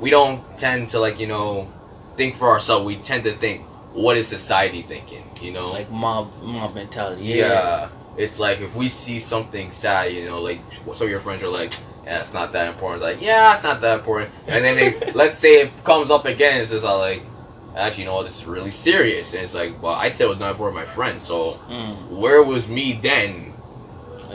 we 0.00 0.10
don't 0.10 0.42
tend 0.58 0.88
to 0.88 0.98
like, 0.98 1.20
you 1.20 1.26
know, 1.28 1.68
think 2.16 2.34
for 2.34 2.48
ourselves. 2.48 2.84
We 2.84 2.96
tend 2.96 3.24
to 3.24 3.32
think, 3.32 3.62
what 3.92 4.16
is 4.16 4.28
society 4.28 4.82
thinking? 4.82 5.24
You 5.40 5.52
know? 5.52 5.70
Like 5.72 5.90
mob 5.90 6.32
mob 6.42 6.74
mentality. 6.74 7.22
yeah. 7.24 7.88
It's 8.16 8.38
like 8.38 8.60
if 8.60 8.76
we 8.76 8.90
see 8.90 9.20
something 9.20 9.70
sad, 9.70 10.12
you 10.12 10.26
know, 10.26 10.40
like 10.42 10.60
some 10.94 11.06
of 11.06 11.10
your 11.10 11.20
friends 11.20 11.42
are 11.42 11.48
like, 11.48 11.72
yeah, 12.04 12.20
it's 12.20 12.34
not 12.34 12.52
that 12.52 12.68
important. 12.68 13.02
Like, 13.02 13.22
yeah, 13.22 13.52
it's 13.54 13.62
not 13.62 13.80
that 13.80 14.00
important. 14.00 14.30
And 14.48 14.62
then 14.62 14.76
they, 14.76 15.12
let's 15.14 15.38
say 15.38 15.62
it 15.62 15.70
comes 15.84 16.10
up 16.10 16.26
again, 16.26 16.60
it's 16.60 16.70
just 16.70 16.84
like, 16.84 17.22
actually, 17.74 18.04
you 18.04 18.10
know, 18.10 18.22
this 18.22 18.40
is 18.40 18.44
really 18.44 18.70
serious. 18.70 19.32
And 19.32 19.42
it's 19.44 19.54
like, 19.54 19.80
well, 19.82 19.94
I 19.94 20.10
said 20.10 20.24
it 20.26 20.28
was 20.28 20.38
not 20.38 20.50
important 20.50 20.76
to 20.84 20.86
my 20.86 20.94
friend, 20.94 21.22
so 21.22 21.58
Mm, 21.70 22.10
where 22.18 22.42
was 22.42 22.68
me 22.68 22.92
then? 22.92 23.51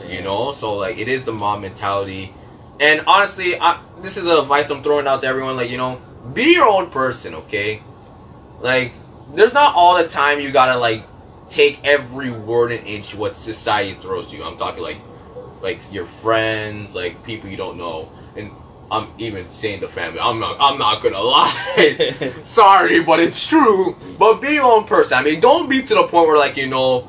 You 0.06 0.22
know? 0.22 0.52
So 0.52 0.74
like 0.74 0.98
it 0.98 1.08
is 1.08 1.24
the 1.24 1.32
mob 1.32 1.60
mentality. 1.60 2.34
And 2.80 3.02
honestly 3.06 3.58
I, 3.58 3.80
this 4.00 4.16
is 4.16 4.24
the 4.24 4.40
advice 4.40 4.70
i'm 4.70 4.82
throwing 4.82 5.06
out 5.08 5.22
to 5.22 5.26
everyone 5.26 5.56
like 5.56 5.70
you 5.70 5.78
know 5.78 6.00
be 6.32 6.52
your 6.52 6.68
own 6.68 6.90
person 6.90 7.34
okay? 7.34 7.82
Like 8.60 8.92
there's 9.34 9.52
not 9.52 9.74
all 9.74 9.96
the 9.96 10.08
time 10.08 10.40
you 10.40 10.50
gotta 10.50 10.78
like 10.78 11.04
take 11.48 11.80
every 11.84 12.30
word 12.30 12.72
and 12.72 12.86
inch 12.86 13.14
what 13.14 13.38
society 13.38 13.98
throws 14.00 14.30
to 14.30 14.36
you. 14.36 14.44
I'm 14.44 14.56
talking 14.56 14.82
like 14.82 14.98
like 15.62 15.92
your 15.92 16.06
friends 16.06 16.94
like 16.94 17.24
people 17.24 17.48
you 17.48 17.56
don't 17.56 17.76
know. 17.76 18.10
And 18.36 18.50
i'm 18.90 19.10
even 19.18 19.48
saying 19.48 19.80
the 19.80 19.88
family. 19.88 20.20
I'm 20.20 20.38
not 20.38 20.56
i'm 20.60 20.78
not 20.78 21.02
gonna 21.02 21.20
lie. 21.20 22.32
Sorry 22.44 23.02
but 23.02 23.20
it's 23.20 23.46
true. 23.46 23.96
But 24.18 24.40
be 24.40 24.54
your 24.54 24.72
own 24.72 24.84
person. 24.84 25.18
I 25.18 25.22
mean 25.22 25.40
don't 25.40 25.68
be 25.68 25.82
to 25.82 25.94
the 25.94 26.02
point 26.04 26.28
where 26.28 26.38
like 26.38 26.56
you 26.56 26.68
know 26.68 27.08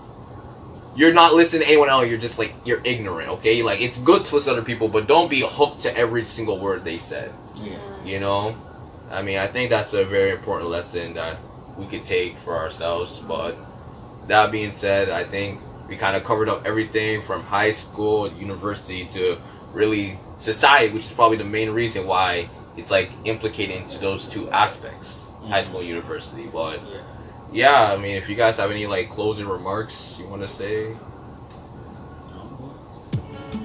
you're 1.00 1.14
not 1.14 1.34
listening 1.34 1.62
to 1.62 1.68
anyone 1.70 1.88
else. 1.88 2.10
You're 2.10 2.18
just 2.18 2.38
like 2.38 2.54
you're 2.66 2.82
ignorant. 2.84 3.30
Okay, 3.30 3.64
like 3.64 3.80
it's 3.80 3.98
good 3.98 4.26
to 4.26 4.36
listen 4.36 4.54
to 4.54 4.60
other 4.60 4.66
people, 4.66 4.90
but 4.90 5.08
don't 5.08 5.30
be 5.30 5.42
hooked 5.48 5.80
to 5.82 5.98
every 5.98 6.26
single 6.26 6.60
word 6.60 6.84
they 6.84 6.98
said. 6.98 7.32
Yeah. 7.56 7.78
You 8.04 8.20
know, 8.20 8.58
I 9.10 9.22
mean, 9.22 9.38
I 9.38 9.48
think 9.48 9.70
that's 9.70 9.94
a 9.94 10.04
very 10.04 10.32
important 10.32 10.70
lesson 10.70 11.14
that 11.14 11.40
we 11.78 11.86
could 11.86 12.04
take 12.04 12.38
for 12.40 12.58
ourselves. 12.58 13.20
But 13.20 13.56
that 14.28 14.52
being 14.52 14.74
said, 14.74 15.10
I 15.10 15.24
think 15.24 15.62
we 15.88 15.96
kind 15.96 16.18
of 16.18 16.26
covered 16.26 16.50
up 16.50 16.66
everything 16.66 17.22
from 17.22 17.44
high 17.44 17.72
school, 17.72 18.30
university 18.34 19.06
to 19.14 19.38
really 19.72 20.20
society, 20.36 20.94
which 20.94 21.06
is 21.06 21.14
probably 21.14 21.38
the 21.38 21.46
main 21.46 21.70
reason 21.70 22.08
why 22.08 22.50
it's 22.76 22.92
like 22.92 23.10
implicated 23.24 23.78
into 23.78 24.00
those 24.00 24.28
two 24.28 24.50
aspects, 24.50 25.26
high 25.44 25.62
mm-hmm. 25.62 25.70
school 25.70 25.82
university. 25.82 26.48
But 26.52 26.82
Yeah. 26.86 27.00
Yeah, 27.52 27.92
I 27.92 27.98
mean, 27.98 28.16
if 28.16 28.30
you 28.30 28.36
guys 28.36 28.58
have 28.58 28.72
any 28.72 28.88
like 28.88 29.10
closing 29.10 29.48
remarks 29.48 30.18
you 30.20 30.28
want 30.28 30.42
to 30.42 30.48
say, 30.48 30.96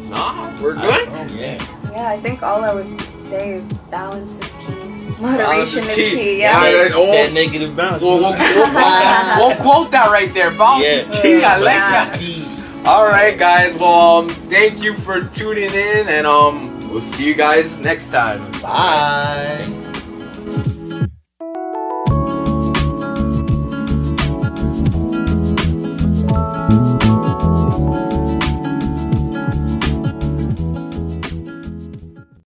nah, 0.09 0.55
we're 0.61 0.75
good. 0.75 1.09
Yeah. 1.33 1.59
Yeah, 1.93 2.09
I 2.09 2.19
think 2.21 2.43
all 2.43 2.65
I 2.65 2.75
would 2.75 3.01
say 3.03 3.53
is 3.55 3.73
balance 3.91 4.39
is 4.41 4.53
key. 4.67 5.23
Moderation 5.23 5.81
is 5.81 5.89
is 5.89 5.95
key. 5.95 6.11
key. 6.11 6.41
Yeah, 6.41 6.65
Yeah. 6.65 6.71
yeah, 6.71 6.87
It's 6.87 6.95
oh. 6.97 7.13
that 7.13 7.33
negative 7.33 7.77
balance. 7.77 8.03
We'll, 8.03 8.19
we'll, 8.19 8.33
we'll, 8.33 8.67
quote, 8.73 9.37
we'll 9.39 9.57
quote 9.57 9.91
that 9.93 10.11
right 10.11 10.33
there. 10.35 10.51
Balance 10.51 11.11
is 11.11 11.21
key. 11.21 11.45
I 11.45 11.59
like 11.59 11.75
Yeah. 11.75 12.05
that. 12.17 12.87
All 12.87 13.07
right, 13.07 13.39
guys. 13.39 13.75
Well, 13.79 14.19
um, 14.19 14.29
thank 14.29 14.83
you 14.83 14.95
for 14.95 15.23
tuning 15.25 15.73
in, 15.73 16.09
and 16.09 16.27
um, 16.27 16.79
we'll 16.91 17.01
see 17.01 17.25
you 17.27 17.35
guys 17.35 17.79
next 17.79 18.09
time. 18.09 18.51
Bye. 18.61 19.81